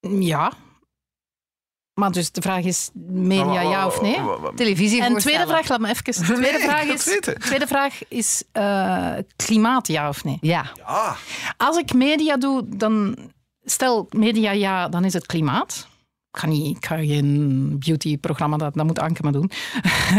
Ja. 0.00 0.52
Maar 1.94 2.10
dus 2.12 2.32
de 2.32 2.42
vraag 2.42 2.64
is 2.64 2.90
media 2.94 3.60
ja 3.60 3.86
of 3.86 4.00
nee? 4.00 4.18
Televisie 4.54 5.02
En 5.02 5.16
tweede 5.16 5.46
vraag, 5.46 5.68
laat 5.68 5.80
me 5.80 5.88
even. 5.88 6.04
De 6.26 6.32
tweede 6.34 6.58
Nee, 6.58 6.68
vraag 6.68 6.84
is, 6.84 7.20
tweede 7.38 7.66
vraag 7.66 8.08
is 8.08 8.42
eh, 8.52 9.14
klimaat 9.36 9.86
ja 9.86 10.08
of 10.08 10.24
nee? 10.24 10.38
Ja. 10.40 10.72
Ah, 10.82 11.16
Als 11.56 11.76
ik 11.76 11.92
media 11.92 12.36
doe, 12.36 12.64
dan 12.76 13.16
stel 13.64 14.06
media 14.10 14.50
ja, 14.50 14.88
dan 14.88 15.04
is 15.04 15.12
het 15.12 15.26
klimaat. 15.26 15.86
Ik 16.32 16.38
ga, 16.38 16.46
niet, 16.46 16.76
ik 16.76 16.86
ga 16.86 16.96
geen 16.96 17.76
beauty-programma, 17.78 18.56
dat, 18.56 18.74
dat 18.74 18.86
moet 18.86 18.98
Anke 18.98 19.22
maar 19.22 19.32
doen. 19.32 19.50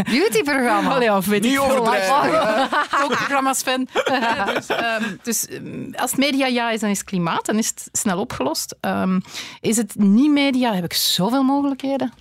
Beautyprogramma. 0.04 0.92
Oh 0.96 1.02
ja, 1.02 1.16
of 1.16 1.26
weet 1.26 1.42
Niet 1.42 1.52
ik 1.52 1.60
overdrijven, 1.60 2.62
Ook 3.02 3.08
programma's 3.08 3.62
fan. 3.62 3.88
dus 4.54 4.66
ehm, 4.66 5.16
dus 5.22 5.46
ehm, 5.46 5.92
als 5.92 6.10
het 6.10 6.20
media 6.20 6.46
ja 6.46 6.70
is, 6.70 6.80
dan 6.80 6.90
is 6.90 6.98
het 6.98 7.06
klimaat. 7.06 7.46
Dan 7.46 7.58
is 7.58 7.68
het 7.68 7.88
snel 7.92 8.18
opgelost. 8.18 8.76
Ehm, 8.80 9.20
is 9.60 9.76
het 9.76 9.94
niet 9.94 10.30
media, 10.30 10.74
heb 10.74 10.84
ik 10.84 10.92
zoveel 10.92 11.42
mogelijkheden. 11.42 12.12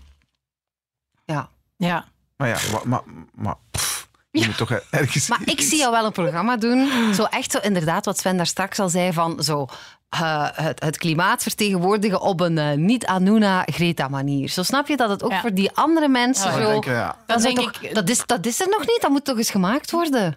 Ja. 1.25 1.49
Ja. 1.77 2.05
maar 2.37 2.47
ja, 2.47 2.57
maar, 2.83 3.01
maar, 3.33 3.55
je 4.39 4.45
moet 4.45 4.57
toch 4.57 4.71
ergens... 4.71 5.27
Maar 5.27 5.41
ik 5.45 5.61
zie 5.61 5.77
jou 5.77 5.91
wel 5.91 6.05
een 6.05 6.11
programma 6.11 6.57
doen. 6.57 7.13
Zo 7.13 7.23
echt 7.23 7.51
zo 7.51 7.57
inderdaad 7.57 8.05
wat 8.05 8.17
Sven 8.19 8.37
daar 8.37 8.47
straks 8.47 8.79
al 8.79 8.89
zei 8.89 9.13
van 9.13 9.43
zo... 9.43 9.67
eh, 10.21 10.47
het, 10.53 10.83
het 10.83 10.97
klimaat 10.97 11.41
vertegenwoordigen 11.43 12.21
op 12.21 12.39
een 12.39 12.57
eh, 12.57 12.71
niet-Anuna-Greta-manier. 12.77 14.49
Zo 14.49 14.63
snap 14.63 14.87
je 14.87 14.97
dat 14.97 15.09
het 15.09 15.23
ook 15.23 15.31
Ja. 15.31 15.39
voor 15.41 15.53
die 15.53 15.71
andere 15.73 16.07
mensen 16.07 16.51
Ja, 16.51 16.57
zo... 16.65 16.69
denk, 16.71 16.85
ja. 16.85 17.05
Dan 17.07 17.15
Dat, 17.25 17.41
zou 17.41 17.53
denk 17.55 17.71
toch- 17.73 17.81
ik- 17.81 17.95
dat, 17.95 18.09
is, 18.09 18.25
dat 18.25 18.45
is 18.45 18.61
er 18.61 18.67
nog 18.69 18.79
niet, 18.79 18.97
dat 19.01 19.09
moet 19.11 19.25
toch 19.25 19.37
eens 19.37 19.49
gemaakt 19.51 19.91
worden? 19.91 20.35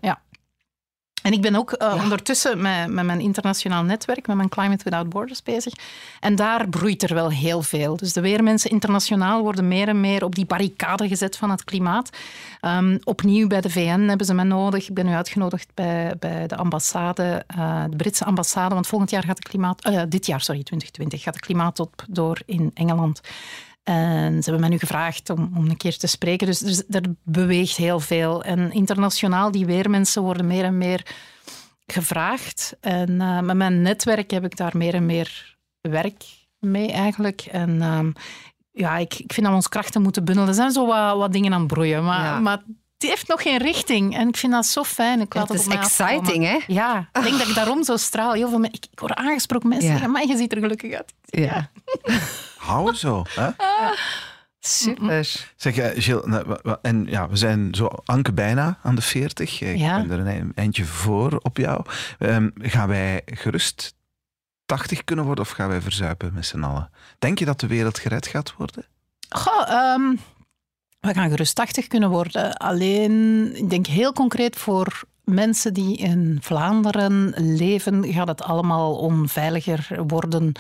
En 1.27 1.33
ik 1.33 1.41
ben 1.41 1.57
ook 1.57 1.73
eh, 1.73 2.01
ondertussen 2.03 2.63
met, 2.63 2.91
met 2.91 3.05
mijn 3.05 3.21
internationaal 3.21 3.83
netwerk, 3.83 4.27
met 4.27 4.37
mijn 4.37 4.49
Climate 4.49 4.85
Without 4.85 5.09
Borders 5.09 5.43
bezig. 5.43 5.73
En 6.21 6.35
daar 6.35 6.69
broeit 6.69 7.03
er 7.03 7.15
wel 7.15 7.31
heel 7.31 7.63
veel. 7.63 7.97
Dus 7.97 8.13
de 8.13 8.21
weermensen 8.21 8.71
internationaal 8.71 9.43
worden 9.43 9.69
meer 9.69 9.89
en 9.89 10.01
meer 10.01 10.25
op 10.25 10.35
die 10.35 10.47
barricade 10.47 11.09
gezet 11.09 11.37
van 11.37 11.51
het 11.51 11.65
klimaat. 11.65 12.11
Ehm, 12.61 12.99
opnieuw 13.05 13.47
bij 13.47 13.61
de 13.61 13.71
VN 13.71 14.01
hebben 14.01 14.27
ze 14.27 14.35
mij 14.35 14.45
nodig. 14.45 14.89
Ik 14.89 14.95
ben 14.95 15.07
nu 15.07 15.13
uitgenodigd 15.13 15.69
bij, 15.75 16.15
bij 16.19 16.47
de 16.47 16.57
ambassade, 16.57 17.45
eh, 17.47 17.85
de 17.91 17.97
Britse 17.97 18.25
ambassade, 18.25 18.75
want 18.75 18.87
volgend 18.87 19.11
jaar 19.11 19.25
gaat 19.25 19.43
de 19.43 19.49
klimaat... 19.49 19.85
eh, 19.85 20.03
dit 20.09 20.27
jaar, 20.27 20.41
sorry, 20.41 20.63
2020, 20.63 21.23
gaat 21.23 21.35
de 21.35 21.41
klimaattop 21.41 22.05
door 22.09 22.41
in 22.45 22.71
Engeland. 22.75 23.21
En 23.87 24.33
ze 24.33 24.43
hebben 24.43 24.61
mij 24.61 24.69
nu 24.69 24.79
gevraagd 24.79 25.31
om, 25.31 25.51
om 25.57 25.67
een 25.69 25.77
keer 25.77 25.97
te 25.97 26.07
spreken. 26.07 26.47
Dus 26.47 26.63
er, 26.63 26.85
er 26.91 27.03
beweegt 27.23 27.77
heel 27.77 28.01
veel. 28.01 28.43
En 28.45 28.73
internationaal, 28.73 29.51
die 29.51 29.67
weermensen 29.67 30.23
worden 30.23 30.47
meer 30.47 30.65
en 30.65 30.79
meer 30.79 31.03
gevraagd. 31.87 32.77
En 32.81 33.21
eh, 33.21 33.41
met 33.41 33.57
mijn 33.57 33.83
netwerk 33.83 34.31
heb 34.31 34.45
ik 34.45 34.57
daar 34.57 34.77
meer 34.77 34.95
en 34.95 35.07
meer 35.07 35.57
werk 35.81 36.25
mee 36.59 36.93
eigenlijk. 36.93 37.41
En 37.51 37.83
ehm, 37.83 38.11
ja, 38.73 38.97
ik, 38.97 39.13
ik 39.15 39.33
vind 39.33 39.41
dat 39.41 39.49
we 39.49 39.55
onze 39.55 39.69
krachten 39.69 40.03
moeten 40.03 40.25
bundelen. 40.25 40.49
Er 40.49 40.55
zijn 40.55 40.71
zo 40.73 40.87
wat, 40.87 41.17
wat 41.17 41.33
dingen 41.33 41.53
aan 41.53 41.59
het 41.61 41.69
broeien, 41.73 42.05
maar, 42.05 42.25
Ja. 42.25 42.39
maar 42.41 42.63
het 42.99 43.09
heeft 43.11 43.29
nog 43.29 43.43
geen 43.43 43.59
richting. 43.59 44.17
En 44.17 44.29
ik 44.29 44.37
vind 44.37 44.53
dat 44.53 44.67
zo 44.67 44.83
fijn. 44.85 45.21
Ik 45.21 45.35
laat 45.35 45.49
het 45.49 45.65
het 45.65 45.67
is 45.73 45.75
exciting, 45.75 46.45
hè? 46.45 46.59
Ja, 46.67 47.09
ik 47.13 47.23
denk 47.23 47.39
dat 47.39 47.49
ik 47.49 47.55
daarom 47.55 47.85
zo 47.85 47.97
straal. 47.97 48.33
Heel 48.33 48.49
veel 48.49 48.65
ik, 48.65 48.87
ik 48.91 49.01
word 49.01 49.15
aangesproken, 49.15 49.69
mensen 49.69 49.87
Ja. 49.89 49.93
zeggen, 49.95 50.13
maar 50.13 50.27
je 50.27 50.37
ziet 50.37 50.53
er 50.53 50.59
gelukkig 50.61 50.93
uit. 50.95 51.15
Ja. 51.25 51.71
Hou 52.67 52.95
zo. 52.95 53.23
Hè? 53.29 53.49
Super. 54.61 55.47
Zeg, 55.57 55.77
eh, 55.77 56.03
Gilles, 56.03 56.25
nou, 56.25 56.59
en 56.83 57.07
ja, 57.09 57.29
we 57.29 57.37
zijn 57.37 57.75
zo 57.75 57.89
Anke 58.05 58.33
bijna 58.33 58.79
aan 58.83 58.95
de 58.95 59.03
40. 59.03 59.61
Ik 59.61 59.77
Ja. 59.77 60.03
ben 60.07 60.11
er 60.27 60.37
een 60.37 60.53
eindje 60.55 60.85
voor 60.85 61.39
op 61.43 61.57
jou. 61.57 61.85
Ehm, 62.19 62.49
gaan 62.59 62.89
wij 62.89 63.23
gerust 63.25 63.95
80 64.67 65.05
kunnen 65.05 65.25
worden 65.25 65.45
of 65.45 65.51
gaan 65.51 65.69
wij 65.69 65.81
verzuipen 65.81 66.35
met 66.35 66.47
z'n 66.47 66.63
allen? 66.63 66.91
Denk 67.19 67.39
je 67.39 67.45
dat 67.45 67.61
de 67.61 67.67
wereld 67.67 67.99
gered 67.99 68.27
gaat 68.27 68.55
worden? 68.57 68.85
Goh, 69.29 69.69
ehm, 69.71 70.15
we 71.01 71.15
gaan 71.15 71.31
gerust 71.31 71.55
80 71.55 71.87
kunnen 71.87 72.11
worden. 72.11 72.57
Alleen, 72.57 73.51
ik 73.57 73.71
denk 73.71 73.87
heel 73.87 74.13
concreet 74.13 74.57
voor 74.57 75.03
mensen 75.25 75.75
die 75.75 75.97
in 75.97 76.39
Vlaanderen 76.43 77.35
leven, 77.37 78.13
gaat 78.13 78.29
het 78.29 78.43
allemaal 78.43 78.97
onveiliger 78.97 80.05
worden. 80.07 80.53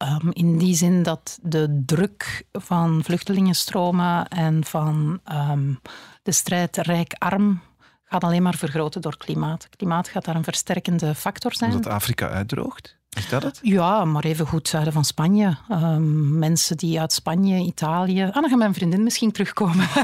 Ehm, 0.00 0.28
in 0.30 0.58
die 0.58 0.74
zin 0.74 1.02
dat 1.02 1.38
de 1.42 1.82
druk 1.86 2.44
van 2.52 3.00
vluchtelingenstromen 3.04 4.28
en 4.28 4.64
van 4.64 5.20
ehm, 5.24 5.74
de 6.22 6.32
strijd 6.32 6.76
rijk-arm 6.76 7.60
gaat 8.04 8.24
alleen 8.24 8.42
maar 8.42 8.54
vergroten 8.54 9.00
door 9.00 9.16
klimaat. 9.16 9.68
Klimaat 9.76 10.08
gaat 10.08 10.24
daar 10.24 10.36
een 10.36 10.44
versterkende 10.44 11.14
factor 11.14 11.54
zijn. 11.54 11.72
Omdat 11.72 11.92
Afrika 11.92 12.28
uitdroogt? 12.28 12.96
Is 13.10 13.28
dat 13.28 13.42
het? 13.42 13.58
Ja, 13.62 14.04
maar 14.04 14.24
even 14.24 14.46
goed 14.46 14.68
zuiden 14.68 14.92
van 14.92 15.04
Spanje. 15.04 15.56
Ehm, 15.68 16.38
mensen 16.38 16.76
die 16.76 17.00
uit 17.00 17.12
Spanje, 17.12 17.58
Italië... 17.58 18.24
Ah, 18.24 18.34
dan 18.34 18.48
gaat 18.48 18.58
mijn 18.58 18.74
vriendin 18.74 19.02
misschien 19.02 19.32
terugkomen. 19.32 19.88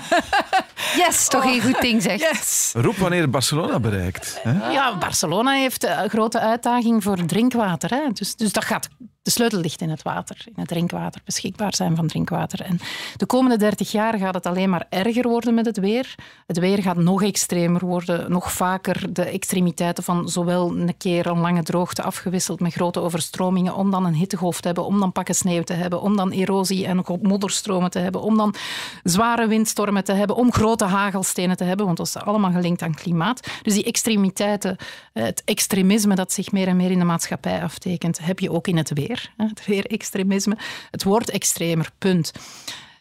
Yes, 0.96 1.28
toch 1.28 1.44
een 1.44 1.62
goed 1.62 1.80
ding, 1.80 2.02
zeg. 2.02 2.20
Yes! 2.20 2.72
Roep 2.76 2.96
wanneer 2.96 3.30
Barcelona 3.30 3.80
bereikt. 3.80 4.38
Hè? 4.42 4.70
Ja, 4.70 4.98
Barcelona 4.98 5.52
heeft 5.52 5.84
een 5.84 6.08
grote 6.08 6.40
uitdaging 6.40 7.02
voor 7.02 7.24
drinkwater. 7.24 7.90
Hè. 7.90 8.08
Dus, 8.12 8.36
dus 8.36 8.52
dat 8.52 8.64
gaat, 8.64 8.88
de 9.26 9.32
sleutel 9.32 9.60
ligt 9.60 9.80
in 9.80 9.90
het 9.90 10.02
water, 10.02 10.36
in 10.46 10.52
het 10.56 10.68
drinkwater, 10.68 11.20
beschikbaar 11.24 11.74
zijn 11.74 11.96
van 11.96 12.06
drinkwater. 12.06 12.60
En 12.60 12.78
de 13.16 13.26
komende 13.26 13.56
30 13.56 13.92
jaar 13.92 14.18
gaat 14.18 14.34
het 14.34 14.46
alleen 14.46 14.70
maar 14.70 14.86
erger 14.88 15.28
worden 15.28 15.54
met 15.54 15.66
het 15.66 15.78
weer. 15.78 16.14
Het 16.46 16.58
weer 16.58 16.82
gaat 16.82 16.96
nog 16.96 17.22
extremer 17.22 17.84
worden, 17.84 18.30
nog 18.30 18.52
vaker 18.52 19.12
de 19.12 19.24
extremiteiten 19.24 20.04
van 20.04 20.28
zowel 20.28 20.70
een 20.70 20.96
keer 20.96 21.26
een 21.26 21.38
lange 21.38 21.62
droogte 21.62 22.02
afgewisseld 22.02 22.60
met 22.60 22.72
grote 22.72 23.00
overstromingen, 23.00 23.74
om 23.74 23.90
dan 23.90 24.04
een 24.04 24.14
hittegolf 24.14 24.60
te 24.60 24.66
hebben, 24.66 24.84
om 24.84 25.00
dan 25.00 25.12
pakken 25.12 25.34
sneeuw 25.34 25.62
te 25.62 25.72
hebben, 25.72 26.00
om 26.00 26.16
dan 26.16 26.30
erosie 26.30 26.86
en 26.86 27.04
modderstromen 27.22 27.90
te 27.90 27.98
hebben, 27.98 28.20
om 28.20 28.36
dan 28.36 28.54
zware 29.02 29.46
windstormen 29.46 30.04
te 30.04 30.12
hebben, 30.12 30.36
om 30.36 30.52
grote 30.52 30.84
hagelstenen 30.84 31.56
te 31.56 31.64
hebben, 31.64 31.86
want 31.86 31.98
dat 31.98 32.06
is 32.06 32.16
allemaal 32.16 32.52
gelinkt 32.52 32.82
aan 32.82 32.94
klimaat. 32.94 33.46
Dus 33.62 33.74
die 33.74 33.84
extremiteiten, 33.84 34.76
het 35.12 35.42
extremisme 35.44 36.14
dat 36.14 36.32
zich 36.32 36.52
meer 36.52 36.68
en 36.68 36.76
meer 36.76 36.90
in 36.90 36.98
de 36.98 37.04
maatschappij 37.04 37.62
aftekent, 37.62 38.18
heb 38.18 38.38
je 38.38 38.50
ook 38.50 38.66
in 38.66 38.76
het 38.76 38.92
weer. 38.92 39.15
Het 39.36 39.66
weerextremisme. 39.66 40.56
Het 40.90 41.02
wordt 41.02 41.30
extremer, 41.30 41.90
punt. 41.98 42.26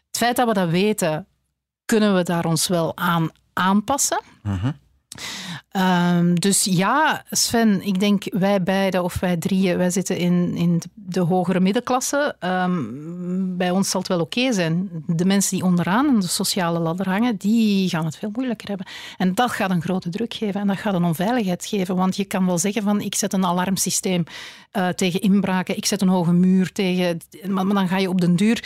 Het 0.07 0.17
feit 0.17 0.35
dat 0.35 0.47
we 0.47 0.53
dat 0.53 0.69
weten, 0.69 1.27
kunnen 1.85 2.15
we 2.15 2.23
daar 2.23 2.45
ons 2.45 2.67
wel 2.67 2.97
aan 2.97 3.29
aanpassen. 3.53 4.21
Mhm. 4.43 4.71
Ehm, 5.75 6.33
dus 6.33 6.63
ja, 6.63 7.23
Sven, 7.29 7.81
ik 7.85 7.99
denk 7.99 8.23
wij 8.29 8.63
beiden 8.63 9.03
of 9.03 9.19
wij 9.19 9.37
drieën, 9.37 9.77
wij 9.77 9.89
zitten 9.89 10.17
in, 10.17 10.55
in 10.55 10.81
de 10.93 11.19
hogere 11.19 11.59
middenklasse. 11.59 12.35
Ehm, 12.39 12.83
bij 13.57 13.71
ons 13.71 13.89
zal 13.89 13.99
het 13.99 14.09
wel 14.09 14.19
oké 14.19 14.53
zijn. 14.53 14.89
De 15.07 15.25
mensen 15.25 15.57
die 15.57 15.65
onderaan 15.65 16.07
aan 16.07 16.19
de 16.19 16.27
sociale 16.27 16.79
ladder 16.79 17.09
hangen, 17.09 17.35
die 17.37 17.89
gaan 17.89 18.05
het 18.05 18.17
veel 18.17 18.29
moeilijker 18.33 18.67
hebben. 18.67 18.85
En 19.17 19.33
dat 19.33 19.51
gaat 19.51 19.69
een 19.69 19.81
grote 19.81 20.09
druk 20.09 20.33
geven 20.33 20.61
en 20.61 20.67
dat 20.67 20.77
gaat 20.77 20.93
een 20.93 21.03
onveiligheid 21.03 21.65
geven. 21.65 21.95
Want 21.95 22.15
je 22.15 22.25
kan 22.25 22.45
wel 22.45 22.57
zeggen 22.57 22.83
van 22.83 23.01
ik 23.01 23.15
zet 23.15 23.33
een 23.33 23.45
alarmsysteem 23.45 24.23
eh, 24.71 24.87
tegen 24.87 25.21
inbraken, 25.21 25.77
ik 25.77 25.85
zet 25.85 26.01
een 26.01 26.07
hoge 26.07 26.33
muur 26.33 26.71
tegen... 26.71 27.17
Maar, 27.47 27.65
dan 27.65 27.87
ga 27.87 27.97
je 27.97 28.09
op 28.09 28.21
den 28.21 28.35
duur... 28.35 28.63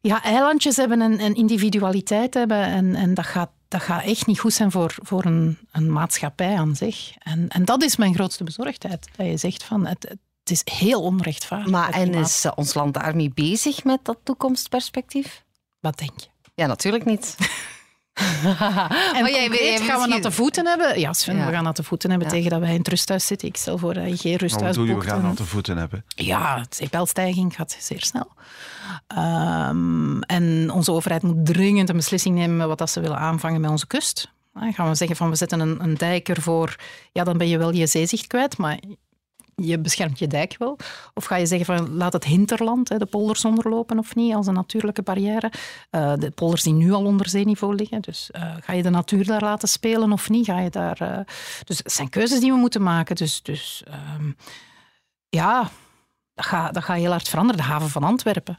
Ja, 0.00 0.22
eilandjes 0.22 0.76
hebben 0.76 1.00
en, 1.00 1.18
en 1.18 1.34
individualiteit 1.34 2.34
hebben 2.34 2.62
en, 2.62 2.94
en 2.94 3.14
dat 3.14 3.26
gaat 3.26 3.50
dat 3.68 3.82
gaat 3.82 4.04
echt 4.04 4.26
niet 4.26 4.38
goed 4.38 4.52
zijn 4.52 4.70
voor, 4.70 4.94
voor 5.02 5.24
een, 5.24 5.58
een 5.72 5.92
maatschappij 5.92 6.56
aan 6.56 6.76
zich. 6.76 7.12
En, 7.18 7.48
en 7.48 7.64
dat 7.64 7.82
is 7.82 7.96
mijn 7.96 8.14
grootste 8.14 8.44
bezorgdheid. 8.44 9.08
Dat 9.16 9.26
je 9.26 9.36
zegt 9.36 9.64
van 9.64 9.86
het, 9.86 10.02
het 10.02 10.50
is 10.50 10.62
heel 10.64 11.02
onrechtvaardig. 11.02 11.70
Maar 11.70 11.90
en 11.90 12.14
is 12.14 12.44
eh, 12.44 12.52
ons 12.54 12.74
land 12.74 12.94
daarmee 12.94 13.30
bezig 13.34 13.84
met 13.84 14.04
dat 14.04 14.18
toekomstperspectief? 14.22 15.44
Wat 15.80 15.98
denk 15.98 16.20
je? 16.20 16.28
Ja, 16.54 16.66
natuurlijk 16.66 17.04
niet. 17.04 17.36
En 18.18 19.22
Maar 19.22 19.30
jij- 19.30 19.46
concreet 19.48 19.60
jij 19.60 19.76
gaan 19.76 19.86
we 19.86 19.92
misschien- 19.92 20.08
natte 20.10 20.30
voeten 20.30 20.66
hebben? 20.66 21.00
Ja, 21.00 21.12
Sven, 21.12 21.36
Ja. 21.36 21.46
we 21.46 21.52
gaan 21.52 21.64
natte 21.64 21.82
voeten 21.82 22.10
hebben 22.10 22.28
Ja. 22.28 22.34
tegen 22.34 22.50
dat 22.50 22.60
wij 22.60 22.70
in 22.72 22.78
het 22.78 22.88
rusthuis 22.88 23.26
zitten. 23.26 23.48
Ik 23.48 23.56
stel 23.56 23.78
voor 23.78 23.94
dat 23.94 24.08
je 24.08 24.16
geen 24.16 24.36
rusthuis 24.36 24.76
je? 24.76 24.82
We 24.82 24.92
boekt 24.92 25.06
gaan 25.06 25.24
aan 25.24 25.34
de 25.34 25.44
voeten 25.44 25.76
hebben. 25.76 26.04
Ja, 26.08 26.56
de 26.58 26.66
zeepelstijging 26.70 27.54
gaat 27.54 27.76
zeer 27.80 28.02
snel. 28.02 28.30
Ehm, 29.06 30.20
en 30.20 30.70
onze 30.70 30.92
overheid 30.92 31.22
moet 31.22 31.46
dringend 31.46 31.88
een 31.88 31.96
beslissing 31.96 32.34
nemen 32.36 32.68
wat 32.68 32.78
dat 32.78 32.90
ze 32.90 33.00
willen 33.00 33.18
aanvangen 33.18 33.60
met 33.60 33.70
onze 33.70 33.86
kust. 33.86 34.32
Dan 34.54 34.72
gaan 34.72 34.88
we 34.88 34.94
zeggen 34.94 35.16
van 35.16 35.30
we 35.30 35.36
zetten 35.36 35.60
een, 35.60 35.82
een 35.82 35.94
dijk 35.94 36.28
ervoor, 36.28 36.76
ja, 37.12 37.24
dan 37.24 37.38
ben 37.38 37.48
je 37.48 37.58
wel 37.58 37.72
je 37.72 37.86
zeezicht 37.86 38.26
kwijt, 38.26 38.56
maar 38.58 38.78
je 39.60 39.78
beschermt 39.78 40.18
je 40.18 40.26
dijk 40.26 40.56
wel. 40.58 40.76
Of 41.14 41.24
ga 41.24 41.36
je 41.36 41.46
zeggen 41.46 41.66
van 41.66 41.96
laat 41.96 42.12
het 42.12 42.24
hinterland, 42.24 42.98
de 42.98 43.06
polders 43.06 43.44
onderlopen 43.44 43.98
of 43.98 44.14
niet, 44.14 44.34
als 44.34 44.46
een 44.46 44.54
natuurlijke 44.54 45.02
barrière. 45.02 45.52
Eh, 45.90 46.14
de 46.14 46.30
polders 46.30 46.62
die 46.62 46.72
nu 46.72 46.92
al 46.92 47.04
onder 47.04 47.28
zeeniveau 47.28 47.74
liggen. 47.74 48.00
Dus 48.00 48.30
eh, 48.30 48.54
ga 48.60 48.72
je 48.72 48.82
de 48.82 48.90
natuur 48.90 49.24
daar 49.24 49.42
laten 49.42 49.68
spelen 49.68 50.12
of 50.12 50.28
niet? 50.28 50.46
Ga 50.46 50.60
je 50.60 50.70
daar, 50.70 51.00
eh, 51.00 51.34
Dus 51.64 51.78
het 51.78 51.92
zijn 51.92 52.08
keuzes 52.08 52.40
die 52.40 52.52
we 52.52 52.58
moeten 52.58 52.82
maken. 52.82 53.16
Dus, 53.16 53.42
dus 53.42 53.82
ehm, 53.86 54.32
ja, 55.28 55.70
dat 56.34 56.46
gaat 56.46 56.74
dat 56.74 56.84
gaat 56.84 56.96
heel 56.96 57.10
hard 57.10 57.28
veranderen. 57.28 57.62
De 57.62 57.68
haven 57.68 57.90
van 57.90 58.04
Antwerpen. 58.04 58.58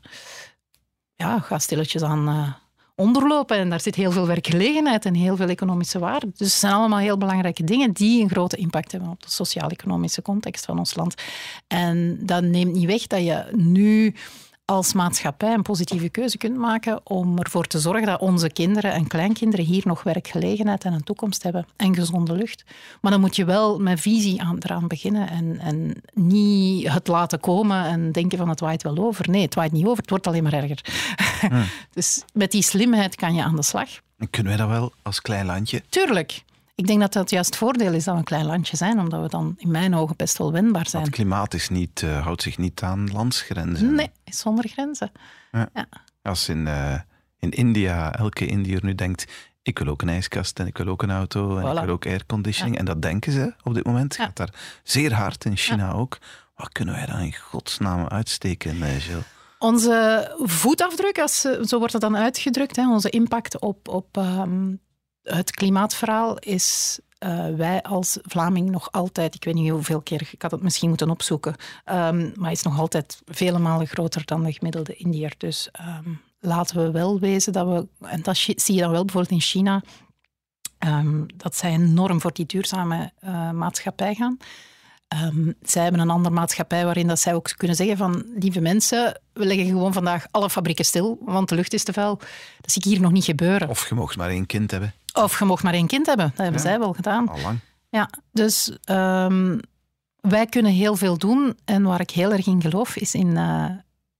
Ja, 1.15 1.39
gaat 1.39 1.61
stilletjes 1.61 2.03
aan 2.03 2.55
onderlopen. 2.99 3.57
En 3.57 3.69
daar 3.69 3.81
zit 3.81 3.95
heel 3.95 4.11
veel 4.11 4.27
werkgelegenheid 4.27 5.05
en 5.05 5.13
heel 5.13 5.35
veel 5.35 5.47
economische 5.47 5.99
waarde. 5.99 6.25
Dus 6.25 6.47
het 6.47 6.59
zijn 6.59 6.73
allemaal 6.73 6.99
heel 6.99 7.17
belangrijke 7.17 7.63
dingen 7.63 7.91
die 7.91 8.21
een 8.21 8.29
grote 8.29 8.57
impact 8.57 8.91
hebben 8.91 9.09
op 9.09 9.23
de 9.23 9.31
sociaal-economische 9.31 10.21
context 10.21 10.65
van 10.65 10.79
ons 10.79 10.95
land. 10.95 11.13
En 11.67 12.19
dat 12.21 12.43
neemt 12.43 12.73
niet 12.73 12.85
weg 12.85 13.07
dat 13.07 13.23
je 13.23 13.45
nu 13.55 14.15
als 14.69 14.93
maatschappij 14.93 15.53
een 15.53 15.61
positieve 15.61 16.09
keuze 16.09 16.37
kunt 16.37 16.57
maken 16.57 16.99
om 17.03 17.39
ervoor 17.39 17.67
te 17.67 17.79
zorgen 17.79 18.05
dat 18.05 18.19
onze 18.19 18.49
kinderen 18.49 18.91
en 18.91 19.07
kleinkinderen 19.07 19.65
hier 19.65 19.81
nog 19.85 20.03
werkgelegenheid 20.03 20.83
en 20.83 20.93
een 20.93 21.03
toekomst 21.03 21.43
hebben 21.43 21.65
en 21.75 21.95
gezonde 21.95 22.33
lucht. 22.33 22.63
Maar 23.01 23.11
dan 23.11 23.19
moet 23.19 23.35
je 23.35 23.45
wel 23.45 23.79
met 23.79 23.99
visie 23.99 24.41
aan, 24.41 24.57
eraan 24.59 24.87
beginnen 24.87 25.29
en, 25.29 25.59
en 25.59 26.01
niet 26.13 26.87
het 26.91 27.07
laten 27.07 27.39
komen 27.39 27.85
en 27.85 28.11
denken 28.11 28.37
van 28.37 28.49
het 28.49 28.59
waait 28.59 28.83
wel 28.83 28.97
over. 28.97 29.29
Nee, 29.29 29.41
het 29.41 29.55
waait 29.55 29.71
niet 29.71 29.85
over, 29.85 30.01
het 30.01 30.09
wordt 30.09 30.27
alleen 30.27 30.43
maar 30.43 30.53
erger. 30.53 30.85
dus 31.93 32.23
met 32.33 32.51
die 32.51 32.63
slimheid 32.63 33.15
kan 33.15 33.33
je 33.33 33.43
aan 33.43 33.55
de 33.55 33.63
slag. 33.63 33.89
En 34.17 34.29
kunnen 34.29 34.57
wij 34.57 34.65
dat 34.65 34.77
wel 34.77 34.93
als 35.01 35.21
klein 35.21 35.45
landje? 35.45 35.83
Tuurlijk. 35.89 36.43
Ik 36.79 36.87
denk 36.87 36.99
dat 36.99 37.13
dat 37.13 37.29
juist 37.29 37.49
het 37.49 37.57
voordeel 37.57 37.93
is 37.93 38.03
dat 38.03 38.13
we 38.13 38.19
een 38.19 38.25
klein 38.25 38.45
landje 38.45 38.77
zijn, 38.77 38.99
omdat 38.99 39.21
we 39.21 39.27
dan 39.27 39.53
in 39.57 39.71
mijn 39.71 39.95
ogen 39.95 40.15
best 40.15 40.37
wel 40.37 40.51
wendbaar 40.51 40.89
zijn. 40.89 41.03
Het 41.03 41.11
klimaat 41.11 41.53
is 41.53 41.69
niet, 41.69 42.03
eh, 42.03 42.23
houdt 42.23 42.41
zich 42.41 42.57
niet 42.57 42.81
aan 42.81 43.11
landsgrenzen. 43.11 43.95
Nee, 43.95 44.11
is 44.23 44.39
zonder 44.39 44.67
grenzen. 44.67 45.11
Als 46.21 46.49
in, 46.49 46.67
eh, 46.67 46.99
in 47.39 47.51
India 47.51 48.13
elke 48.15 48.45
Indiër 48.45 48.79
nu 48.83 48.95
denkt, 48.95 49.25
ik 49.61 49.79
wil 49.79 49.87
ook 49.87 50.01
een 50.01 50.09
ijskast 50.09 50.59
en 50.59 50.67
ik 50.67 50.77
wil 50.77 50.87
ook 50.87 51.03
een 51.03 51.11
auto 51.11 51.57
en 51.57 51.63
Voilà. 51.63 51.77
ik 51.77 51.85
wil 51.85 51.93
ook 51.93 52.05
airconditioning. 52.05 52.77
En 52.77 52.85
dat 52.85 53.01
denken 53.01 53.31
ze 53.31 53.53
op 53.63 53.73
dit 53.73 53.85
moment. 53.85 54.15
Ja. 54.15 54.23
Gaat 54.23 54.35
daar 54.35 54.53
zeer 54.83 55.13
hard 55.13 55.45
in 55.45 55.57
China 55.57 55.91
ook. 55.91 56.17
Wat 56.55 56.71
kunnen 56.71 56.95
wij 56.95 57.05
dan 57.05 57.19
in 57.19 57.33
godsnaam 57.33 58.07
uitsteken, 58.07 58.83
eh, 58.83 58.95
Gilles? 58.97 59.23
Onze 59.59 60.35
voetafdruk, 60.37 61.19
als, 61.19 61.45
eh, 61.45 61.63
zo 61.63 61.77
wordt 61.77 61.93
het 61.93 62.01
dan 62.01 62.17
uitgedrukt, 62.17 62.75
hè, 62.75 62.89
onze 62.91 63.09
impact 63.09 63.59
op, 63.59 63.87
op 63.87 64.17
ehm, 64.17 64.71
het 65.23 65.51
klimaatverhaal 65.51 66.37
is 66.37 66.99
eh, 67.19 67.45
wij 67.55 67.81
als 67.81 68.17
Vlaming 68.21 68.69
nog 68.69 68.91
altijd, 68.91 69.35
ik 69.35 69.43
weet 69.43 69.53
niet 69.53 69.69
hoeveel 69.71 70.01
keer, 70.01 70.29
ik 70.31 70.41
had 70.41 70.51
het 70.51 70.61
misschien 70.61 70.89
moeten 70.89 71.09
opzoeken, 71.09 71.55
ehm, 71.85 72.31
maar 72.35 72.51
is 72.51 72.63
nog 72.63 72.79
altijd 72.79 73.21
vele 73.25 73.59
malen 73.59 73.87
groter 73.87 74.25
dan 74.25 74.43
de 74.43 74.53
gemiddelde 74.53 74.95
Indiër. 74.95 75.33
Dus 75.37 75.69
ehm, 75.71 76.09
laten 76.39 76.83
we 76.83 76.91
wel 76.91 77.19
wezen 77.19 77.53
dat 77.53 77.67
we, 77.67 78.07
en 78.07 78.21
dat 78.21 78.37
zie 78.37 78.75
je 78.75 78.81
dan 78.81 78.91
wel 78.91 79.05
bijvoorbeeld 79.05 79.33
in 79.33 79.41
China, 79.41 79.83
ehm, 80.77 81.23
dat 81.35 81.55
zij 81.55 81.71
enorm 81.71 82.21
voor 82.21 82.33
die 82.33 82.45
duurzame 82.45 83.11
eh, 83.19 83.51
maatschappij 83.51 84.15
gaan. 84.15 84.37
Zij 85.61 85.83
hebben 85.83 86.01
een 86.01 86.09
andere 86.09 86.35
maatschappij 86.35 86.85
waarin 86.85 87.07
dat 87.07 87.19
zij 87.19 87.33
ook 87.33 87.53
kunnen 87.57 87.75
zeggen 87.75 87.97
van 87.97 88.25
lieve 88.39 88.61
mensen, 88.61 89.21
we 89.33 89.45
leggen 89.45 89.65
gewoon 89.65 89.93
vandaag 89.93 90.27
alle 90.31 90.49
fabrieken 90.49 90.85
stil, 90.85 91.17
want 91.21 91.49
de 91.49 91.55
lucht 91.55 91.73
is 91.73 91.83
te 91.83 91.93
vuil. 91.93 92.17
Dat 92.61 92.71
zie 92.71 92.81
ik 92.81 92.87
hier 92.87 93.01
nog 93.01 93.11
niet 93.11 93.23
gebeuren. 93.23 93.69
Of 93.69 93.89
je 93.89 93.95
mocht 93.95 94.17
maar 94.17 94.29
één 94.29 94.45
kind 94.45 94.71
hebben, 94.71 94.93
Of 95.13 95.39
je 95.39 95.45
mocht 95.45 95.63
maar 95.63 95.73
één 95.73 95.87
kind 95.87 96.05
hebben. 96.05 96.27
Dat 96.27 96.37
hebben 96.37 96.61
Ja. 96.61 96.67
zij 96.67 96.79
wel 96.79 96.93
gedaan. 96.93 97.29
al 97.29 97.39
lang. 97.41 97.59
Ja, 97.89 98.09
dus 98.31 98.77
ehm, 98.83 99.57
wij 100.15 100.45
kunnen 100.45 100.71
heel 100.71 100.95
veel 100.95 101.17
doen. 101.17 101.57
En 101.65 101.83
waar 101.83 101.99
ik 102.01 102.11
heel 102.11 102.31
erg 102.31 102.47
in 102.47 102.61
geloof, 102.61 102.95
is 102.95 103.13
in 103.13 103.37
eh, 103.37 103.65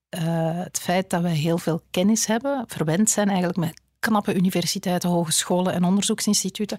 eh, 0.09 0.63
het 0.63 0.79
feit 0.79 1.09
dat 1.09 1.21
wij 1.21 1.35
heel 1.35 1.57
veel 1.57 1.81
kennis 1.91 2.25
hebben, 2.25 2.63
verwend 2.67 3.09
zijn 3.09 3.27
eigenlijk 3.27 3.57
met 3.57 3.81
knappe 3.99 4.33
universiteiten, 4.35 5.09
hogescholen 5.09 5.73
en 5.73 5.83
onderzoeksinstituten. 5.83 6.77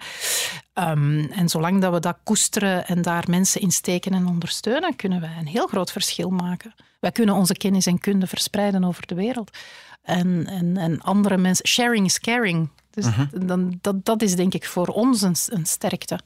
Ehm, 0.73 1.19
en 1.25 1.49
zolang 1.49 1.81
dat 1.81 1.93
we 1.93 2.01
dat 2.01 2.17
koesteren 2.25 2.87
en 2.87 3.03
daar 3.03 3.25
mensen 3.29 3.61
in 3.61 3.71
steken 3.71 4.13
en 4.15 4.27
ondersteunen, 4.27 4.97
kunnen 4.97 5.21
wij 5.21 5.37
een 5.39 5.47
heel 5.47 5.67
groot 5.67 5.93
verschil 5.93 6.31
maken. 6.31 6.75
Wij 7.01 7.13
kunnen 7.13 7.35
onze 7.35 7.55
kennis 7.55 7.87
en 7.87 7.99
kunde 7.99 8.27
verspreiden 8.27 8.85
over 8.85 9.07
de 9.07 9.15
wereld. 9.15 9.59
En, 10.03 10.47
en, 10.47 10.77
en 10.77 11.01
andere 11.01 11.37
mensen... 11.37 11.67
Sharing 11.69 12.07
is 12.07 12.21
caring. 12.21 12.69
Dus 12.91 13.07
dan, 13.47 13.79
dat, 13.81 14.05
dat 14.05 14.23
is 14.23 14.37
denk 14.37 14.55
ik 14.55 14.65
voor 14.67 14.87
ons 14.87 15.23
een, 15.23 15.35
een 15.47 15.67
sterkte. 15.67 16.19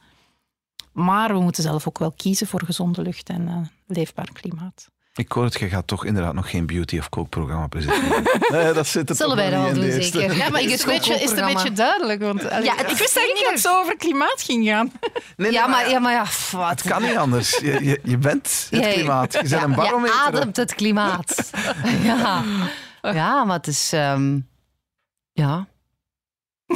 Maar 0.93 1.33
we 1.35 1.41
moeten 1.41 1.63
zelf 1.63 1.89
ook 1.89 1.99
wel 1.99 2.13
kiezen 2.13 2.47
voor 2.47 2.63
gezonde 2.65 3.03
lucht 3.03 3.29
en 3.29 3.49
eh, 3.49 3.57
leefbaar 3.87 4.29
klimaat. 4.33 4.93
Ik 5.15 5.33
hoor 5.33 5.45
het, 5.45 5.59
je 5.59 5.69
gaat 5.69 5.87
toch 5.87 6.05
inderdaad 6.05 6.35
nog 6.35 6.51
geen 6.51 6.67
Beauty 6.67 6.99
of 6.99 7.09
Coke 7.09 7.29
programma 7.29 7.67
presenteren. 7.67 8.23
nee, 8.63 8.73
dat 8.73 8.87
zit 8.87 9.11
er 9.11 9.17
Zullen 9.17 9.37
wij 9.37 9.51
dat 9.51 9.67
in 9.69 9.75
doen, 9.75 9.91
zeker? 10.03 10.37
Ja, 10.37 10.49
maar 10.49 10.61
Is 10.63 10.67
is 10.67 10.73
het 10.73 10.81
een 10.83 10.89
beetje, 10.95 11.15
is 11.15 11.31
het 11.31 11.39
een 11.39 11.55
beetje 11.55 11.73
duidelijk? 11.73 12.21
Want, 12.23 12.43
Ja, 12.43 12.49
het 12.51 12.81
ik 12.81 12.91
is 12.91 12.99
wist 12.99 13.17
eigenlijk 13.17 13.35
niet 13.35 13.45
dat 13.45 13.53
het 13.53 13.61
zo 13.61 13.81
over 13.81 13.97
klimaat 13.97 14.43
ging 14.43 14.67
gaan. 14.67 14.93
Nee, 15.37 15.51
nee, 15.51 15.53
Ja, 15.53 15.67
maar, 15.67 15.91
ja, 15.91 15.99
maar 15.99 16.13
ja, 16.13 16.23
pff, 16.23 16.51
wat. 16.51 16.71
Het 16.71 16.83
kan 16.83 17.03
niet 17.03 17.17
anders. 17.17 17.59
Je, 17.59 17.85
je, 17.85 18.01
je 18.03 18.19
bent 18.19 18.67
het 18.71 18.93
klimaat. 18.93 19.33
Je 19.33 19.39
bent 19.39 19.51
Ja, 19.51 19.63
een 19.63 19.75
barometer. 19.75 20.15
Je 20.17 20.23
ademt 20.27 20.57
het 20.57 20.75
klimaat. 20.75 21.51
ja. 22.03 22.43
ja, 23.01 23.45
maar 23.45 23.57
het 23.57 23.67
is... 23.67 23.93
ehm, 23.93 24.39
ja. 25.33 25.67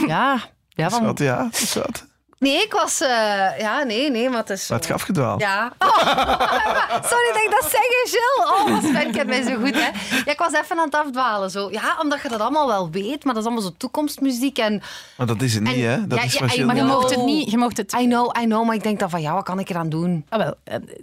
Ja. 0.07 0.39
Ja, 0.69 0.89
ja, 1.17 1.49
is 1.53 1.75
wat. 1.75 2.07
Nee, 2.39 2.63
ik 2.63 2.73
was... 2.73 3.01
eh, 3.01 3.59
ja, 3.59 3.83
nee, 3.83 4.11
nee, 4.11 4.29
maar 4.29 4.39
het 4.39 4.51
is... 4.51 4.67
zo- 4.67 4.73
Wat 4.75 4.87
gaf 4.87 5.03
gedwaald? 5.03 5.41
Ja. 5.41 5.73
Sorry 7.11 7.33
dat 7.33 7.43
ik 7.45 7.49
dat 7.61 7.71
zeg, 7.71 7.81
Gilles. 8.05 8.51
Oh, 8.51 8.71
wat 8.71 8.83
Sven 8.91 9.13
kent 9.13 9.27
mij 9.29 9.43
zo 9.43 9.55
goed, 9.57 9.75
hè. 9.75 9.89
Ja, 10.25 10.33
ik 10.33 10.39
was 10.39 10.53
even 10.53 10.79
aan 10.79 10.85
het 10.85 10.95
afdwalen. 10.95 11.51
Zo. 11.51 11.69
Ja, 11.71 11.97
omdat 12.03 12.23
je 12.23 12.29
dat 12.29 12.41
allemaal 12.41 12.67
wel 12.67 12.91
weet, 12.91 13.25
maar 13.25 13.35
dat 13.35 13.43
is 13.43 13.49
allemaal 13.49 13.69
zo 13.71 13.75
toekomstmuziek. 13.77 14.59
En 14.59 14.83
Maar 15.17 15.27
dat 15.27 15.43
is 15.43 15.55
het 15.55 15.63
niet, 15.63 15.77
hè? 15.85 16.07
Dat 16.07 16.19
ja, 16.19 16.25
is 16.25 16.33
ja, 16.33 16.53
ik- 16.53 16.65
maar 16.67 16.77
Je 16.77 16.83
mocht 16.85 17.11
het 17.11 17.25
niet. 17.25 17.51
Je 17.51 17.59
mocht 17.59 17.77
het, 17.77 17.93
I 17.93 18.05
know, 18.07 18.37
I 18.41 18.45
know, 18.45 18.67
maar 18.67 18.75
ik 18.75 18.83
denk 18.83 18.99
dan 18.99 19.11
van, 19.11 19.21
ja, 19.21 19.35
wat 19.35 19.45
kan 19.45 19.59
ik 19.59 19.69
eraan 19.69 19.89
doen? 19.89 20.25
ah, 20.29 20.39
wel, 20.39 20.55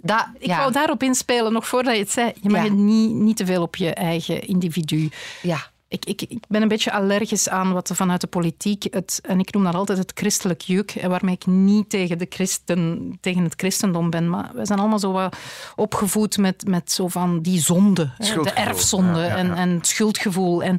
Dat, 0.02 0.26
ik 0.38 0.46
ja, 0.46 0.56
wou 0.58 0.72
daarop 0.72 1.02
inspelen, 1.02 1.52
nog 1.52 1.66
voordat 1.66 1.94
je 1.94 2.00
het 2.00 2.10
zei. 2.10 2.32
Je 2.40 2.48
mag 2.50 2.58
Ja. 2.62 2.64
het 2.68 2.76
niet, 2.78 3.10
niet 3.10 3.36
te 3.36 3.46
veel 3.46 3.62
op 3.62 3.76
je 3.76 3.94
eigen 3.94 4.40
individu. 4.46 5.10
ja. 5.42 5.58
Ik, 5.88 6.04
ik, 6.04 6.22
ik 6.22 6.44
ben 6.48 6.62
een 6.62 6.68
beetje 6.68 6.92
allergisch 6.92 7.48
aan 7.48 7.72
wat 7.72 7.88
er 7.88 7.96
vanuit 7.96 8.20
de 8.20 8.26
politiek, 8.26 8.86
het, 8.90 9.20
en 9.22 9.38
ik 9.38 9.52
noem 9.52 9.64
dat 9.64 9.74
altijd 9.74 9.98
het 9.98 10.12
christelijk 10.14 10.60
juk, 10.60 10.90
en 10.90 11.10
waarmee 11.10 11.34
ik 11.34 11.46
niet 11.46 11.90
tegen, 11.90 12.18
de 12.18 12.26
christen, 12.28 13.12
tegen 13.20 13.42
het 13.42 13.54
christendom 13.56 14.10
ben. 14.10 14.30
Maar 14.30 14.50
we 14.54 14.66
zijn 14.66 14.78
allemaal 14.78 14.98
zo 14.98 15.12
wat 15.12 15.36
opgevoed 15.76 16.38
met, 16.38 16.66
met 16.66 16.92
zo 16.92 17.08
van 17.08 17.40
die 17.40 17.60
zonde, 17.60 18.10
de 18.18 18.50
erfzonde 18.54 19.20
Ja, 19.20 19.26
ja, 19.26 19.36
En, 19.36 19.46
ja. 19.46 19.54
en 19.56 19.70
het 19.70 19.86
schuldgevoel. 19.86 20.62
En, 20.62 20.78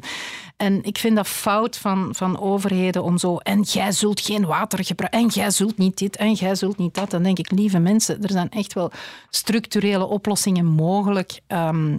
en 0.56 0.84
ik 0.84 0.98
vind 0.98 1.16
dat 1.16 1.28
fout 1.28 1.76
van, 1.76 2.08
van 2.14 2.40
overheden 2.40 3.02
om 3.02 3.18
zo, 3.18 3.36
en 3.36 3.60
jij 3.60 3.92
zult 3.92 4.20
geen 4.20 4.46
water 4.46 4.84
gebruiken, 4.84 5.20
en 5.20 5.26
jij 5.28 5.50
zult 5.50 5.78
niet 5.78 5.98
dit, 5.98 6.16
en 6.16 6.32
jij 6.32 6.54
zult 6.54 6.78
niet 6.78 6.94
dat. 6.94 7.10
Dan 7.10 7.22
denk 7.22 7.38
ik, 7.38 7.50
lieve 7.50 7.78
mensen, 7.78 8.22
er 8.22 8.30
zijn 8.30 8.50
echt 8.50 8.72
wel 8.72 8.92
structurele 9.30 10.06
oplossingen 10.06 10.66
mogelijk. 10.66 11.40
ehm, 11.46 11.96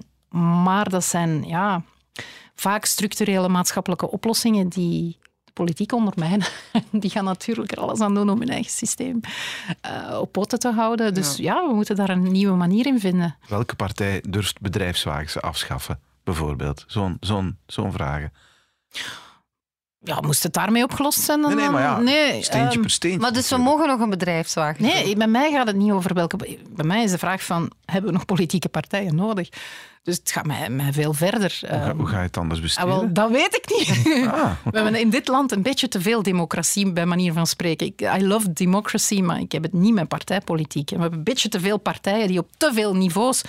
maar 0.62 0.89
dat 0.89 1.05
zijn, 1.05 1.43
ja 1.47 1.84
vaak 2.60 2.86
structurele 2.86 3.49
maatschappelijke 3.49 4.12
oplossingen 4.12 4.70
die 4.70 5.18
de 5.43 5.51
politiek 5.53 5.91
ondermijnen. 5.91 6.47
Die 6.91 7.10
gaan 7.10 7.24
natuurlijk 7.24 7.72
er 7.72 7.80
alles 7.80 7.99
aan 7.99 8.14
doen 8.14 8.30
om 8.30 8.39
hun 8.39 8.49
eigen 8.49 8.72
systeem 8.72 9.20
eh, 9.82 10.18
op 10.20 10.32
poten 10.32 10.60
te 10.60 10.72
houden. 10.72 11.14
Dus 11.14 11.38
ja. 11.38 11.68
we 11.68 11.74
moeten 11.74 11.95
daar 11.95 12.10
een 12.10 12.32
nieuwe 12.32 12.55
manier 12.55 12.86
in 12.86 12.99
vinden. 12.99 13.36
Welke 13.47 13.76
partij 13.76 14.24
durft 14.30 14.62
bedrijfswagens 14.62 15.41
afschaffen, 15.41 15.99
bijvoorbeeld? 16.24 16.84
Zo'n 16.88 17.18
zo'n 17.20 17.57
zo'n 17.66 17.91
vragen. 17.91 18.32
Ja, 20.02 20.20
moest 20.22 20.43
het 20.43 20.54
daarmee 20.54 20.84
opgelost 20.84 21.20
zijn? 21.20 21.41
Dan 21.41 21.56
Nee, 21.56 21.60
nee, 21.60 21.70
maar 21.70 21.82
ja, 21.82 22.00
nee, 22.00 22.43
steentje 22.43 22.70
ehm, 22.72 22.82
per 22.82 22.89
steentje. 22.89 23.20
Maar 23.20 23.34
dus 23.34 23.50
we 23.50 23.58
mogen 23.58 23.88
nog 23.88 24.00
een 24.00 24.10
bedrijfswagen. 24.10 24.84
Nee, 24.84 25.16
bij 25.16 25.28
mij 25.28 25.52
gaat 25.52 25.68
het 25.68 25.76
niet 25.76 25.91
over 25.91 26.14
welke. 26.14 26.58
Bij 26.70 26.86
mij 26.86 27.04
is 27.04 27.12
de 27.12 27.18
vraag 27.18 27.43
van: 27.43 27.72
hebben 27.86 28.12
we 28.12 28.18
nog 28.18 28.26
politieke 28.26 28.70
partijen 28.70 29.16
nodig? 29.16 29.50
Dus 30.04 30.18
het 30.18 30.32
gaat 30.32 30.45
mij, 30.45 30.70
mij 30.70 30.93
veel 30.93 31.14
verder. 31.14 31.58
Hoe 31.60 31.70
ga, 31.70 31.88
Ehm, 31.88 31.97
hoe 31.97 32.08
ga 32.08 32.18
je 32.18 32.24
het 32.26 32.38
anders 32.38 32.60
ah, 32.60 32.66
besteden? 32.66 32.89
wel, 32.89 33.14
dat 33.14 33.32
weet 33.32 33.56
ik 33.56 33.78
niet. 33.78 34.28
Ah, 34.28 34.52
We 34.72 34.80
hebben 34.80 34.95
in 34.95 35.10
dit 35.10 35.28
land 35.28 35.52
een 35.52 35.62
beetje 35.62 35.88
te 35.88 36.02
veel 36.02 36.24
democratie, 36.24 36.91
bij 36.91 37.06
manier 37.06 37.34
van 37.34 37.47
spreken. 37.47 37.88
Ik, 37.88 38.02
I 38.02 38.28
love 38.28 38.54
democracy, 38.54 39.22
maar 39.22 39.39
ik 39.39 39.52
heb 39.52 39.64
het 39.64 39.74
niet 39.74 39.93
met 39.93 40.08
partijpolitiek. 40.08 40.89
En 40.91 40.95
we 40.95 41.02
hebben 41.02 41.20
een 41.20 41.26
beetje 41.26 41.50
te 41.50 41.60
veel 41.60 41.78
partijen 41.78 42.28
die 42.28 42.39
op 42.39 42.50
te 42.58 42.72
veel 42.74 42.95
niveaus 42.95 43.41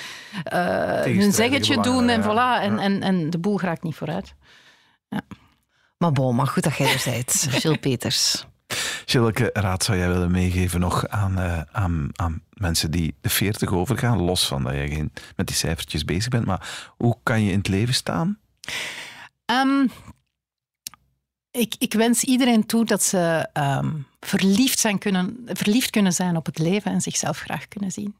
eh, 0.44 1.02
hun 1.02 1.32
zeggetje 1.32 1.80
doen. 1.80 2.08
En, 2.08 2.22
ja. 2.22 2.26
voilà, 2.26 2.62
en, 2.62 2.74
Ja. 2.76 2.82
en, 2.82 3.02
en 3.02 3.30
de 3.30 3.38
boel 3.38 3.60
raakt 3.60 3.82
niet 3.82 3.94
vooruit. 3.94 4.34
Maar 6.00 6.12
bon, 6.12 6.34
maar 6.34 6.46
goed 6.46 6.62
dat 6.62 6.76
jij 6.76 6.92
er 6.92 7.02
bent, 7.04 7.46
Gilles 7.60 7.78
Peters. 7.78 8.46
Jill, 9.04 9.20
welke 9.20 9.50
raad 9.52 9.84
zou 9.84 9.98
jij 9.98 10.08
willen 10.08 10.30
meegeven 10.30 10.80
nog 10.80 11.08
aan, 11.08 11.38
eh, 11.38 11.60
aan, 11.72 12.08
aan 12.12 12.42
mensen 12.50 12.90
die 12.90 13.14
de 13.20 13.28
40 13.28 13.72
overgaan? 13.72 14.20
Los 14.20 14.46
van 14.46 14.62
dat 14.62 14.72
je 14.72 14.88
geen, 14.88 15.12
met 15.36 15.46
die 15.46 15.56
cijfertjes 15.56 16.04
bezig 16.04 16.28
bent, 16.28 16.44
maar 16.44 16.92
hoe 16.96 17.16
kan 17.22 17.42
je 17.42 17.52
in 17.52 17.58
het 17.58 17.68
leven 17.68 17.94
staan? 17.94 18.38
Ehm, 19.44 19.86
ik, 21.50 21.74
ik 21.78 21.92
wens 21.92 22.24
iedereen 22.24 22.66
toe 22.66 22.84
dat 22.84 23.02
ze 23.02 23.48
ehm, 23.52 23.96
verliefd, 24.20 24.78
zijn 24.78 24.98
kunnen, 24.98 25.40
verliefd 25.46 25.90
kunnen 25.90 26.12
zijn 26.12 26.36
op 26.36 26.46
het 26.46 26.58
leven 26.58 26.92
en 26.92 27.00
zichzelf 27.00 27.38
graag 27.38 27.68
kunnen 27.68 27.90
zien. 27.90 28.16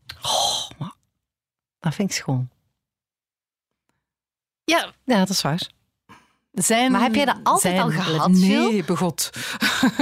Dat 1.79 1.95
vind 1.95 2.11
ik 2.11 2.17
schoon. 2.17 2.49
Ja, 4.65 4.93
Ja, 5.05 5.19
dat 5.19 5.29
is 5.29 5.43
waar. 5.43 5.79
Zijn, 6.53 6.93
Maar 6.93 7.01
heb 7.03 7.15
jij 7.15 7.25
dat 7.25 7.37
altijd 7.43 7.75
zijn- 7.75 7.85
al 7.85 7.91
gehad, 8.03 8.31
Nee, 8.31 8.85
begot. 8.85 9.31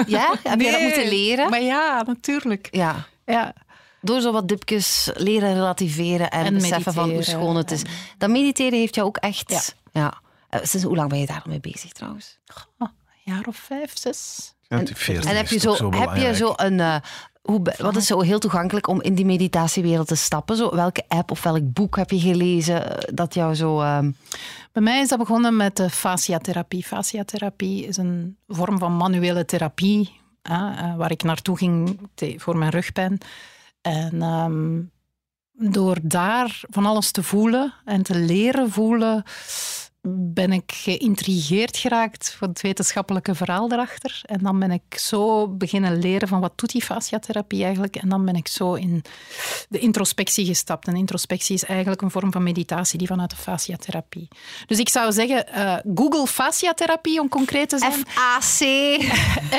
Ja? 0.07 0.35
Heb 0.43 0.61
je 0.61 0.71
dat 0.71 0.81
Nee, 0.81 0.83
moeten 0.83 1.09
leren? 1.09 1.51
Maar 1.51 1.63
ja, 1.63 2.03
natuurlijk. 2.07 2.69
Ja. 2.71 3.07
Ja. 3.27 3.55
Door 4.01 4.21
zo 4.21 4.33
wat 4.33 4.49
dipjes 4.49 5.11
leren 5.15 5.55
relativeren 5.55 6.31
en, 6.31 6.45
En 6.45 6.55
beseffen 6.55 6.93
van 6.93 7.11
hoe 7.11 7.23
schoon 7.23 7.57
het 7.57 7.71
is. 7.71 7.83
en- 7.83 7.91
Dat 8.19 8.31
mediteren 8.31 8.79
heeft 8.79 8.95
jou 8.95 9.07
ook 9.07 9.17
echt... 9.17 9.51
Ja. 9.93 10.01
ja. 10.01 10.21
Eh, 10.49 10.61
Sinds 10.63 10.87
hoe 10.87 10.97
lang 10.97 11.09
ben 11.09 11.19
je 11.19 11.27
daar 11.27 11.43
al 11.45 11.51
mee 11.51 11.61
bezig 11.61 11.93
trouwens? 11.93 12.39
Een 12.79 13.35
jaar 13.35 13.45
of 13.47 13.57
vijf, 13.57 13.99
zes. 13.99 14.53
Ja, 14.69 14.79
die 14.79 14.97
40 14.97 15.31
en 15.31 15.37
heb 15.37 15.49
je 15.49 15.59
zo, 15.59 15.91
heb 15.93 16.17
je 16.17 16.35
zo 16.35 16.53
een... 16.57 16.81
hoe, 17.43 17.75
wat 17.79 17.97
is 17.97 18.07
zo 18.07 18.21
heel 18.21 18.39
toegankelijk 18.39 18.89
om 18.89 19.03
in 19.03 19.15
die 19.15 19.25
meditatiewereld 19.25 20.07
te 20.07 20.15
stappen? 20.15 20.57
Zo, 20.57 20.75
welke 20.75 21.05
app 21.09 21.31
of 21.31 21.43
welk 21.43 21.73
boek 21.73 21.97
heb 21.97 22.11
je 22.11 22.19
gelezen 22.21 22.97
eh, 22.99 23.15
dat 23.15 23.35
jou 23.35 23.55
zo... 23.55 23.81
ehm, 23.81 24.11
Bij 24.73 24.83
mij 24.83 25.01
is 25.01 25.09
dat 25.09 25.19
begonnen 25.19 25.57
met 25.57 25.77
de 25.77 25.91
fasciatherapie. 25.91 26.85
Fasciatherapie 26.85 27.87
is 27.87 27.97
een 27.97 28.37
vorm 28.49 28.79
van 28.79 28.97
manuele 28.97 29.45
therapie, 29.45 30.21
hè, 30.43 30.71
eh, 30.75 30.97
waar 30.97 31.11
ik 31.11 31.23
naartoe 31.23 31.57
ging 31.57 32.01
voor 32.37 32.57
mijn 32.59 32.71
rugpijn. 32.71 33.19
En 33.81 34.23
ehm, 34.23 34.81
door 35.73 35.97
daar 36.03 36.61
van 36.71 36.87
alles 36.87 37.11
te 37.11 37.23
voelen 37.23 37.75
en 37.85 38.03
te 38.03 38.15
leren 38.15 38.71
voelen, 38.71 39.23
ben 40.03 40.53
ik 40.53 40.73
geïntrigeerd 40.75 41.77
geraakt 41.77 42.35
voor 42.39 42.49
het 42.49 42.61
wetenschappelijke 42.61 43.35
verhaal 43.35 43.73
erachter. 43.73 44.21
En 44.25 44.39
dan 44.43 44.59
ben 44.59 44.71
ik 44.71 44.99
zo 44.99 45.49
beginnen 45.49 45.99
leren 45.99 46.29
van 46.29 46.41
wat 46.41 46.53
doet 46.59 46.71
die 46.73 46.83
fasciatherapie 46.83 47.65
eigenlijk. 47.65 47.97
En 47.97 48.09
dan 48.09 48.25
ben 48.25 48.35
ik 48.35 48.49
zo 48.49 48.75
in 48.75 49.05
de 49.69 49.79
introspectie 49.79 50.47
gestapt. 50.47 50.87
En 50.87 50.97
introspectie 50.97 51.55
is 51.55 51.65
eigenlijk 51.65 52.03
een 52.03 52.11
vorm 52.11 52.33
van 52.33 52.43
meditatie 52.43 52.99
die 52.99 53.07
vanuit 53.07 53.31
de 53.31 53.37
fasciatherapie. 53.37 54.29
Dus 54.67 54.79
ik 54.79 54.89
zou 54.89 55.13
zeggen, 55.13 55.47
eh, 55.49 55.77
Google 55.95 56.27
fasciatherapie 56.27 57.21
om 57.21 57.29
concreet 57.29 57.69
te 57.69 57.79
zijn. 57.79 57.93
FAC. 57.93 58.67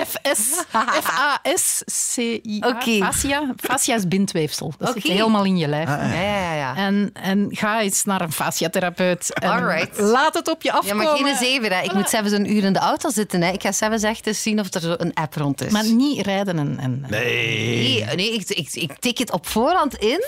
FS, 0.08 0.64
F-A-S-C-I-A. 1.04 2.68
Oké. 2.68 2.98
Fascia. 2.98 3.54
Fascia 3.58 3.96
is 3.96 4.08
bindweefsel. 4.08 4.74
Dat 4.78 4.94
zit 4.94 5.04
helemaal 5.04 5.46
in 5.46 5.58
je 5.58 5.68
lijf. 5.68 5.88
Ah, 5.90 5.98
Ja, 5.98 6.22
ja, 6.22 6.42
ja. 6.42 6.54
ja. 6.54 6.76
En, 6.76 7.10
en 7.14 7.48
ga 7.52 7.82
eens 7.82 8.04
naar 8.04 8.22
een 8.22 8.32
fasciatherapeut. 8.32 9.34
En 9.34 9.50
Alright. 9.50 10.00
Laat 10.00 10.29
het 10.34 10.48
op 10.50 10.62
je 10.62 10.70
Ja, 10.70 10.76
afkomen. 10.78 11.06
maar 11.06 11.16
geen 11.18 11.36
zeven. 11.36 11.72
Hè. 11.72 11.82
Ik 11.84 11.94
moet 11.94 12.10
zelfs 12.10 12.32
een 12.32 12.52
uur 12.56 12.64
in 12.64 12.74
de 12.74 12.80
auto 12.80 13.10
zitten. 13.10 13.42
Hè. 13.42 13.52
Ik 13.52 13.62
ga 13.62 13.72
zelfs 13.72 14.04
echt 14.04 14.28
eens 14.28 14.42
zien 14.42 14.60
of 14.60 14.74
er 14.74 14.82
zo 14.82 14.94
een 14.98 15.14
app 15.14 15.34
rond 15.36 15.64
is. 15.66 15.72
Maar 15.72 15.86
niet 15.86 16.26
rijden 16.26 16.60
en, 16.60 16.78
en 16.80 17.06
Nee. 17.10 18.04
Nee, 18.06 18.16
nee 18.16 18.34
ik, 18.34 18.50
ik, 18.50 18.70
ik 18.74 18.92
tik 19.00 19.18
het 19.18 19.32
op 19.32 19.48
voorhand 19.48 19.96
in 19.96 20.24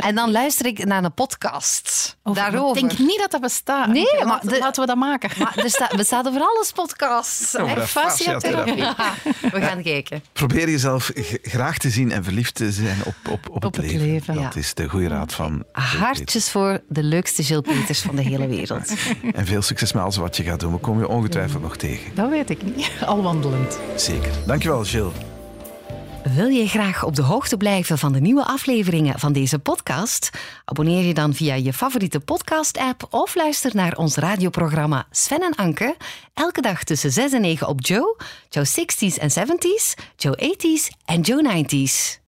en 0.00 0.14
dan 0.14 0.30
luister 0.30 0.66
ik 0.66 0.84
naar 0.84 1.04
een 1.04 1.14
podcast 1.14 2.16
Over- 2.22 2.42
daarover. 2.42 2.82
Ik 2.82 2.88
denk 2.88 2.98
niet 2.98 3.18
dat 3.18 3.30
dat 3.30 3.40
bestaat. 3.40 3.86
Nee, 3.88 4.04
maar 4.16 4.26
laten, 4.26 4.48
de- 4.48 4.58
laten 4.58 4.80
we 4.80 4.86
dat 4.88 4.96
maken. 4.96 5.30
Maar 5.38 5.56
er 5.56 5.70
staat, 5.70 5.96
bestaat 5.96 6.26
over 6.26 6.40
alles 6.40 6.72
podcasts. 6.72 7.52
Hè. 7.52 7.86
fasciatherapie. 7.86 8.74
We 9.52 9.60
gaan 9.60 9.82
kijken. 9.82 10.22
Probeer 10.32 10.70
jezelf 10.70 11.10
graag 11.42 11.78
te 11.78 11.90
zien 11.90 12.12
en 12.12 12.24
verliefd 12.24 12.54
te 12.54 12.72
zijn 12.72 12.98
op, 13.04 13.14
op, 13.30 13.48
op, 13.48 13.54
Op 13.54 13.62
het 13.62 13.76
het 13.76 13.84
leven. 13.84 14.06
leven, 14.06 14.34
Dat 14.34 14.54
ja. 14.54 14.60
is 14.60 14.74
de 14.74 14.88
goede 14.88 15.08
raad 15.08 15.34
van 15.34 15.64
Jill. 15.72 15.82
Hartjes 16.00 16.50
voor 16.50 16.80
de 16.88 17.02
leukste 17.02 17.42
Gilles 17.42 17.62
Peters 17.74 18.00
van 18.00 18.16
de 18.16 18.22
hele 18.22 18.46
wereld. 18.46 18.92
En 19.38 19.46
veel 19.46 19.62
succes 19.62 19.92
met 19.92 20.02
alles 20.02 20.16
wat 20.16 20.36
je 20.36 20.42
gaat 20.42 20.60
doen. 20.60 20.72
We 20.72 20.78
komen 20.78 21.02
je 21.02 21.08
ongetwijfeld 21.08 21.62
nog 21.62 21.76
tegen. 21.76 22.14
Dat 22.14 22.30
weet 22.30 22.50
ik 22.50 22.62
niet. 22.62 22.90
Al 23.06 23.22
wandelend. 23.22 23.78
Zeker. 23.96 24.30
Dankjewel, 24.46 24.84
Jill. 24.84 25.08
Wil 26.34 26.46
je 26.48 26.68
graag 26.68 27.04
op 27.04 27.14
de 27.14 27.22
hoogte 27.22 27.56
blijven 27.56 27.98
van 27.98 28.12
de 28.12 28.20
nieuwe 28.20 28.44
afleveringen 28.44 29.18
van 29.18 29.32
deze 29.32 29.58
podcast? 29.58 30.30
Abonneer 30.64 31.04
je 31.04 31.14
dan 31.14 31.34
via 31.34 31.54
je 31.54 31.72
favoriete 31.72 32.20
podcast-app 32.20 33.06
of 33.10 33.34
luister 33.34 33.70
naar 33.74 33.96
ons 33.96 34.16
radioprogramma 34.16 35.06
Sven 35.10 35.42
en 35.42 35.54
Anke. 35.54 35.96
Elke 36.34 36.60
dag 36.60 36.84
tussen 36.84 37.10
6 37.10 37.32
en 37.32 37.40
9 37.40 37.68
op 37.68 37.86
Joe, 37.86 38.16
Joe 38.48 38.66
60s 38.66 39.18
en 39.18 39.30
70s, 39.30 40.04
Joe 40.16 40.36
80s 40.36 40.96
en 41.04 41.20
Joe 41.20 41.64
90s. 41.64 42.26